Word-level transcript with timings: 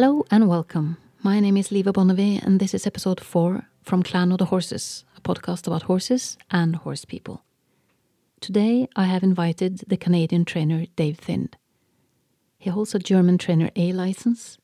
Hello 0.00 0.24
and 0.30 0.48
welcome. 0.48 0.96
My 1.22 1.40
name 1.40 1.58
is 1.58 1.68
Liva 1.68 1.92
Bonnevie, 1.92 2.42
and 2.42 2.58
this 2.58 2.72
is 2.72 2.86
episode 2.86 3.20
4 3.20 3.66
from 3.82 4.02
Clan 4.02 4.32
of 4.32 4.38
the 4.38 4.46
Horses, 4.46 5.04
a 5.14 5.20
podcast 5.20 5.66
about 5.66 5.82
horses 5.82 6.38
and 6.50 6.74
horse 6.74 7.04
people. 7.04 7.44
Today 8.40 8.88
I 8.96 9.04
have 9.04 9.22
invited 9.22 9.84
the 9.88 9.98
Canadian 9.98 10.46
trainer 10.46 10.86
Dave 10.96 11.18
Thind. 11.18 11.52
He 12.56 12.70
holds 12.70 12.94
a 12.94 12.98
German 12.98 13.36
Trainer 13.36 13.70
A 13.76 13.92
license 13.92 14.56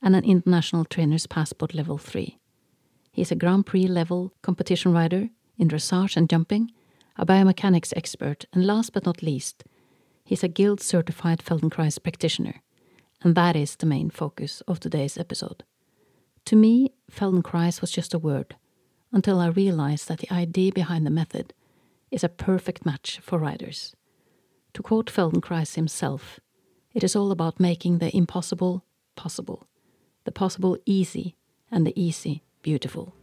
and 0.00 0.14
an 0.14 0.22
International 0.24 0.84
Trainer's 0.84 1.26
Passport 1.26 1.74
Level 1.74 1.98
3. 1.98 2.38
He 3.10 3.22
is 3.22 3.32
a 3.32 3.34
Grand 3.34 3.66
Prix 3.66 3.88
level 3.88 4.32
competition 4.42 4.92
rider 4.92 5.28
in 5.58 5.66
dressage 5.66 6.16
and 6.16 6.30
jumping, 6.30 6.70
a 7.16 7.26
biomechanics 7.26 7.92
expert, 7.96 8.44
and 8.52 8.64
last 8.64 8.92
but 8.92 9.06
not 9.06 9.24
least, 9.24 9.64
he 10.24 10.34
is 10.34 10.44
a 10.44 10.48
guild 10.48 10.80
certified 10.80 11.40
Feldenkrais 11.40 12.00
practitioner 12.00 12.62
and 13.24 13.34
that 13.34 13.56
is 13.56 13.76
the 13.76 13.86
main 13.86 14.10
focus 14.10 14.60
of 14.68 14.78
today's 14.78 15.16
episode. 15.16 15.64
To 16.44 16.56
me, 16.56 16.92
Feldenkrais 17.10 17.80
was 17.80 17.90
just 17.90 18.12
a 18.12 18.18
word, 18.18 18.54
until 19.12 19.40
I 19.40 19.46
realized 19.46 20.08
that 20.08 20.18
the 20.18 20.30
idea 20.30 20.72
behind 20.72 21.06
the 21.06 21.10
method 21.10 21.54
is 22.10 22.22
a 22.22 22.28
perfect 22.28 22.84
match 22.84 23.18
for 23.22 23.38
riders. 23.38 23.96
To 24.74 24.82
quote 24.82 25.10
Feldenkrais 25.10 25.74
himself, 25.74 26.38
it 26.92 27.02
is 27.02 27.16
all 27.16 27.32
about 27.32 27.58
making 27.58 27.98
the 27.98 28.14
impossible 28.14 28.84
possible, 29.16 29.66
the 30.24 30.32
possible 30.32 30.76
easy, 30.84 31.34
and 31.70 31.86
the 31.86 31.98
easy 32.00 32.42
beautiful. 32.62 33.14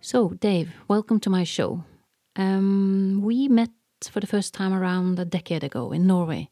So, 0.00 0.30
Dave, 0.40 0.74
welcome 0.88 1.20
to 1.20 1.30
my 1.30 1.44
show. 1.44 1.84
Um, 2.36 3.20
we 3.22 3.48
met 3.48 3.70
for 4.10 4.20
the 4.20 4.26
first 4.26 4.54
time 4.54 4.72
around 4.72 5.18
a 5.18 5.24
decade 5.24 5.62
ago 5.62 5.92
in 5.92 6.06
Norway. 6.06 6.50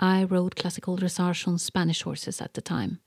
I 0.00 0.24
rode 0.24 0.56
classical 0.56 0.96
dressage 0.96 1.46
on 1.46 1.58
Spanish 1.58 2.02
horses 2.02 2.40
at 2.40 2.54
the 2.54 2.62
time, 2.62 3.00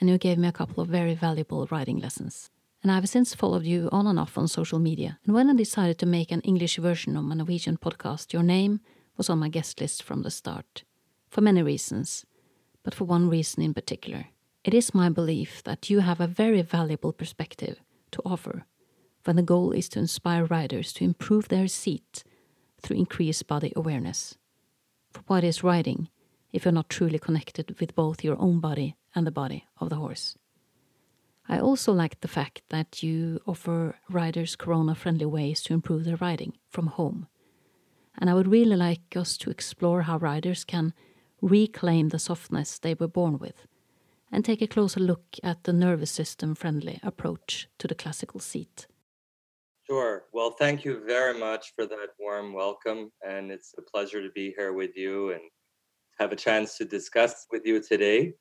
and 0.00 0.08
you 0.08 0.18
gave 0.18 0.38
me 0.38 0.48
a 0.48 0.52
couple 0.52 0.82
of 0.82 0.88
very 0.88 1.14
valuable 1.14 1.66
riding 1.70 1.98
lessons. 1.98 2.50
And 2.82 2.92
I've 2.92 3.08
since 3.08 3.34
followed 3.34 3.64
you 3.64 3.88
on 3.90 4.06
and 4.06 4.18
off 4.18 4.36
on 4.36 4.48
social 4.48 4.78
media. 4.78 5.18
And 5.24 5.34
when 5.34 5.48
I 5.48 5.54
decided 5.54 5.98
to 5.98 6.06
make 6.06 6.30
an 6.30 6.42
English 6.42 6.76
version 6.76 7.16
of 7.16 7.24
my 7.24 7.34
Norwegian 7.34 7.78
podcast, 7.78 8.34
your 8.34 8.42
name 8.42 8.80
was 9.16 9.30
on 9.30 9.38
my 9.38 9.48
guest 9.48 9.80
list 9.80 10.02
from 10.02 10.22
the 10.22 10.30
start. 10.30 10.84
For 11.30 11.40
many 11.40 11.62
reasons, 11.62 12.26
but 12.82 12.94
for 12.94 13.04
one 13.04 13.30
reason 13.30 13.62
in 13.62 13.72
particular. 13.72 14.26
It 14.62 14.74
is 14.74 14.94
my 14.94 15.08
belief 15.08 15.62
that 15.64 15.88
you 15.88 16.00
have 16.00 16.20
a 16.20 16.26
very 16.26 16.60
valuable 16.60 17.12
perspective 17.12 17.80
to 18.12 18.22
offer 18.24 18.66
when 19.24 19.36
the 19.36 19.42
goal 19.42 19.72
is 19.72 19.88
to 19.90 19.98
inspire 19.98 20.44
riders 20.44 20.92
to 20.94 21.04
improve 21.04 21.48
their 21.48 21.68
seat 21.68 22.24
through 22.80 22.96
increased 22.96 23.46
body 23.46 23.72
awareness. 23.74 24.36
For 25.10 25.22
what 25.26 25.44
is 25.44 25.64
riding 25.64 26.08
if 26.52 26.64
you're 26.64 26.72
not 26.72 26.88
truly 26.88 27.18
connected 27.18 27.78
with 27.80 27.94
both 27.94 28.24
your 28.24 28.40
own 28.40 28.60
body 28.60 28.96
and 29.14 29.26
the 29.26 29.30
body 29.32 29.64
of 29.80 29.88
the 29.88 29.96
horse? 29.96 30.36
I 31.48 31.58
also 31.58 31.92
like 31.92 32.20
the 32.20 32.28
fact 32.28 32.62
that 32.70 33.02
you 33.02 33.40
offer 33.46 33.96
riders 34.08 34.56
corona 34.56 34.94
friendly 34.94 35.26
ways 35.26 35.62
to 35.62 35.74
improve 35.74 36.04
their 36.04 36.16
riding 36.16 36.54
from 36.70 36.86
home. 36.86 37.26
And 38.16 38.30
I 38.30 38.34
would 38.34 38.48
really 38.48 38.76
like 38.76 39.16
us 39.16 39.36
to 39.38 39.50
explore 39.50 40.02
how 40.02 40.18
riders 40.18 40.64
can 40.64 40.94
reclaim 41.42 42.08
the 42.08 42.18
softness 42.18 42.78
they 42.78 42.94
were 42.94 43.08
born 43.08 43.38
with 43.38 43.66
and 44.32 44.44
take 44.44 44.62
a 44.62 44.66
closer 44.66 45.00
look 45.00 45.36
at 45.42 45.64
the 45.64 45.72
nervous 45.72 46.10
system 46.10 46.54
friendly 46.54 46.98
approach 47.02 47.68
to 47.78 47.86
the 47.86 47.94
classical 47.94 48.40
seat. 48.40 48.86
Sure. 49.86 50.24
Well, 50.32 50.52
thank 50.52 50.84
you 50.84 51.04
very 51.06 51.38
much 51.38 51.72
for 51.76 51.86
that 51.86 52.08
warm 52.18 52.54
welcome. 52.54 53.10
And 53.26 53.50
it's 53.50 53.74
a 53.76 53.82
pleasure 53.82 54.22
to 54.22 54.30
be 54.30 54.54
here 54.56 54.72
with 54.72 54.96
you 54.96 55.32
and 55.32 55.42
have 56.18 56.32
a 56.32 56.36
chance 56.36 56.78
to 56.78 56.86
discuss 56.86 57.46
with 57.52 57.66
you 57.66 57.82
today. 57.82 58.32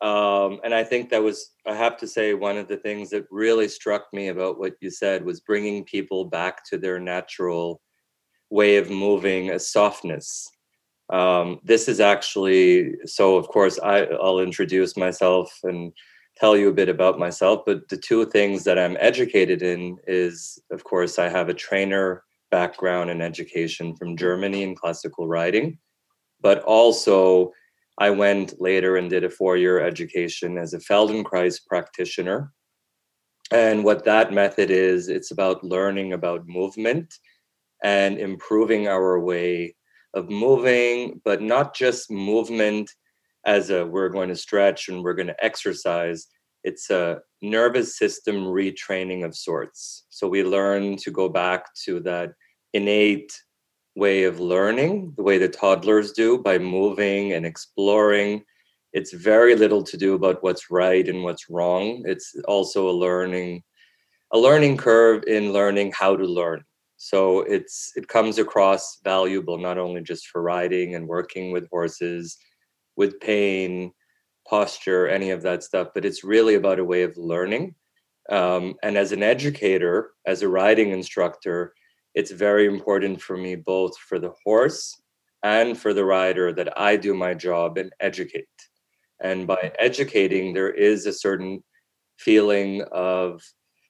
Um, 0.00 0.58
and 0.64 0.72
I 0.72 0.82
think 0.82 1.10
that 1.10 1.22
was, 1.22 1.50
I 1.66 1.74
have 1.74 1.98
to 1.98 2.06
say, 2.06 2.32
one 2.32 2.56
of 2.56 2.66
the 2.66 2.78
things 2.78 3.10
that 3.10 3.26
really 3.30 3.68
struck 3.68 4.06
me 4.14 4.28
about 4.28 4.58
what 4.58 4.72
you 4.80 4.90
said 4.90 5.22
was 5.22 5.40
bringing 5.40 5.84
people 5.84 6.24
back 6.24 6.64
to 6.70 6.78
their 6.78 6.98
natural 6.98 7.82
way 8.48 8.76
of 8.78 8.88
moving, 8.88 9.50
a 9.50 9.58
softness. 9.58 10.50
Um, 11.10 11.60
this 11.62 11.88
is 11.88 12.00
actually, 12.00 12.94
so 13.04 13.36
of 13.36 13.48
course, 13.48 13.78
I, 13.80 14.04
I'll 14.04 14.40
introduce 14.40 14.96
myself 14.96 15.52
and 15.64 15.92
tell 16.40 16.56
you 16.56 16.70
a 16.70 16.72
bit 16.74 16.88
about 16.88 17.18
myself, 17.18 17.60
but 17.66 17.86
the 17.88 17.96
two 17.98 18.24
things 18.24 18.64
that 18.64 18.78
I'm 18.78 18.96
educated 18.98 19.62
in 19.62 19.98
is, 20.06 20.58
of 20.70 20.82
course, 20.84 21.18
I 21.18 21.28
have 21.28 21.50
a 21.50 21.54
trainer 21.54 22.24
background 22.50 23.10
in 23.10 23.20
education 23.20 23.94
from 23.94 24.16
Germany 24.16 24.62
in 24.62 24.74
classical 24.74 25.28
riding, 25.28 25.78
but 26.40 26.62
also 26.62 27.52
I 27.98 28.08
went 28.08 28.60
later 28.60 28.96
and 28.96 29.10
did 29.10 29.24
a 29.24 29.30
four 29.30 29.58
year 29.58 29.80
education 29.80 30.56
as 30.56 30.72
a 30.72 30.78
Feldenkrais 30.78 31.58
practitioner. 31.66 32.52
And 33.52 33.84
what 33.84 34.04
that 34.06 34.32
method 34.32 34.70
is, 34.70 35.08
it's 35.08 35.32
about 35.32 35.62
learning 35.62 36.14
about 36.14 36.48
movement 36.48 37.12
and 37.84 38.18
improving 38.18 38.88
our 38.88 39.20
way 39.20 39.74
of 40.14 40.30
moving, 40.30 41.20
but 41.24 41.42
not 41.42 41.74
just 41.74 42.10
movement 42.10 42.90
as 43.46 43.70
a 43.70 43.86
we're 43.86 44.08
going 44.08 44.28
to 44.28 44.36
stretch 44.36 44.88
and 44.88 45.02
we're 45.02 45.14
going 45.14 45.26
to 45.26 45.44
exercise 45.44 46.28
it's 46.64 46.90
a 46.90 47.20
nervous 47.42 47.96
system 47.96 48.44
retraining 48.44 49.24
of 49.24 49.36
sorts. 49.36 50.04
So 50.10 50.28
we 50.28 50.44
learn 50.44 50.96
to 50.96 51.10
go 51.10 51.28
back 51.28 51.74
to 51.84 52.00
that 52.00 52.32
innate 52.74 53.32
way 53.96 54.24
of 54.24 54.40
learning 54.40 55.14
the 55.16 55.22
way 55.22 55.38
the 55.38 55.48
toddlers 55.48 56.12
do 56.12 56.38
by 56.38 56.58
moving 56.58 57.32
and 57.32 57.44
exploring. 57.46 58.44
It's 58.92 59.12
very 59.12 59.56
little 59.56 59.82
to 59.84 59.96
do 59.96 60.14
about 60.14 60.42
what's 60.42 60.70
right 60.70 61.08
and 61.08 61.22
what's 61.22 61.48
wrong. 61.48 62.02
It's 62.06 62.34
also 62.46 62.88
a 62.88 62.92
learning 62.92 63.62
a 64.32 64.38
learning 64.38 64.76
curve 64.76 65.24
in 65.26 65.52
learning 65.52 65.92
how 65.92 66.14
to 66.14 66.24
learn. 66.24 66.62
So 66.98 67.40
it's 67.40 67.92
it 67.96 68.06
comes 68.06 68.38
across 68.38 68.98
valuable 69.02 69.58
not 69.58 69.78
only 69.78 70.02
just 70.02 70.28
for 70.28 70.42
riding 70.42 70.94
and 70.94 71.08
working 71.08 71.50
with 71.50 71.68
horses 71.70 72.36
with 72.96 73.20
pain, 73.20 73.92
posture, 74.48 75.08
any 75.08 75.30
of 75.30 75.42
that 75.42 75.62
stuff, 75.62 75.88
but 75.94 76.04
it's 76.04 76.24
really 76.24 76.54
about 76.56 76.78
a 76.78 76.84
way 76.84 77.02
of 77.02 77.16
learning. 77.16 77.74
Um, 78.28 78.74
and 78.82 78.96
as 78.96 79.12
an 79.12 79.22
educator, 79.22 80.12
as 80.26 80.42
a 80.42 80.48
riding 80.48 80.90
instructor, 80.90 81.74
it's 82.14 82.30
very 82.30 82.66
important 82.66 83.20
for 83.20 83.36
me, 83.36 83.54
both 83.56 83.96
for 83.96 84.18
the 84.18 84.32
horse 84.44 85.00
and 85.42 85.78
for 85.78 85.94
the 85.94 86.04
rider, 86.04 86.52
that 86.52 86.78
I 86.78 86.96
do 86.96 87.14
my 87.14 87.34
job 87.34 87.78
and 87.78 87.92
educate. 88.00 88.46
And 89.22 89.46
by 89.46 89.72
educating, 89.78 90.52
there 90.52 90.70
is 90.70 91.06
a 91.06 91.12
certain 91.12 91.62
feeling 92.18 92.82
of 92.92 93.42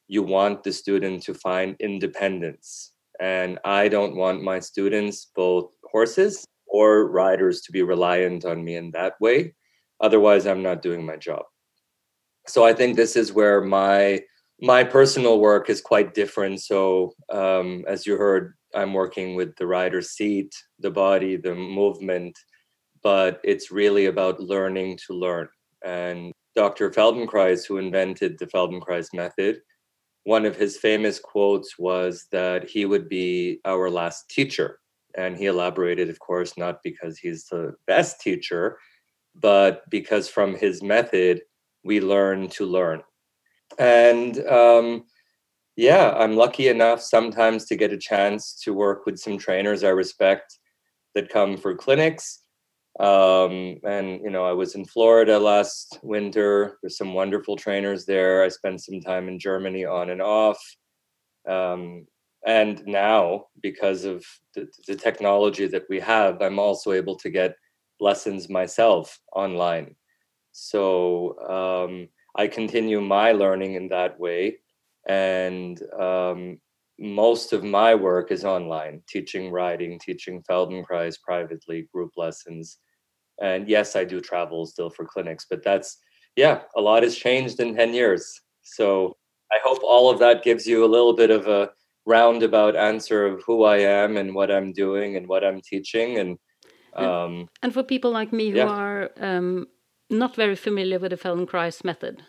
you 0.08 0.22
want 0.22 0.62
the 0.62 0.72
student 0.72 1.22
to 1.24 1.34
find 1.34 1.76
independence. 1.80 2.92
And 3.20 3.58
I 3.64 3.88
don't 3.88 4.16
want 4.16 4.42
my 4.42 4.60
students, 4.60 5.30
both 5.34 5.70
horses 5.84 6.46
or 6.70 7.08
riders 7.08 7.60
to 7.62 7.72
be 7.72 7.82
reliant 7.82 8.44
on 8.44 8.64
me 8.64 8.76
in 8.76 8.90
that 8.92 9.14
way. 9.20 9.54
Otherwise, 10.00 10.46
I'm 10.46 10.62
not 10.62 10.82
doing 10.82 11.04
my 11.04 11.16
job. 11.16 11.42
So 12.46 12.64
I 12.64 12.72
think 12.72 12.96
this 12.96 13.16
is 13.16 13.32
where 13.32 13.60
my 13.60 14.20
my 14.62 14.84
personal 14.84 15.40
work 15.40 15.70
is 15.70 15.80
quite 15.80 16.14
different. 16.14 16.60
So 16.60 17.14
um, 17.32 17.84
as 17.88 18.06
you 18.06 18.16
heard, 18.16 18.54
I'm 18.74 18.92
working 18.92 19.34
with 19.34 19.56
the 19.56 19.66
rider's 19.66 20.10
seat, 20.10 20.54
the 20.78 20.90
body, 20.90 21.36
the 21.36 21.54
movement, 21.54 22.38
but 23.02 23.40
it's 23.42 23.70
really 23.70 24.06
about 24.06 24.40
learning 24.40 24.98
to 25.06 25.14
learn. 25.14 25.48
And 25.84 26.32
Dr. 26.54 26.90
Feldenkrais, 26.90 27.66
who 27.66 27.78
invented 27.78 28.38
the 28.38 28.46
Feldenkrais 28.46 29.14
method, 29.14 29.60
one 30.24 30.44
of 30.44 30.56
his 30.56 30.76
famous 30.76 31.18
quotes 31.18 31.78
was 31.78 32.26
that 32.30 32.68
he 32.68 32.84
would 32.84 33.08
be 33.08 33.60
our 33.64 33.88
last 33.88 34.28
teacher. 34.28 34.79
And 35.16 35.36
he 35.36 35.46
elaborated, 35.46 36.08
of 36.08 36.18
course, 36.18 36.56
not 36.56 36.82
because 36.82 37.18
he's 37.18 37.46
the 37.46 37.74
best 37.86 38.20
teacher, 38.20 38.78
but 39.34 39.88
because 39.90 40.28
from 40.28 40.54
his 40.54 40.82
method, 40.82 41.42
we 41.84 42.00
learn 42.00 42.48
to 42.48 42.66
learn. 42.66 43.02
And 43.78 44.38
um, 44.46 45.04
yeah, 45.76 46.12
I'm 46.16 46.36
lucky 46.36 46.68
enough 46.68 47.00
sometimes 47.00 47.64
to 47.66 47.76
get 47.76 47.92
a 47.92 47.98
chance 47.98 48.54
to 48.64 48.74
work 48.74 49.06
with 49.06 49.18
some 49.18 49.38
trainers 49.38 49.84
I 49.84 49.88
respect 49.88 50.58
that 51.14 51.28
come 51.30 51.56
for 51.56 51.74
clinics. 51.74 52.42
Um, 52.98 53.78
and 53.84 54.20
you 54.22 54.30
know, 54.30 54.44
I 54.44 54.52
was 54.52 54.74
in 54.74 54.84
Florida 54.84 55.38
last 55.38 55.98
winter. 56.02 56.78
There's 56.82 56.98
some 56.98 57.14
wonderful 57.14 57.56
trainers 57.56 58.04
there. 58.04 58.44
I 58.44 58.48
spent 58.48 58.82
some 58.82 59.00
time 59.00 59.28
in 59.28 59.38
Germany 59.38 59.84
on 59.84 60.10
and 60.10 60.20
off. 60.20 60.58
Um, 61.48 62.06
and 62.46 62.84
now 62.86 63.44
because 63.62 64.04
of 64.04 64.24
the, 64.54 64.66
the, 64.86 64.96
technology 64.96 65.66
that 65.66 65.84
we 65.90 66.00
have 66.00 66.40
i'm 66.40 66.58
also 66.58 66.92
able 66.92 67.14
to 67.16 67.30
get 67.30 67.54
lessons 68.00 68.48
myself 68.48 69.18
online 69.34 69.94
so 70.52 71.38
um, 71.48 72.08
i 72.36 72.46
continue 72.46 73.00
my 73.00 73.32
learning 73.32 73.74
in 73.74 73.88
that 73.88 74.18
way 74.18 74.56
and 75.08 75.82
um, 75.98 76.58
most 77.00 77.54
of 77.54 77.64
my 77.64 77.94
work 77.94 78.30
is 78.30 78.44
online, 78.44 79.02
teaching 79.08 79.50
riding, 79.50 79.98
teaching 79.98 80.42
Feldenkrais 80.42 81.16
privately, 81.20 81.88
group 81.92 82.12
lessons. 82.16 82.78
And 83.40 83.68
yes, 83.68 83.96
I 83.96 84.04
do 84.04 84.20
travel 84.20 84.66
still 84.66 84.90
for 84.90 85.06
clinics, 85.06 85.46
but 85.48 85.64
that's, 85.64 85.96
yeah, 86.36 86.60
a 86.76 86.80
lot 86.80 87.02
has 87.02 87.16
changed 87.16 87.58
in 87.58 87.74
10 87.74 87.94
years. 87.94 88.40
So 88.62 89.16
I 89.50 89.58
hope 89.64 89.80
all 89.82 90.10
of 90.10 90.18
that 90.18 90.44
gives 90.44 90.66
you 90.66 90.84
a 90.84 90.86
little 90.94 91.14
bit 91.14 91.30
of 91.30 91.48
a 91.48 91.70
roundabout 92.06 92.76
answer 92.76 93.26
of 93.26 93.42
who 93.46 93.64
I 93.64 93.78
am 93.78 94.16
and 94.16 94.34
what 94.34 94.50
I'm 94.50 94.72
doing 94.72 95.16
and 95.16 95.26
what 95.26 95.44
I'm 95.44 95.60
teaching. 95.60 96.18
And 96.18 96.38
um, 96.94 97.48
and 97.62 97.72
for 97.72 97.82
people 97.82 98.10
like 98.10 98.32
me 98.32 98.50
who 98.50 98.58
yeah. 98.58 98.66
are 98.66 99.10
um, 99.20 99.66
not 100.08 100.34
very 100.34 100.56
familiar 100.56 100.98
with 100.98 101.10
the 101.10 101.16
Feldenkrais 101.16 101.84
method, 101.84 102.22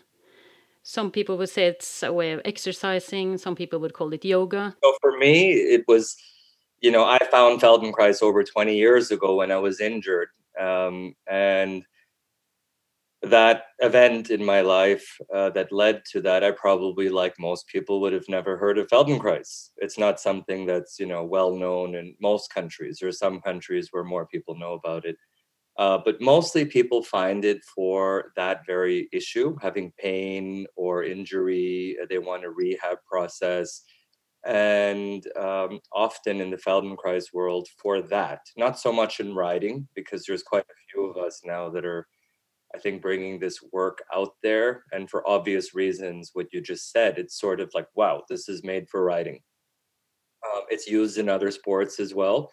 some 0.82 1.10
people 1.10 1.36
would 1.38 1.48
say 1.48 1.66
it's 1.66 2.02
a 2.02 2.12
way 2.12 2.32
of 2.32 2.40
exercising. 2.44 3.38
Some 3.38 3.54
people 3.54 3.78
would 3.80 3.92
call 3.92 4.12
it 4.12 4.24
yoga. 4.24 4.76
So 4.82 4.94
for 5.00 5.16
me, 5.16 5.52
it 5.52 5.84
was, 5.86 6.16
you 6.80 6.90
know, 6.90 7.04
I 7.04 7.18
found 7.30 7.60
Feldenkrais 7.60 8.22
over 8.22 8.42
20 8.42 8.76
years 8.76 9.10
ago 9.10 9.36
when 9.36 9.50
I 9.50 9.58
was 9.58 9.80
injured. 9.80 10.28
Um, 10.60 11.14
and 11.28 11.84
that 13.22 13.66
event 13.78 14.30
in 14.30 14.44
my 14.44 14.62
life 14.62 15.16
uh, 15.34 15.50
that 15.50 15.70
led 15.70 16.02
to 16.12 16.20
that, 16.22 16.42
I 16.42 16.50
probably, 16.50 17.08
like 17.08 17.34
most 17.38 17.66
people, 17.68 18.00
would 18.00 18.12
have 18.12 18.28
never 18.28 18.56
heard 18.56 18.78
of 18.78 18.88
Feldenkrais. 18.88 19.70
It's 19.76 19.98
not 19.98 20.20
something 20.20 20.66
that's, 20.66 20.98
you 20.98 21.06
know, 21.06 21.24
well 21.24 21.54
known 21.54 21.94
in 21.94 22.16
most 22.20 22.52
countries. 22.52 22.98
There 23.00 23.08
are 23.08 23.12
some 23.12 23.40
countries 23.40 23.88
where 23.90 24.04
more 24.04 24.26
people 24.26 24.58
know 24.58 24.72
about 24.72 25.04
it. 25.04 25.16
Uh, 25.78 25.98
but 26.04 26.20
mostly 26.20 26.64
people 26.64 27.02
find 27.02 27.44
it 27.44 27.64
for 27.74 28.32
that 28.36 28.60
very 28.66 29.08
issue 29.12 29.56
having 29.62 29.92
pain 29.98 30.66
or 30.76 31.04
injury. 31.04 31.96
Uh, 32.02 32.06
they 32.10 32.18
want 32.18 32.44
a 32.44 32.50
rehab 32.50 32.98
process. 33.10 33.82
And 34.44 35.24
um, 35.36 35.78
often 35.92 36.40
in 36.40 36.50
the 36.50 36.56
Feldenkrais 36.56 37.32
world, 37.32 37.68
for 37.80 38.02
that, 38.02 38.40
not 38.56 38.78
so 38.78 38.92
much 38.92 39.20
in 39.20 39.34
riding, 39.34 39.88
because 39.94 40.24
there's 40.24 40.42
quite 40.42 40.64
a 40.64 40.82
few 40.92 41.06
of 41.06 41.16
us 41.16 41.42
now 41.44 41.70
that 41.70 41.84
are, 41.84 42.08
I 42.74 42.78
think, 42.78 43.02
bringing 43.02 43.38
this 43.38 43.60
work 43.72 44.02
out 44.14 44.32
there. 44.42 44.84
And 44.92 45.08
for 45.08 45.28
obvious 45.28 45.74
reasons, 45.74 46.30
what 46.32 46.52
you 46.52 46.60
just 46.60 46.90
said, 46.90 47.18
it's 47.18 47.38
sort 47.38 47.60
of 47.60 47.70
like, 47.74 47.88
wow, 47.94 48.22
this 48.28 48.48
is 48.48 48.64
made 48.64 48.88
for 48.88 49.04
riding. 49.04 49.40
Um, 50.46 50.62
it's 50.68 50.88
used 50.88 51.18
in 51.18 51.28
other 51.28 51.50
sports 51.50 52.00
as 52.00 52.14
well 52.14 52.50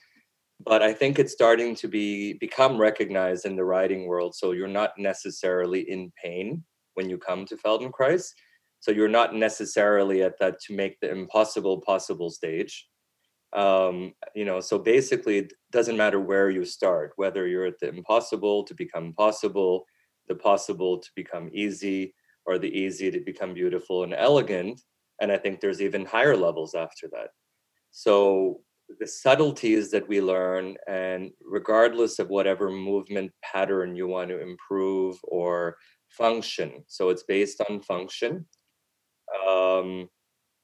but 0.63 0.81
I 0.81 0.93
think 0.93 1.19
it's 1.19 1.31
starting 1.31 1.73
to 1.75 1.87
be 1.87 2.33
become 2.33 2.77
recognized 2.77 3.45
in 3.45 3.55
the 3.55 3.63
riding 3.63 4.07
world. 4.07 4.35
So 4.35 4.51
you're 4.51 4.67
not 4.67 4.91
necessarily 4.97 5.89
in 5.89 6.11
pain 6.21 6.63
when 6.95 7.09
you 7.09 7.17
come 7.17 7.45
to 7.45 7.55
Feldenkrais. 7.55 8.29
So 8.81 8.91
you're 8.91 9.07
not 9.07 9.35
necessarily 9.35 10.21
at 10.21 10.37
that 10.39 10.59
to 10.67 10.75
make 10.75 10.99
the 10.99 11.11
impossible 11.11 11.81
possible 11.81 12.29
stage. 12.29 12.87
Um, 13.53 14.13
you 14.35 14.45
know, 14.45 14.59
so 14.59 14.77
basically, 14.77 15.39
it 15.39 15.53
doesn't 15.71 15.97
matter 15.97 16.19
where 16.19 16.49
you 16.49 16.65
start, 16.65 17.13
whether 17.15 17.47
you're 17.47 17.65
at 17.65 17.79
the 17.79 17.89
impossible 17.89 18.63
to 18.65 18.75
become 18.75 19.13
possible, 19.13 19.85
the 20.29 20.35
possible 20.35 20.99
to 20.99 21.09
become 21.15 21.49
easy, 21.53 22.15
or 22.45 22.57
the 22.57 22.69
easy 22.69 23.11
to 23.11 23.19
become 23.19 23.53
beautiful 23.53 24.03
and 24.03 24.13
elegant. 24.13 24.81
And 25.21 25.31
I 25.31 25.37
think 25.37 25.59
there's 25.59 25.81
even 25.81 26.05
higher 26.05 26.37
levels 26.37 26.73
after 26.73 27.09
that. 27.11 27.29
So 27.91 28.61
the 28.99 29.07
subtleties 29.07 29.91
that 29.91 30.07
we 30.07 30.19
learn 30.21 30.75
and 30.87 31.31
regardless 31.41 32.17
of 32.17 32.29
whatever 32.29 32.71
movement 32.71 33.31
pattern 33.43 33.95
you 33.95 34.07
want 34.07 34.29
to 34.29 34.41
improve 34.41 35.17
or 35.23 35.75
function 36.09 36.83
so 36.87 37.09
it's 37.09 37.23
based 37.23 37.61
on 37.69 37.81
function 37.81 38.45
um, 39.47 40.09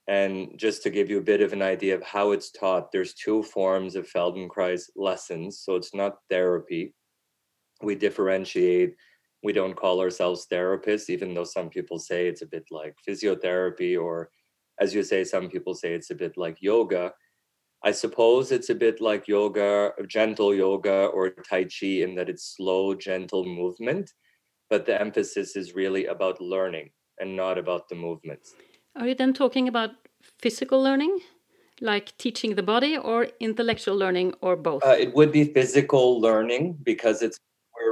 and 0.08 0.58
just 0.58 0.82
to 0.82 0.90
give 0.90 1.10
you 1.10 1.20
a 1.20 1.30
bit 1.30 1.42
of 1.42 1.54
an 1.54 1.62
idea 1.62 1.94
of 1.94 2.02
how 2.02 2.32
it's 2.32 2.52
taught 2.52 2.92
there's 2.92 3.14
two 3.14 3.44
forms 3.44 3.96
of 3.96 4.10
feldenkrais 4.10 4.90
lessons 4.96 5.62
so 5.64 5.76
it's 5.76 5.94
not 5.94 6.18
therapy 6.30 6.96
we 7.84 7.94
differentiate 7.94 8.96
we 9.46 9.54
don't 9.54 9.76
call 9.84 10.02
ourselves 10.02 10.48
therapists 10.52 11.10
even 11.10 11.34
though 11.34 11.50
some 11.58 11.70
people 11.70 12.00
say 12.00 12.28
it's 12.28 12.42
a 12.42 12.52
bit 12.56 12.66
like 12.72 12.96
physiotherapy 13.08 13.94
or 14.06 14.30
as 14.82 14.94
you 14.96 15.04
say 15.04 15.24
some 15.24 15.48
people 15.54 15.76
say 15.76 15.94
it's 15.94 16.12
a 16.12 16.22
bit 16.24 16.34
like 16.36 16.58
yoga 16.62 17.14
I 17.84 17.92
suppose 17.92 18.52
it's 18.52 18.72
a 18.72 18.76
bit 18.76 19.00
like 19.00 19.28
yoga, 19.28 19.92
gentle 20.08 20.56
yoga, 20.56 21.06
or 21.14 21.30
Tai 21.30 21.66
Chi 21.66 22.02
in 22.06 22.16
that 22.16 22.30
it's 22.30 22.56
slow, 22.58 22.96
gentle 22.96 23.46
movement, 23.46 24.10
but 24.72 24.88
the 24.88 25.00
emphasis 25.00 25.56
is 25.56 25.76
really 25.76 26.08
about 26.08 26.42
learning 26.42 26.90
and 27.20 27.36
not 27.36 27.60
about 27.60 27.88
the 27.88 27.94
movements. 27.94 28.56
Are 28.96 29.08
you 29.08 29.14
then 29.14 29.34
talking 29.34 29.68
about 29.68 29.92
physical 30.40 30.82
learning, 30.82 31.20
like 31.80 32.18
teaching 32.18 32.56
the 32.56 32.64
body, 32.64 32.98
or 32.98 33.28
intellectual 33.40 33.96
learning, 33.96 34.34
or 34.42 34.56
both? 34.56 34.84
Uh, 34.84 34.98
it 34.98 35.14
would 35.14 35.32
be 35.32 35.44
physical 35.44 36.20
learning 36.20 36.80
because 36.82 37.22
it's 37.22 37.38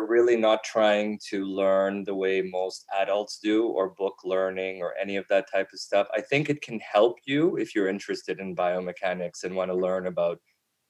we're 0.03 0.09
really 0.09 0.35
not 0.35 0.63
trying 0.63 1.19
to 1.29 1.45
learn 1.45 2.03
the 2.03 2.15
way 2.15 2.41
most 2.41 2.85
adults 3.00 3.39
do 3.41 3.67
or 3.67 3.89
book 3.89 4.15
learning 4.23 4.81
or 4.81 4.94
any 5.01 5.15
of 5.15 5.25
that 5.29 5.50
type 5.51 5.69
of 5.73 5.79
stuff. 5.79 6.07
I 6.13 6.21
think 6.21 6.50
it 6.50 6.61
can 6.61 6.79
help 6.79 7.17
you 7.25 7.55
if 7.57 7.73
you're 7.73 7.88
interested 7.88 8.39
in 8.39 8.55
biomechanics 8.55 9.44
and 9.44 9.55
want 9.55 9.71
to 9.71 9.75
learn 9.75 10.07
about 10.07 10.39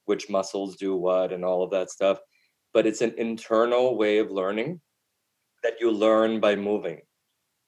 which 0.06 0.30
muscles 0.30 0.78
do 0.78 0.96
what 0.96 1.32
and 1.32 1.46
all 1.46 1.64
of 1.64 1.72
that 1.72 1.92
stuff. 1.92 2.20
But 2.74 2.88
it's 2.88 3.02
an 3.02 3.14
internal 3.18 3.98
way 3.98 4.18
of 4.18 4.32
learning 4.32 4.82
that 5.64 5.80
you 5.80 5.92
learn 5.92 6.40
by 6.40 6.56
moving. 6.56 7.02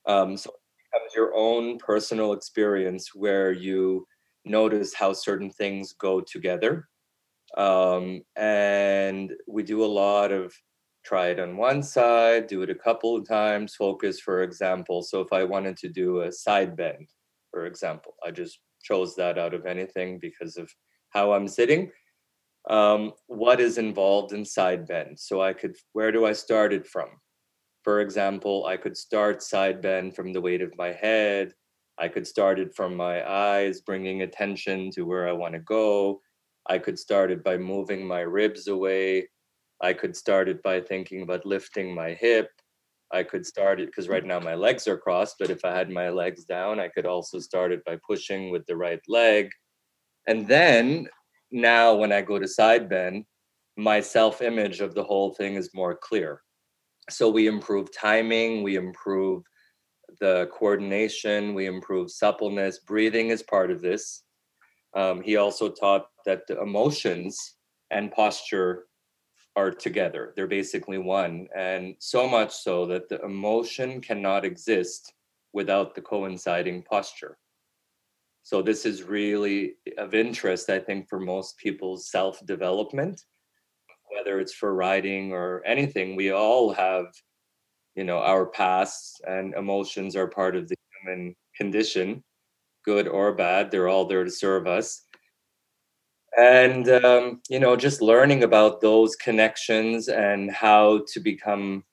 Um, 0.08 0.38
so 0.38 0.50
it 0.50 0.92
becomes 0.92 1.16
your 1.16 1.36
own 1.36 1.78
personal 1.78 2.34
experience 2.34 3.14
where 3.14 3.52
you 3.52 4.08
notice 4.46 4.94
how 4.94 5.14
certain 5.14 5.52
things 5.52 5.94
go 5.94 6.22
together. 6.22 6.88
Um, 7.56 8.22
and 8.36 9.32
we 9.48 9.64
do 9.64 9.84
a 9.84 9.86
lot 9.86 10.32
of 10.32 10.54
try 11.06 11.28
it 11.28 11.40
on 11.40 11.56
one 11.56 11.84
side, 11.84 12.48
do 12.48 12.64
it 12.64 12.70
a 12.70 12.76
couple 12.76 13.16
of 13.16 13.28
times, 13.28 13.76
focus, 13.76 14.20
for 14.20 14.42
example. 14.42 15.04
So 15.04 15.22
if 15.22 15.32
I 15.32 15.44
wanted 15.44 15.78
to 15.78 15.90
do 15.90 16.22
a 16.22 16.32
side 16.32 16.76
bend, 16.76 17.10
for 17.52 17.68
example, 17.68 18.16
I 18.26 18.32
just 18.32 18.60
chose 18.84 19.16
that 19.16 19.38
out 19.38 19.54
of 19.54 19.66
anything 19.66 20.20
because 20.20 20.58
of 20.58 20.70
how 21.10 21.34
I'm 21.34 21.48
sitting. 21.48 21.92
Um, 22.70 23.14
what 23.28 23.60
is 23.60 23.78
involved 23.78 24.34
in 24.34 24.44
side 24.44 24.88
bend? 24.88 25.20
So 25.20 25.42
I 25.42 25.54
could, 25.54 25.76
where 25.94 26.12
do 26.12 26.26
I 26.26 26.34
start 26.34 26.74
it 26.74 26.88
from? 26.88 27.10
For 27.84 28.02
example, 28.02 28.66
I 28.66 28.76
could 28.76 28.98
start 28.98 29.44
side 29.44 29.82
bend 29.82 30.16
from 30.16 30.34
the 30.34 30.42
weight 30.42 30.64
of 30.64 30.76
my 30.76 30.92
head. 30.92 31.54
I 32.00 32.08
could 32.08 32.26
start 32.26 32.60
it 32.60 32.76
from 32.76 32.96
my 32.96 33.28
eyes, 33.30 33.82
bringing 33.82 34.24
attention 34.24 34.90
to 34.96 35.04
where 35.04 35.30
I 35.30 35.34
want 35.34 35.54
to 35.54 35.60
go. 35.60 36.22
I 36.68 36.80
could 36.80 36.98
start 36.98 37.30
it 37.30 37.44
by 37.44 37.58
moving 37.58 38.06
my 38.08 38.22
ribs 38.22 38.68
away 38.68 39.28
I 39.82 39.94
could 39.94 40.16
start 40.16 40.50
it 40.50 40.64
by 40.64 40.82
thinking 40.82 41.22
about 41.22 41.46
lifting 41.46 41.94
my 41.94 42.14
hip. 42.14 42.50
I 43.12 43.24
could 43.24 43.46
start 43.46 43.80
it 43.80 43.88
because 43.88 44.10
right 44.10 44.26
now 44.26 44.40
my 44.40 44.56
legs 44.56 44.88
are 44.88 44.98
crossed, 44.98 45.36
but 45.40 45.50
if 45.50 45.64
I 45.64 45.76
had 45.76 45.90
my 45.90 46.10
legs 46.10 46.44
down, 46.46 46.80
I 46.80 46.88
could 46.88 47.06
also 47.06 47.40
start 47.40 47.72
it 47.72 47.84
by 47.86 47.98
pushing 48.08 48.52
with 48.52 48.66
the 48.66 48.76
right 48.76 49.02
leg. 49.08 49.50
And 50.28 50.48
then 50.48 51.08
now 51.52 51.94
when 51.94 52.12
I 52.12 52.22
go 52.22 52.40
to 52.40 52.48
side 52.48 52.90
bend, 52.90 53.26
my 53.78 54.00
self 54.00 54.42
image 54.42 54.82
of 54.82 54.96
the 54.96 55.04
whole 55.04 55.34
thing 55.34 55.56
is 55.56 55.70
more 55.74 55.96
clear. 55.96 56.42
So 57.10 57.30
we 57.30 57.48
improve 57.48 57.94
timing, 57.96 58.64
we 58.64 58.76
improve 58.78 59.44
the 60.20 60.50
coordination, 60.52 61.54
we 61.54 61.66
improve 61.68 62.10
suppleness. 62.10 62.80
Breathing 62.80 63.30
is 63.30 63.44
part 63.44 63.70
of 63.70 63.82
this. 63.82 64.24
Um, 64.96 65.22
he 65.22 65.36
also 65.36 65.70
taught 65.70 66.08
that 66.26 66.48
the 66.48 66.60
emotions 66.62 67.38
and 67.92 68.12
posture 68.12 68.86
are 69.56 69.72
together. 69.72 70.34
They're 70.36 70.48
basically 70.48 70.98
one. 70.98 71.48
And 71.56 71.96
so 72.00 72.28
much 72.28 72.54
so 72.54 72.86
that 72.88 73.10
the 73.10 73.22
emotion 73.22 74.02
cannot 74.02 74.46
exist 74.46 75.14
without 75.54 75.96
the 75.96 76.02
coinciding 76.02 76.84
posture. 76.84 77.38
So, 78.44 78.62
this 78.62 78.86
is 78.86 79.02
really 79.02 79.76
of 79.98 80.14
interest, 80.14 80.70
I 80.70 80.80
think, 80.80 81.10
for 81.10 81.20
most 81.20 81.58
people's 81.58 82.12
self 82.12 82.46
development, 82.46 83.24
whether 84.12 84.40
it's 84.40 84.54
for 84.54 84.76
riding 84.76 85.32
or 85.32 85.64
anything. 85.66 86.16
We 86.16 86.32
all 86.32 86.72
have, 86.74 87.06
you 87.96 88.04
know, 88.04 88.20
our 88.20 88.46
pasts 88.46 89.20
and 89.26 89.56
emotions 89.56 90.16
are 90.16 90.28
part 90.28 90.56
of 90.56 90.68
the 90.68 90.76
human 91.02 91.36
condition, 91.56 92.24
good 92.84 93.08
or 93.08 93.34
bad. 93.34 93.72
They're 93.72 93.88
all 93.88 94.06
there 94.06 94.26
to 94.26 94.30
serve 94.30 94.68
us 94.68 95.05
and 96.38 96.90
um, 96.90 97.42
you 97.50 97.60
know 97.60 97.76
just 97.76 98.02
learning 98.02 98.44
about 98.44 98.82
those 98.82 99.16
connections 99.16 100.08
and 100.08 100.52
how 100.52 101.02
to 101.14 101.20
become 101.20 101.84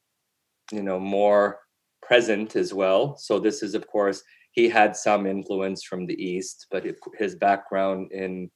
you 0.71 0.83
know 0.83 0.99
more 0.99 1.61
present 2.03 2.57
as 2.57 2.75
well. 2.75 3.17
So 3.17 3.39
this 3.39 3.63
is 3.63 3.75
of 3.75 3.87
course 3.87 4.23
he 4.53 4.69
had 4.69 4.95
some 4.95 5.27
influence 5.27 5.83
from 5.83 6.07
the 6.07 6.23
east 6.23 6.67
but 6.71 6.85
his 7.19 7.35
background 7.35 8.13
in 8.13 8.51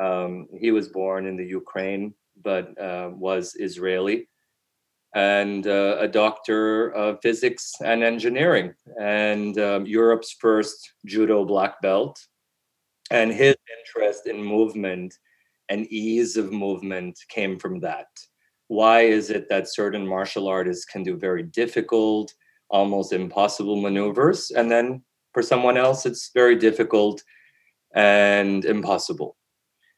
um, 0.00 0.46
he 0.60 0.72
was 0.72 0.88
born 0.88 1.26
in 1.26 1.36
the 1.36 1.46
ukraine 1.46 2.12
but 2.42 2.78
uh, 2.78 3.10
was 3.14 3.54
israeli 3.58 4.28
and 5.14 5.66
uh, 5.66 5.96
a 6.00 6.08
doctor 6.08 6.90
of 6.90 7.18
physics 7.22 7.72
and 7.82 8.02
engineering 8.02 8.74
and 9.00 9.58
um, 9.58 9.86
europe's 9.86 10.36
first 10.38 10.92
judo 11.06 11.44
black 11.44 11.80
belt. 11.80 12.20
And 13.12 13.32
his 13.32 13.54
interest 13.78 14.26
in 14.26 14.42
movement 14.42 15.14
and 15.68 15.86
ease 15.86 16.36
of 16.36 16.52
movement 16.52 17.18
came 17.28 17.58
from 17.58 17.80
that. 17.80 18.06
Why 18.68 19.02
is 19.02 19.30
it 19.30 19.48
that 19.48 19.72
certain 19.72 20.06
martial 20.06 20.48
artists 20.48 20.84
can 20.84 21.02
do 21.02 21.16
very 21.16 21.42
difficult, 21.42 22.32
almost 22.68 23.12
impossible 23.12 23.80
maneuvers? 23.80 24.50
And 24.50 24.70
then 24.70 25.02
for 25.32 25.42
someone 25.42 25.76
else, 25.76 26.06
it's 26.06 26.30
very 26.34 26.56
difficult 26.56 27.22
and 27.94 28.64
impossible. 28.64 29.36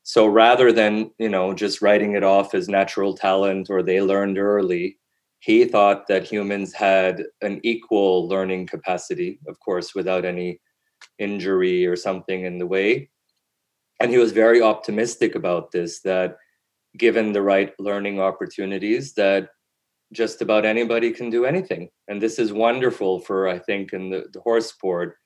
So 0.03 0.27
rather 0.27 0.73
than, 0.73 1.11
you 1.19 1.29
know, 1.29 1.53
just 1.53 1.83
writing 1.83 2.15
it 2.15 2.25
off 2.25 2.55
as 2.55 2.69
natural 2.69 3.15
talent 3.15 3.69
or 3.69 3.83
they 3.83 4.01
learned 4.01 4.39
early, 4.39 4.99
he 5.41 5.65
thought 5.65 6.07
that 6.09 6.25
humans 6.25 6.73
had 6.73 7.25
an 7.43 7.61
equal 7.63 8.27
learning 8.27 8.67
capacity, 8.67 9.39
of 9.47 9.61
course, 9.61 9.95
without 9.95 10.25
any 10.25 10.61
injury 11.19 11.87
or 11.87 11.95
something 11.95 12.45
in 12.45 12.59
the 12.59 12.67
way. 12.67 13.11
And 14.00 14.11
he 14.11 14.19
was 14.19 14.33
very 14.33 14.62
optimistic 14.62 15.35
about 15.35 15.73
this 15.73 16.00
that 16.02 16.37
given 16.97 17.33
the 17.33 17.43
right 17.43 17.73
learning 17.78 18.21
opportunities 18.21 19.14
that 19.14 19.50
just 20.12 20.40
about 20.40 20.64
anybody 20.64 21.11
can 21.11 21.31
do 21.31 21.45
anything. 21.45 21.90
And 22.09 22.21
this 22.21 22.38
is 22.38 22.52
wonderful 22.52 23.21
for, 23.21 23.49
I 23.49 23.59
think, 23.59 23.93
in 23.93 24.11
the, 24.11 24.25
the 24.33 24.40
horse 24.40 24.67
sport 24.67 25.17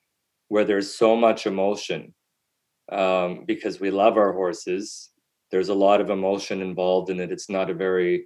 where 0.49 0.65
there's 0.65 0.93
so 0.93 1.15
much 1.15 1.47
emotion 1.47 2.13
um, 2.91 3.45
because 3.45 3.79
we 3.79 3.91
love 3.91 4.17
our 4.17 4.33
horses. 4.33 5.11
There's 5.51 5.69
a 5.69 5.73
lot 5.73 6.01
of 6.01 6.09
emotion 6.09 6.61
involved 6.61 7.09
in 7.09 7.19
it. 7.19 7.31
It's 7.31 7.49
not 7.49 7.69
a 7.69 7.73
very 7.73 8.25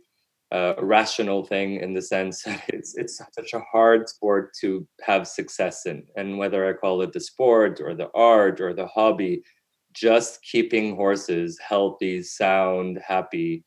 uh, 0.51 0.73
rational 0.79 1.45
thing 1.45 1.75
in 1.81 1.93
the 1.93 2.01
sense 2.01 2.43
that 2.45 2.63
it's 2.69 2.97
it's 2.97 3.17
such 3.17 3.53
a 3.53 3.63
hard 3.71 4.09
sport 4.09 4.51
to 4.61 4.87
have 5.01 5.27
success 5.27 5.85
in. 5.85 6.03
And 6.15 6.37
whether 6.37 6.67
I 6.67 6.73
call 6.73 7.01
it 7.01 7.13
the 7.13 7.19
sport 7.19 7.79
or 7.81 7.93
the 7.93 8.09
art 8.15 8.59
or 8.61 8.73
the 8.73 8.87
hobby, 8.87 9.43
just 9.99 10.41
keeping 10.43 10.95
horses 10.95 11.59
healthy, 11.59 12.21
sound, 12.21 12.99
happy, 13.05 13.63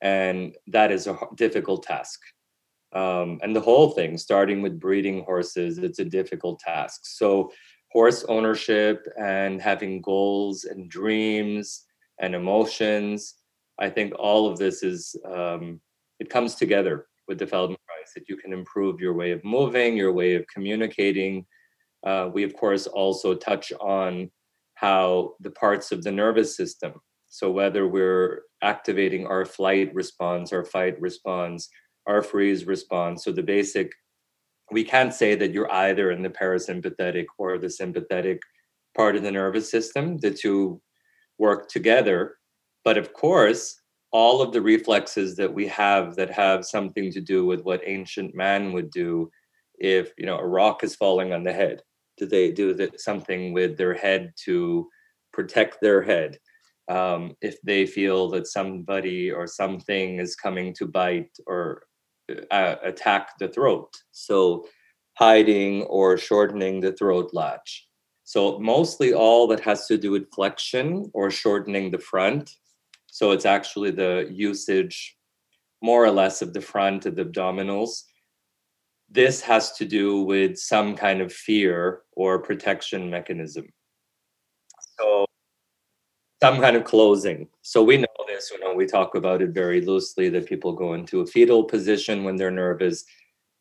and 0.00 0.54
that 0.66 0.90
is 0.90 1.06
a 1.06 1.18
difficult 1.34 1.82
task. 1.82 2.20
Um, 2.94 3.40
and 3.42 3.54
the 3.54 3.60
whole 3.60 3.90
thing, 3.90 4.16
starting 4.16 4.62
with 4.62 4.80
breeding 4.80 5.24
horses, 5.24 5.78
it's 5.78 5.98
a 5.98 6.04
difficult 6.04 6.60
task. 6.60 7.00
So 7.04 7.52
horse 7.90 8.24
ownership 8.28 9.06
and 9.18 9.60
having 9.60 10.00
goals 10.00 10.64
and 10.64 10.88
dreams 10.88 11.84
and 12.20 12.34
emotions. 12.34 13.34
I 13.78 13.90
think 13.90 14.14
all 14.18 14.50
of 14.50 14.58
this 14.58 14.82
is 14.82 15.16
um, 15.24 15.80
it 16.20 16.30
comes 16.30 16.54
together 16.54 17.06
with 17.28 17.38
the 17.38 17.46
Feldenkrais 17.46 18.12
that 18.14 18.28
you 18.28 18.36
can 18.36 18.52
improve 18.52 19.00
your 19.00 19.14
way 19.14 19.32
of 19.32 19.44
moving, 19.44 19.96
your 19.96 20.12
way 20.12 20.34
of 20.34 20.46
communicating. 20.46 21.46
Uh, 22.06 22.30
we 22.32 22.42
of 22.42 22.54
course 22.54 22.86
also 22.86 23.34
touch 23.34 23.72
on 23.80 24.30
how 24.74 25.34
the 25.40 25.50
parts 25.50 25.92
of 25.92 26.02
the 26.02 26.12
nervous 26.12 26.56
system. 26.56 26.94
So 27.28 27.50
whether 27.50 27.86
we're 27.86 28.42
activating 28.62 29.26
our 29.26 29.44
flight 29.44 29.94
response, 29.94 30.52
our 30.52 30.64
fight 30.64 31.00
response, 31.00 31.68
our 32.06 32.22
freeze 32.22 32.64
response. 32.66 33.24
So 33.24 33.32
the 33.32 33.42
basic 33.42 33.92
we 34.70 34.82
can't 34.82 35.12
say 35.12 35.34
that 35.34 35.52
you're 35.52 35.70
either 35.70 36.10
in 36.10 36.22
the 36.22 36.30
parasympathetic 36.30 37.26
or 37.38 37.58
the 37.58 37.68
sympathetic 37.68 38.40
part 38.96 39.14
of 39.14 39.22
the 39.22 39.30
nervous 39.30 39.70
system. 39.70 40.16
The 40.18 40.30
two 40.30 40.80
work 41.38 41.68
together. 41.68 42.36
But 42.84 42.96
of 42.96 43.12
course, 43.12 43.80
all 44.10 44.40
of 44.40 44.52
the 44.52 44.62
reflexes 44.62 45.36
that 45.36 45.52
we 45.52 45.66
have 45.66 46.14
that 46.16 46.30
have 46.30 46.64
something 46.64 47.10
to 47.12 47.20
do 47.20 47.44
with 47.44 47.62
what 47.62 47.82
ancient 47.84 48.34
man 48.34 48.72
would 48.72 48.90
do 48.90 49.30
if 49.78 50.12
you 50.16 50.24
know 50.24 50.38
a 50.38 50.46
rock 50.46 50.84
is 50.84 50.94
falling 50.94 51.32
on 51.32 51.42
the 51.42 51.52
head 51.52 51.82
do 52.16 52.26
they 52.26 52.52
do 52.52 52.88
something 52.96 53.52
with 53.52 53.76
their 53.76 53.94
head 53.94 54.32
to 54.44 54.88
protect 55.32 55.80
their 55.80 56.02
head 56.02 56.38
um, 56.88 57.34
if 57.40 57.60
they 57.62 57.86
feel 57.86 58.28
that 58.30 58.46
somebody 58.46 59.30
or 59.30 59.46
something 59.46 60.18
is 60.18 60.36
coming 60.36 60.74
to 60.74 60.86
bite 60.86 61.30
or 61.46 61.84
uh, 62.50 62.76
attack 62.82 63.38
the 63.38 63.48
throat. 63.48 63.92
So 64.12 64.66
hiding 65.16 65.82
or 65.82 66.16
shortening 66.16 66.80
the 66.80 66.92
throat 66.92 67.30
latch. 67.32 67.86
So 68.24 68.58
mostly 68.58 69.12
all 69.12 69.46
that 69.48 69.60
has 69.60 69.86
to 69.86 69.98
do 69.98 70.10
with 70.10 70.32
flexion 70.34 71.10
or 71.12 71.30
shortening 71.30 71.90
the 71.90 71.98
front. 71.98 72.50
So 73.06 73.32
it's 73.32 73.46
actually 73.46 73.90
the 73.90 74.28
usage 74.32 75.16
more 75.82 76.04
or 76.04 76.10
less 76.10 76.40
of 76.42 76.52
the 76.54 76.60
front 76.60 77.06
of 77.06 77.16
the 77.16 77.24
abdominals. 77.24 78.04
This 79.10 79.40
has 79.42 79.72
to 79.72 79.84
do 79.84 80.22
with 80.22 80.58
some 80.58 80.96
kind 80.96 81.20
of 81.20 81.32
fear 81.32 82.02
or 82.12 82.38
protection 82.40 83.10
mechanism. 83.10 83.66
So 84.98 85.26
some 86.42 86.60
kind 86.60 86.76
of 86.76 86.84
closing. 86.84 87.48
So 87.62 87.82
we 87.82 87.96
know 87.96 88.06
this, 88.26 88.50
you 88.50 88.60
know, 88.60 88.74
we 88.74 88.86
talk 88.86 89.14
about 89.14 89.40
it 89.40 89.50
very 89.50 89.80
loosely 89.80 90.28
that 90.30 90.46
people 90.46 90.72
go 90.72 90.94
into 90.94 91.20
a 91.20 91.26
fetal 91.26 91.64
position 91.64 92.24
when 92.24 92.36
they're 92.36 92.50
nervous. 92.50 93.04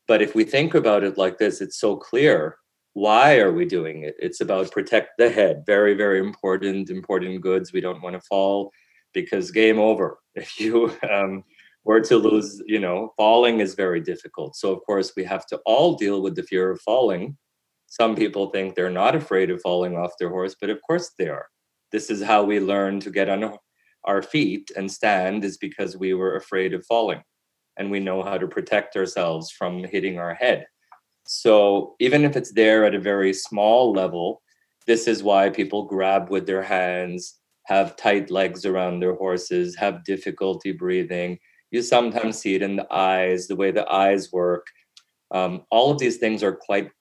But 0.08 0.22
if 0.22 0.36
we 0.36 0.44
think 0.44 0.74
about 0.74 1.04
it 1.04 1.18
like 1.18 1.38
this, 1.38 1.62
it's 1.62 1.80
so 1.80 1.96
clear. 1.96 2.58
Why 2.94 3.40
are 3.40 3.52
we 3.52 3.66
doing 3.66 4.04
it? 4.04 4.16
It's 4.20 4.42
about 4.42 4.72
protect 4.72 5.12
the 5.18 5.30
head. 5.30 5.64
Very, 5.66 5.94
very 5.94 6.20
important, 6.20 6.90
important 6.90 7.42
goods. 7.42 7.72
We 7.72 7.82
don't 7.82 8.02
want 8.02 8.16
to 8.16 8.22
fall 8.22 8.72
because 9.14 9.52
game 9.52 9.80
over. 9.80 10.20
If 10.36 10.60
you 10.60 10.92
um, 11.10 11.44
were 11.86 12.02
to 12.02 12.18
lose, 12.18 12.62
you 12.66 12.80
know, 12.80 13.14
falling 13.18 13.60
is 13.60 13.76
very 13.76 14.00
difficult. 14.00 14.56
So, 14.56 14.72
of 14.72 14.84
course, 14.86 15.14
we 15.16 15.24
have 15.26 15.46
to 15.48 15.60
all 15.66 15.96
deal 15.96 16.22
with 16.22 16.36
the 16.36 16.44
fear 16.44 16.72
of 16.72 16.82
falling. 16.82 17.38
Some 17.88 18.16
people 18.16 18.50
think 18.50 18.76
they're 18.76 18.90
not 18.90 19.16
afraid 19.16 19.50
of 19.50 19.62
falling 19.62 19.96
off 19.96 20.18
their 20.18 20.30
horse, 20.30 20.56
but 20.60 20.70
of 20.70 20.82
course 20.82 21.12
they 21.18 21.28
are 21.28 21.48
this 21.94 22.10
is 22.10 22.24
how 22.24 22.44
we 22.44 22.60
learn 22.60 23.00
to 23.00 23.12
get 23.12 23.30
on 23.30 23.56
our 24.04 24.22
feet 24.22 24.72
and 24.76 24.92
stand 24.92 25.46
is 25.46 25.58
because 25.58 25.96
we 25.96 26.14
were 26.14 26.36
afraid 26.36 26.74
of 26.74 26.86
falling 26.86 27.22
and 27.78 27.90
we 27.90 28.00
know 28.00 28.22
how 28.24 28.38
to 28.38 28.48
protect 28.48 28.98
ourselves 28.98 29.52
from 29.52 29.84
hitting 29.84 30.18
our 30.18 30.34
head 30.34 30.66
so 31.26 31.96
even 32.00 32.26
if 32.26 32.36
it's 32.36 32.52
there 32.52 32.84
at 32.84 32.96
a 32.96 33.00
very 33.00 33.32
small 33.32 33.94
level 33.94 34.42
this 34.88 35.08
is 35.08 35.24
why 35.24 35.50
people 35.50 35.86
grab 35.86 36.30
with 36.30 36.46
their 36.46 36.64
hands 36.64 37.40
have 37.68 37.96
tight 37.96 38.30
legs 38.30 38.66
around 38.66 39.00
their 39.00 39.16
horses 39.16 39.76
have 39.76 40.04
difficulty 40.04 40.74
breathing 40.74 41.38
you 41.74 41.82
sometimes 41.82 42.38
see 42.38 42.54
it 42.54 42.62
in 42.62 42.76
the 42.76 42.88
eyes 42.94 43.48
the 43.48 43.56
way 43.56 43.72
the 43.72 43.92
eyes 43.92 44.32
work. 44.32 44.68
Um, 45.32 45.64
all 45.72 45.90
of 45.90 45.98
these 45.98 46.18
things 46.18 46.44
are 46.44 46.56
quite 46.56 46.92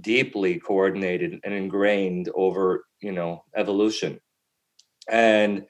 deeply 0.00 0.58
coordinated 0.58 1.38
and 1.44 1.54
ingrained 1.54 2.28
over 2.34 2.84
you 3.00 3.12
know 3.12 3.44
evolution. 3.54 4.20
And 5.08 5.64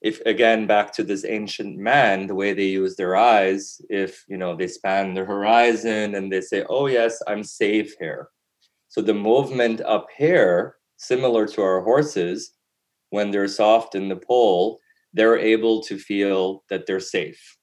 if 0.00 0.20
again 0.22 0.66
back 0.66 0.94
to 0.94 1.02
this 1.02 1.26
ancient 1.26 1.76
man 1.76 2.26
the 2.26 2.34
way 2.34 2.54
they 2.54 2.64
use 2.64 2.96
their 2.96 3.16
eyes 3.16 3.80
if 3.90 4.24
you 4.28 4.38
know 4.38 4.56
they 4.56 4.66
span 4.66 5.12
the 5.12 5.24
horizon 5.24 6.14
and 6.14 6.32
they 6.32 6.40
say 6.40 6.64
oh 6.70 6.86
yes 6.86 7.20
i'm 7.28 7.44
safe 7.44 7.94
here. 8.00 8.28
So 8.88 9.02
the 9.02 9.12
movement 9.12 9.82
up 9.82 10.06
here 10.16 10.76
similar 10.96 11.46
to 11.48 11.60
our 11.60 11.82
horses 11.82 12.52
when 13.10 13.30
they're 13.30 13.48
soft 13.48 13.94
in 13.94 14.08
the 14.08 14.16
pole 14.16 14.80
they're 15.12 15.38
able 15.38 15.82
to 15.82 15.98
feel 15.98 16.64
that 16.70 16.86
they're 16.86 17.08
safe 17.18 17.58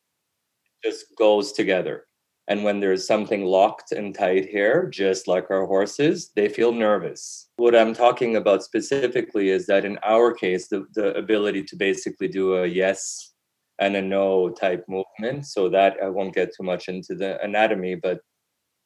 just 0.84 1.06
goes 1.18 1.52
together 1.52 2.06
and 2.52 2.66
when 2.66 2.82
there's 2.82 3.08
something 3.08 3.46
locked 3.46 3.94
and 3.94 4.14
tight 4.14 4.50
here, 4.50 4.90
just 4.90 5.26
like 5.26 5.50
our 5.50 5.66
horses, 5.66 6.32
they 6.36 6.50
feel 6.50 6.74
nervous. 6.74 7.48
What 7.56 7.76
I'm 7.76 7.94
talking 7.94 8.36
about 8.36 8.62
specifically 8.62 9.52
is 9.52 9.68
that 9.68 9.86
in 9.86 9.98
our 10.04 10.34
case, 10.34 10.68
the, 10.68 10.86
the 10.94 11.14
ability 11.16 11.64
to 11.64 11.76
basically 11.78 12.28
do 12.28 12.56
a 12.56 12.68
yes 12.68 13.32
and 13.80 13.96
a 13.96 14.02
no 14.02 14.50
type 14.50 14.84
movement. 14.90 15.46
So 15.46 15.70
that 15.70 15.96
I 16.04 16.10
won't 16.10 16.36
get 16.36 16.54
too 16.54 16.64
much 16.64 16.90
into 16.90 17.16
the 17.16 17.42
anatomy, 17.42 17.96
but 17.96 18.20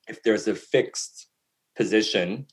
if 0.08 0.22
there's 0.22 0.48
a 0.48 0.54
fixed 0.54 1.28
position, 1.76 2.46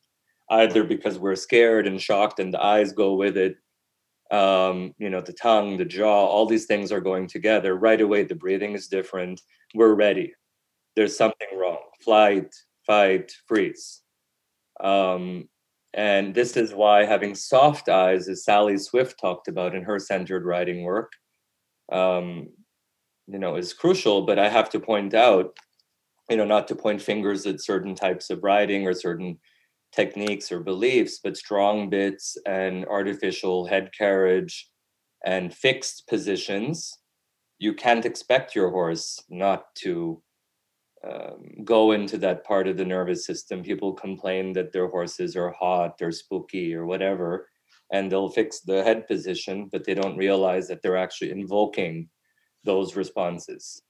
either 0.50 0.82
because 0.82 1.18
we're 1.18 1.37
scared 1.37 1.87
and 1.87 2.00
shocked 2.00 2.38
and 2.38 2.54
the 2.54 2.64
eyes 2.64 2.92
go 2.92 3.16
with 3.16 3.37
it, 3.37 3.56
um, 4.32 4.94
you 4.98 5.10
know, 5.10 5.20
the 5.20 5.34
tongue, 5.34 5.76
the 5.76 5.84
jaw, 5.84 6.26
all 6.26 6.46
these 6.46 6.66
things 6.66 6.90
are 6.90 7.00
going 7.00 7.28
together. 7.28 7.76
Right 7.76 8.00
away, 8.00 8.24
the 8.24 8.34
breathing 8.34 8.72
is 8.72 8.88
different. 8.88 9.40
We're 9.74 9.94
ready 9.94 10.34
there's 10.96 11.16
something 11.16 11.48
wrong. 11.56 11.78
Flight, 12.04 12.54
fight, 12.86 13.32
freeze. 13.46 14.02
Um, 14.80 15.48
and 15.94 16.34
this 16.34 16.56
is 16.56 16.74
why 16.74 17.04
having 17.04 17.34
soft 17.34 17.88
eyes, 17.88 18.28
as 18.28 18.44
Sally 18.44 18.78
Swift 18.78 19.18
talked 19.20 19.48
about 19.48 19.74
in 19.74 19.82
her 19.82 19.98
Centered 19.98 20.44
Riding 20.44 20.82
work, 20.82 21.12
um, 21.90 22.48
you 23.26 23.38
know, 23.38 23.56
is 23.56 23.74
crucial. 23.74 24.22
But 24.22 24.38
I 24.38 24.48
have 24.48 24.70
to 24.70 24.80
point 24.80 25.14
out, 25.14 25.56
you 26.30 26.36
know, 26.36 26.46
not 26.46 26.68
to 26.68 26.74
point 26.74 27.02
fingers 27.02 27.46
at 27.46 27.62
certain 27.62 27.94
types 27.94 28.30
of 28.30 28.42
riding 28.42 28.86
or 28.86 28.94
certain 28.94 29.38
techniques 29.94 30.50
or 30.50 30.61
beliefs, 30.61 31.20
but 31.22 31.37
strong 31.37 31.90
bits 31.90 32.37
and 32.46 32.84
artificial 32.87 33.66
head 33.66 33.90
carriage 33.96 34.68
and 35.25 35.54
fixed 35.54 36.08
positions. 36.08 36.99
You 37.58 37.75
can't 37.75 38.06
expect 38.06 38.54
your 38.54 38.70
horse 38.70 39.22
not 39.28 39.75
to 39.76 40.22
um, 41.04 41.64
go 41.64 41.92
into 41.92 42.16
that 42.18 42.44
part 42.44 42.68
of 42.68 42.76
the 42.76 42.84
nervous 42.84 43.26
system. 43.26 43.62
People 43.62 43.92
complain 43.92 44.52
that 44.52 44.72
their 44.72 44.88
horses 44.88 45.37
are 45.37 45.50
hot 45.50 46.00
or 46.00 46.12
spooky 46.12 46.75
or 46.75 46.87
whatever. 46.87 47.49
and 47.92 48.11
they'll 48.11 48.30
fix 48.30 48.61
the 48.61 48.82
head 48.82 49.06
position, 49.06 49.68
but 49.70 49.84
they 49.84 49.94
don't 49.94 50.16
realize 50.16 50.66
that 50.68 50.80
they're 50.82 50.96
actually 50.96 51.30
invoking 51.30 52.08
those 52.64 52.96
responses. 52.96 53.82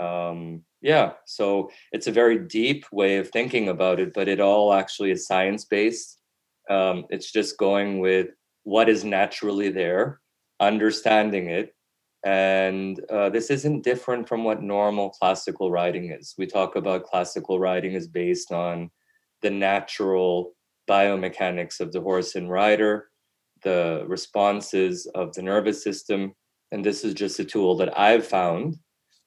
Um, 0.00 0.62
yeah, 0.82 1.12
so 1.24 1.70
it's 1.92 2.06
a 2.06 2.12
very 2.12 2.38
deep 2.38 2.84
way 2.92 3.16
of 3.16 3.30
thinking 3.30 3.68
about 3.68 3.98
it, 3.98 4.12
but 4.14 4.28
it 4.28 4.40
all 4.40 4.72
actually 4.72 5.10
is 5.10 5.26
science 5.26 5.64
based. 5.64 6.20
Um, 6.68 7.06
it's 7.10 7.32
just 7.32 7.58
going 7.58 8.00
with 8.00 8.28
what 8.64 8.88
is 8.88 9.04
naturally 9.04 9.70
there, 9.70 10.20
understanding 10.60 11.48
it. 11.48 11.74
And 12.24 13.00
uh, 13.10 13.30
this 13.30 13.50
isn't 13.50 13.84
different 13.84 14.28
from 14.28 14.42
what 14.42 14.62
normal 14.62 15.10
classical 15.10 15.70
riding 15.70 16.10
is. 16.10 16.34
We 16.36 16.46
talk 16.46 16.74
about 16.74 17.04
classical 17.04 17.60
riding 17.60 17.92
is 17.92 18.08
based 18.08 18.52
on 18.52 18.90
the 19.42 19.50
natural 19.50 20.54
biomechanics 20.90 21.80
of 21.80 21.92
the 21.92 22.00
horse 22.00 22.34
and 22.34 22.50
rider, 22.50 23.08
the 23.62 24.04
responses 24.08 25.06
of 25.14 25.34
the 25.34 25.42
nervous 25.42 25.82
system. 25.82 26.34
And 26.72 26.84
this 26.84 27.04
is 27.04 27.14
just 27.14 27.38
a 27.38 27.44
tool 27.44 27.76
that 27.76 27.96
I've 27.98 28.26
found 28.26 28.76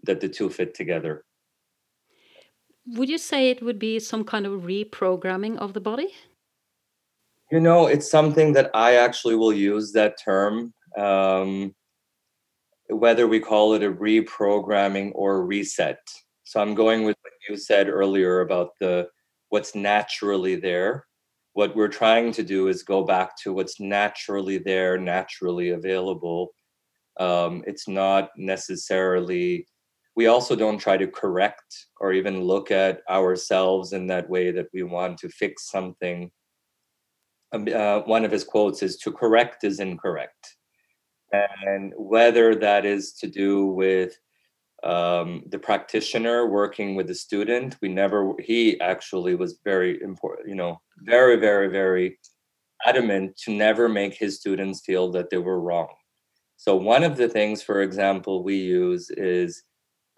that 0.03 0.21
the 0.21 0.29
two 0.29 0.49
fit 0.49 0.73
together. 0.73 1.25
Would 2.85 3.09
you 3.09 3.17
say 3.17 3.49
it 3.49 3.61
would 3.61 3.79
be 3.79 3.99
some 3.99 4.23
kind 4.23 4.45
of 4.45 4.63
reprogramming 4.63 5.57
of 5.57 5.73
the 5.73 5.81
body? 5.81 6.13
You 7.51 7.59
know, 7.59 7.87
it's 7.87 8.09
something 8.09 8.53
that 8.53 8.71
I 8.73 8.95
actually 8.95 9.35
will 9.35 9.53
use 9.53 9.91
that 9.93 10.17
term. 10.23 10.73
Um, 10.97 11.75
whether 12.89 13.27
we 13.27 13.39
call 13.39 13.73
it 13.73 13.83
a 13.83 13.91
reprogramming 13.91 15.11
or 15.13 15.45
reset. 15.45 15.99
So 16.43 16.59
I'm 16.59 16.73
going 16.73 17.03
with 17.03 17.15
what 17.21 17.33
you 17.47 17.57
said 17.57 17.87
earlier 17.87 18.41
about 18.41 18.71
the 18.79 19.07
what's 19.49 19.75
naturally 19.75 20.55
there. 20.55 21.05
What 21.53 21.75
we're 21.75 21.87
trying 21.87 22.31
to 22.33 22.43
do 22.43 22.67
is 22.67 22.83
go 22.83 23.03
back 23.03 23.37
to 23.43 23.53
what's 23.53 23.79
naturally 23.79 24.57
there, 24.57 24.97
naturally 24.97 25.69
available. 25.69 26.49
Um, 27.19 27.63
it's 27.67 27.87
not 27.87 28.29
necessarily 28.37 29.67
we 30.19 30.27
also 30.27 30.53
don't 30.53 30.79
try 30.79 30.97
to 30.97 31.07
correct 31.07 31.85
or 32.01 32.11
even 32.11 32.43
look 32.43 32.71
at 32.71 33.03
ourselves 33.09 33.93
in 33.93 34.05
that 34.07 34.29
way 34.29 34.51
that 34.51 34.67
we 34.73 34.83
want 34.83 35.17
to 35.17 35.29
fix 35.29 35.71
something. 35.71 36.29
Um, 37.53 37.69
uh, 37.73 37.99
one 37.99 38.25
of 38.25 38.31
his 38.31 38.43
quotes 38.43 38.83
is 38.83 38.97
to 38.97 39.13
correct 39.13 39.63
is 39.63 39.79
incorrect. 39.79 40.57
And 41.31 41.93
whether 41.95 42.53
that 42.55 42.85
is 42.85 43.13
to 43.21 43.27
do 43.27 43.67
with 43.67 44.19
um, 44.83 45.43
the 45.47 45.57
practitioner 45.57 46.47
working 46.49 46.95
with 46.95 47.07
the 47.07 47.15
student, 47.15 47.77
we 47.81 47.87
never, 47.87 48.33
he 48.39 48.77
actually 48.81 49.35
was 49.35 49.61
very 49.63 50.01
important, 50.01 50.49
you 50.49 50.55
know, 50.55 50.81
very, 50.97 51.37
very, 51.37 51.69
very 51.69 52.19
adamant 52.85 53.37
to 53.45 53.51
never 53.51 53.87
make 53.87 54.15
his 54.15 54.35
students 54.35 54.81
feel 54.85 55.11
that 55.11 55.29
they 55.29 55.37
were 55.37 55.61
wrong. 55.61 55.93
So, 56.57 56.75
one 56.75 57.05
of 57.05 57.15
the 57.15 57.29
things, 57.29 57.63
for 57.63 57.81
example, 57.83 58.43
we 58.43 58.57
use 58.57 59.09
is 59.11 59.63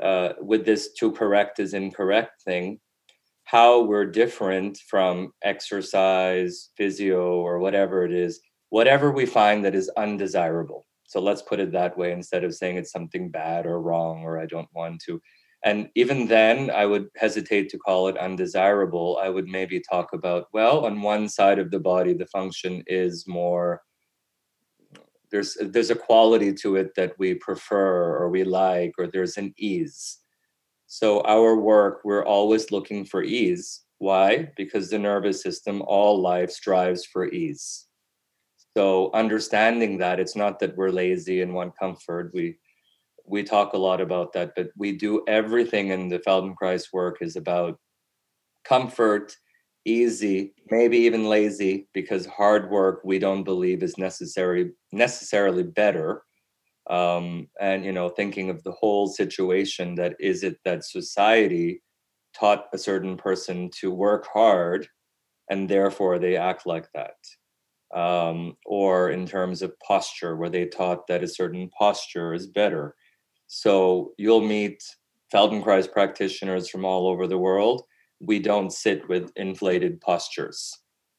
uh, 0.01 0.33
with 0.41 0.65
this 0.65 0.93
to 0.93 1.11
correct 1.11 1.59
is 1.59 1.73
incorrect 1.73 2.41
thing, 2.43 2.79
how 3.43 3.83
we're 3.83 4.05
different 4.05 4.77
from 4.87 5.31
exercise, 5.43 6.69
physio, 6.77 7.35
or 7.35 7.59
whatever 7.59 8.05
it 8.05 8.13
is, 8.13 8.39
whatever 8.69 9.11
we 9.11 9.25
find 9.25 9.65
that 9.65 9.75
is 9.75 9.91
undesirable. 9.97 10.85
So 11.05 11.19
let's 11.19 11.41
put 11.41 11.59
it 11.59 11.73
that 11.73 11.97
way 11.97 12.13
instead 12.13 12.43
of 12.43 12.55
saying 12.55 12.77
it's 12.77 12.91
something 12.91 13.29
bad 13.29 13.65
or 13.65 13.81
wrong 13.81 14.23
or 14.23 14.39
I 14.39 14.45
don't 14.45 14.69
want 14.73 15.01
to. 15.07 15.21
And 15.63 15.89
even 15.95 16.27
then, 16.27 16.71
I 16.71 16.85
would 16.85 17.09
hesitate 17.17 17.69
to 17.69 17.77
call 17.77 18.07
it 18.07 18.17
undesirable. 18.17 19.19
I 19.21 19.29
would 19.29 19.47
maybe 19.47 19.79
talk 19.79 20.13
about, 20.13 20.45
well, 20.53 20.85
on 20.85 21.01
one 21.01 21.29
side 21.29 21.59
of 21.59 21.69
the 21.69 21.79
body, 21.79 22.13
the 22.13 22.25
function 22.27 22.83
is 22.87 23.25
more 23.27 23.81
there's 25.31 25.57
there's 25.59 25.89
a 25.89 25.95
quality 25.95 26.53
to 26.53 26.75
it 26.75 26.93
that 26.95 27.17
we 27.17 27.33
prefer 27.35 28.17
or 28.17 28.29
we 28.29 28.43
like 28.43 28.93
or 28.97 29.07
there's 29.07 29.37
an 29.37 29.53
ease. 29.57 30.19
So 30.87 31.21
our 31.21 31.55
work 31.55 32.01
we're 32.03 32.25
always 32.25 32.71
looking 32.71 33.05
for 33.05 33.23
ease. 33.23 33.83
Why? 33.99 34.51
Because 34.57 34.89
the 34.89 34.99
nervous 34.99 35.41
system 35.41 35.81
all 35.85 36.21
life 36.21 36.51
strives 36.51 37.05
for 37.05 37.27
ease. 37.27 37.87
So 38.75 39.11
understanding 39.13 39.97
that 39.99 40.19
it's 40.19 40.35
not 40.35 40.59
that 40.59 40.75
we're 40.75 40.89
lazy 40.89 41.41
and 41.41 41.53
want 41.53 41.77
comfort. 41.77 42.31
We 42.33 42.57
we 43.25 43.43
talk 43.43 43.73
a 43.73 43.77
lot 43.77 44.01
about 44.01 44.33
that 44.33 44.51
but 44.55 44.71
we 44.75 44.97
do 44.97 45.23
everything 45.27 45.89
in 45.89 46.09
the 46.09 46.19
feldenkrais 46.19 46.87
work 46.91 47.21
is 47.21 47.35
about 47.35 47.79
comfort 48.65 49.35
easy, 49.85 50.53
maybe 50.69 50.97
even 50.97 51.25
lazy, 51.27 51.87
because 51.93 52.25
hard 52.25 52.69
work 52.69 53.01
we 53.03 53.19
don't 53.19 53.43
believe 53.43 53.83
is 53.83 53.97
necessary 53.97 54.71
necessarily 54.91 55.63
better. 55.63 56.23
Um, 56.89 57.47
and 57.59 57.85
you 57.85 57.91
know, 57.91 58.09
thinking 58.09 58.49
of 58.49 58.63
the 58.63 58.71
whole 58.71 59.07
situation 59.07 59.95
that 59.95 60.15
is 60.19 60.43
it 60.43 60.57
that 60.65 60.83
society 60.83 61.81
taught 62.37 62.67
a 62.73 62.77
certain 62.77 63.17
person 63.17 63.69
to 63.79 63.91
work 63.91 64.27
hard 64.33 64.87
and 65.49 65.69
therefore 65.69 66.17
they 66.17 66.37
act 66.37 66.65
like 66.65 66.87
that. 66.93 67.15
Um, 67.93 68.55
or 68.65 69.09
in 69.09 69.27
terms 69.27 69.61
of 69.61 69.77
posture, 69.85 70.37
where 70.37 70.49
they 70.49 70.65
taught 70.65 71.07
that 71.07 71.23
a 71.23 71.27
certain 71.27 71.69
posture 71.77 72.33
is 72.33 72.47
better. 72.47 72.95
So 73.47 74.13
you'll 74.17 74.47
meet 74.47 74.81
Feldenkrais 75.33 75.91
practitioners 75.91 76.69
from 76.69 76.85
all 76.85 77.05
over 77.05 77.27
the 77.27 77.37
world 77.37 77.83
we 78.21 78.39
don't 78.39 78.71
sit 78.71 79.07
with 79.09 79.31
inflated 79.35 79.99
postures. 79.99 80.77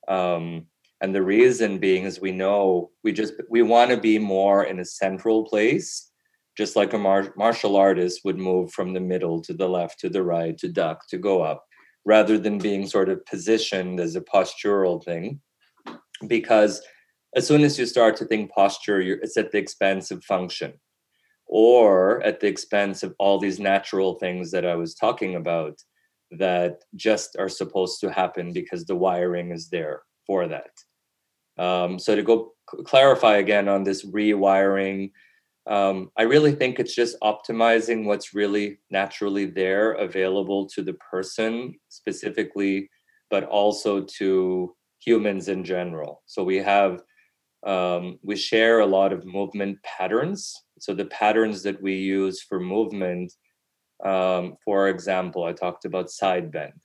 Um, 0.08 0.66
and 1.00 1.14
the 1.14 1.22
reason 1.22 1.78
being 1.78 2.04
is 2.04 2.20
we 2.20 2.30
know 2.30 2.90
we 3.02 3.12
just 3.12 3.34
we 3.50 3.62
want 3.62 3.90
to 3.90 3.96
be 3.96 4.18
more 4.18 4.64
in 4.64 4.78
a 4.78 4.84
central 4.84 5.44
place, 5.44 6.10
just 6.56 6.76
like 6.76 6.92
a 6.92 6.98
mar- 6.98 7.34
martial 7.36 7.76
artist 7.76 8.20
would 8.24 8.38
move 8.38 8.72
from 8.72 8.92
the 8.92 9.00
middle 9.00 9.40
to 9.42 9.52
the 9.52 9.68
left 9.68 9.98
to 10.00 10.08
the 10.08 10.22
right 10.22 10.56
to 10.58 10.68
duck 10.68 11.08
to 11.08 11.18
go 11.18 11.42
up, 11.42 11.64
rather 12.04 12.38
than 12.38 12.58
being 12.58 12.86
sort 12.86 13.08
of 13.08 13.24
positioned 13.26 13.98
as 13.98 14.14
a 14.14 14.20
postural 14.20 15.02
thing. 15.04 15.40
Because 16.28 16.80
as 17.34 17.46
soon 17.46 17.64
as 17.64 17.78
you 17.78 17.86
start 17.86 18.16
to 18.16 18.24
think 18.24 18.52
posture, 18.52 19.00
it's 19.00 19.36
at 19.36 19.50
the 19.50 19.58
expense 19.58 20.12
of 20.12 20.22
function 20.22 20.74
or 21.46 22.22
at 22.22 22.40
the 22.40 22.46
expense 22.46 23.02
of 23.02 23.14
all 23.18 23.38
these 23.38 23.58
natural 23.58 24.14
things 24.14 24.50
that 24.52 24.64
I 24.64 24.76
was 24.76 24.94
talking 24.94 25.34
about 25.34 25.82
that 26.38 26.84
just 26.96 27.36
are 27.38 27.48
supposed 27.48 28.00
to 28.00 28.12
happen 28.12 28.52
because 28.52 28.84
the 28.84 28.96
wiring 28.96 29.50
is 29.50 29.68
there 29.68 30.02
for 30.26 30.48
that. 30.48 30.70
Um, 31.58 31.98
so 31.98 32.16
to 32.16 32.22
go 32.22 32.52
clarify 32.84 33.36
again 33.36 33.68
on 33.68 33.84
this 33.84 34.04
rewiring, 34.06 35.12
um, 35.66 36.10
I 36.16 36.22
really 36.22 36.52
think 36.52 36.80
it's 36.80 36.94
just 36.94 37.20
optimizing 37.22 38.04
what's 38.04 38.34
really 38.34 38.78
naturally 38.90 39.46
there, 39.46 39.92
available 39.92 40.66
to 40.70 40.82
the 40.82 40.94
person 40.94 41.74
specifically, 41.88 42.88
but 43.30 43.44
also 43.44 44.02
to 44.18 44.74
humans 44.98 45.48
in 45.48 45.64
general. 45.64 46.22
So 46.26 46.42
we 46.42 46.56
have 46.56 47.02
um, 47.64 48.18
we 48.24 48.34
share 48.34 48.80
a 48.80 48.86
lot 48.86 49.12
of 49.12 49.24
movement 49.24 49.78
patterns. 49.84 50.52
So 50.80 50.94
the 50.94 51.04
patterns 51.04 51.62
that 51.62 51.80
we 51.80 51.94
use 51.94 52.42
for 52.42 52.58
movement 52.58 53.32
um, 54.04 54.56
for 54.64 54.88
example, 54.88 55.44
I 55.44 55.52
talked 55.52 55.84
about 55.84 56.10
side 56.10 56.50
bend. 56.50 56.80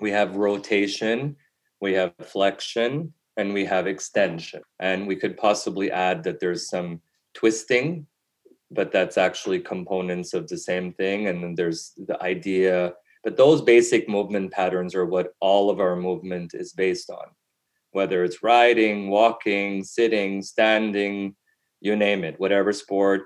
We 0.00 0.10
have 0.10 0.36
rotation, 0.36 1.36
we 1.80 1.94
have 1.94 2.12
flexion, 2.22 3.14
and 3.36 3.54
we 3.54 3.64
have 3.64 3.86
extension. 3.86 4.62
And 4.78 5.06
we 5.06 5.16
could 5.16 5.36
possibly 5.36 5.90
add 5.90 6.24
that 6.24 6.40
there's 6.40 6.68
some 6.68 7.00
twisting, 7.34 8.06
but 8.70 8.92
that's 8.92 9.16
actually 9.16 9.60
components 9.60 10.34
of 10.34 10.48
the 10.48 10.58
same 10.58 10.92
thing. 10.92 11.28
And 11.28 11.42
then 11.42 11.54
there's 11.54 11.92
the 12.06 12.20
idea, 12.22 12.94
but 13.24 13.36
those 13.36 13.62
basic 13.62 14.08
movement 14.08 14.52
patterns 14.52 14.94
are 14.94 15.06
what 15.06 15.32
all 15.40 15.70
of 15.70 15.80
our 15.80 15.96
movement 15.96 16.52
is 16.54 16.72
based 16.72 17.08
on, 17.08 17.26
whether 17.92 18.22
it's 18.24 18.42
riding, 18.42 19.08
walking, 19.08 19.82
sitting, 19.82 20.42
standing, 20.42 21.36
you 21.80 21.96
name 21.96 22.24
it, 22.24 22.38
whatever 22.38 22.72
sport. 22.72 23.22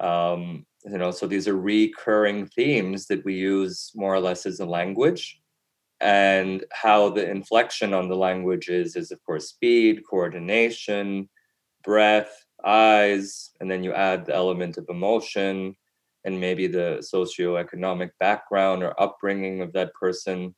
Um, 0.00 0.66
you 0.84 0.98
know 0.98 1.10
so 1.10 1.26
these 1.26 1.48
are 1.48 1.56
recurring 1.56 2.46
themes 2.46 3.06
that 3.06 3.24
we 3.24 3.34
use 3.34 3.92
more 3.94 4.14
or 4.14 4.20
less 4.20 4.46
as 4.46 4.60
a 4.60 4.66
language. 4.66 5.40
And 6.00 6.64
how 6.72 7.10
the 7.10 7.28
inflection 7.28 7.92
on 7.92 8.08
the 8.08 8.16
language 8.16 8.68
is 8.68 8.96
is 8.96 9.10
of 9.10 9.22
course 9.24 9.48
speed 9.50 10.02
coordination 10.08 11.28
breath 11.84 12.44
eyes 12.64 13.50
and 13.60 13.70
then 13.70 13.84
you 13.84 13.92
add 13.92 14.26
the 14.26 14.34
element 14.34 14.78
of 14.78 14.86
emotion 14.88 15.74
and 16.24 16.40
maybe 16.40 16.66
the 16.66 17.02
socioeconomic 17.14 18.10
background 18.18 18.82
or 18.82 19.00
upbringing 19.00 19.62
of 19.62 19.72
that 19.72 19.92
person 19.94 20.54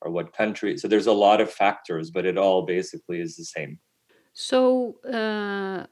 or 0.00 0.10
what 0.10 0.32
country. 0.32 0.76
So 0.76 0.88
there's 0.88 1.06
a 1.06 1.12
lot 1.12 1.40
of 1.40 1.50
factors 1.50 2.10
but 2.10 2.26
it 2.26 2.38
all 2.38 2.62
basically 2.62 3.20
is 3.20 3.36
the 3.36 3.44
same. 3.44 3.80
So 4.32 4.96
uh, 5.04 5.86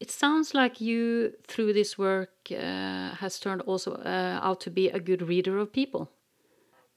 it 0.00 0.10
sounds 0.10 0.54
like 0.54 0.80
you, 0.80 1.32
through 1.46 1.72
this 1.72 1.96
work, 1.96 2.30
uh, 2.50 3.14
has 3.14 3.38
turned 3.38 3.62
also 3.62 3.94
uh, 3.94 4.40
out 4.42 4.60
to 4.62 4.70
be 4.70 4.88
a 4.88 5.00
good 5.00 5.22
reader 5.22 5.58
of 5.58 5.72
people. 5.72 6.10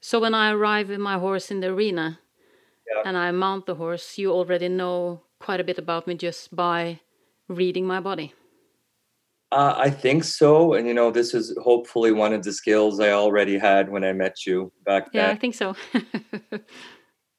So 0.00 0.20
when 0.20 0.34
I 0.34 0.52
arrive 0.52 0.88
with 0.88 1.00
my 1.00 1.18
horse 1.18 1.50
in 1.50 1.60
the 1.60 1.68
arena 1.68 2.20
yeah. 2.86 3.02
and 3.04 3.16
I 3.16 3.30
mount 3.30 3.66
the 3.66 3.74
horse, 3.74 4.18
you 4.18 4.32
already 4.32 4.68
know 4.68 5.22
quite 5.40 5.60
a 5.60 5.64
bit 5.64 5.78
about 5.78 6.06
me 6.06 6.14
just 6.14 6.54
by 6.54 7.00
reading 7.48 7.86
my 7.86 8.00
body? 8.00 8.34
Uh, 9.50 9.74
I 9.76 9.90
think 9.90 10.24
so. 10.24 10.74
And, 10.74 10.86
you 10.86 10.92
know, 10.92 11.10
this 11.10 11.32
is 11.32 11.56
hopefully 11.62 12.12
one 12.12 12.34
of 12.34 12.42
the 12.42 12.52
skills 12.52 13.00
I 13.00 13.12
already 13.12 13.56
had 13.56 13.88
when 13.88 14.04
I 14.04 14.12
met 14.12 14.46
you 14.46 14.70
back 14.84 15.12
then. 15.12 15.24
Yeah, 15.24 15.30
I 15.30 15.36
think 15.36 15.54
so. 15.54 15.74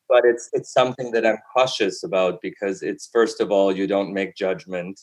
but 0.09 0.25
it's 0.25 0.49
it's 0.53 0.73
something 0.73 1.11
that 1.11 1.25
I'm 1.25 1.37
cautious 1.55 2.03
about 2.03 2.41
because 2.41 2.81
it's 2.81 3.07
first 3.13 3.39
of 3.39 3.51
all, 3.51 3.75
you 3.75 3.85
don't 3.85 4.11
make 4.11 4.35
judgment 4.35 4.99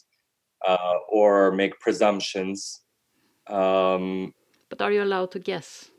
uh, 0.66 0.94
or 1.10 1.52
make 1.52 1.78
presumptions. 1.80 2.82
Um, 3.48 4.32
but 4.68 4.80
are 4.80 4.92
you 4.92 5.02
allowed 5.02 5.30
to 5.32 5.38
guess? 5.38 5.90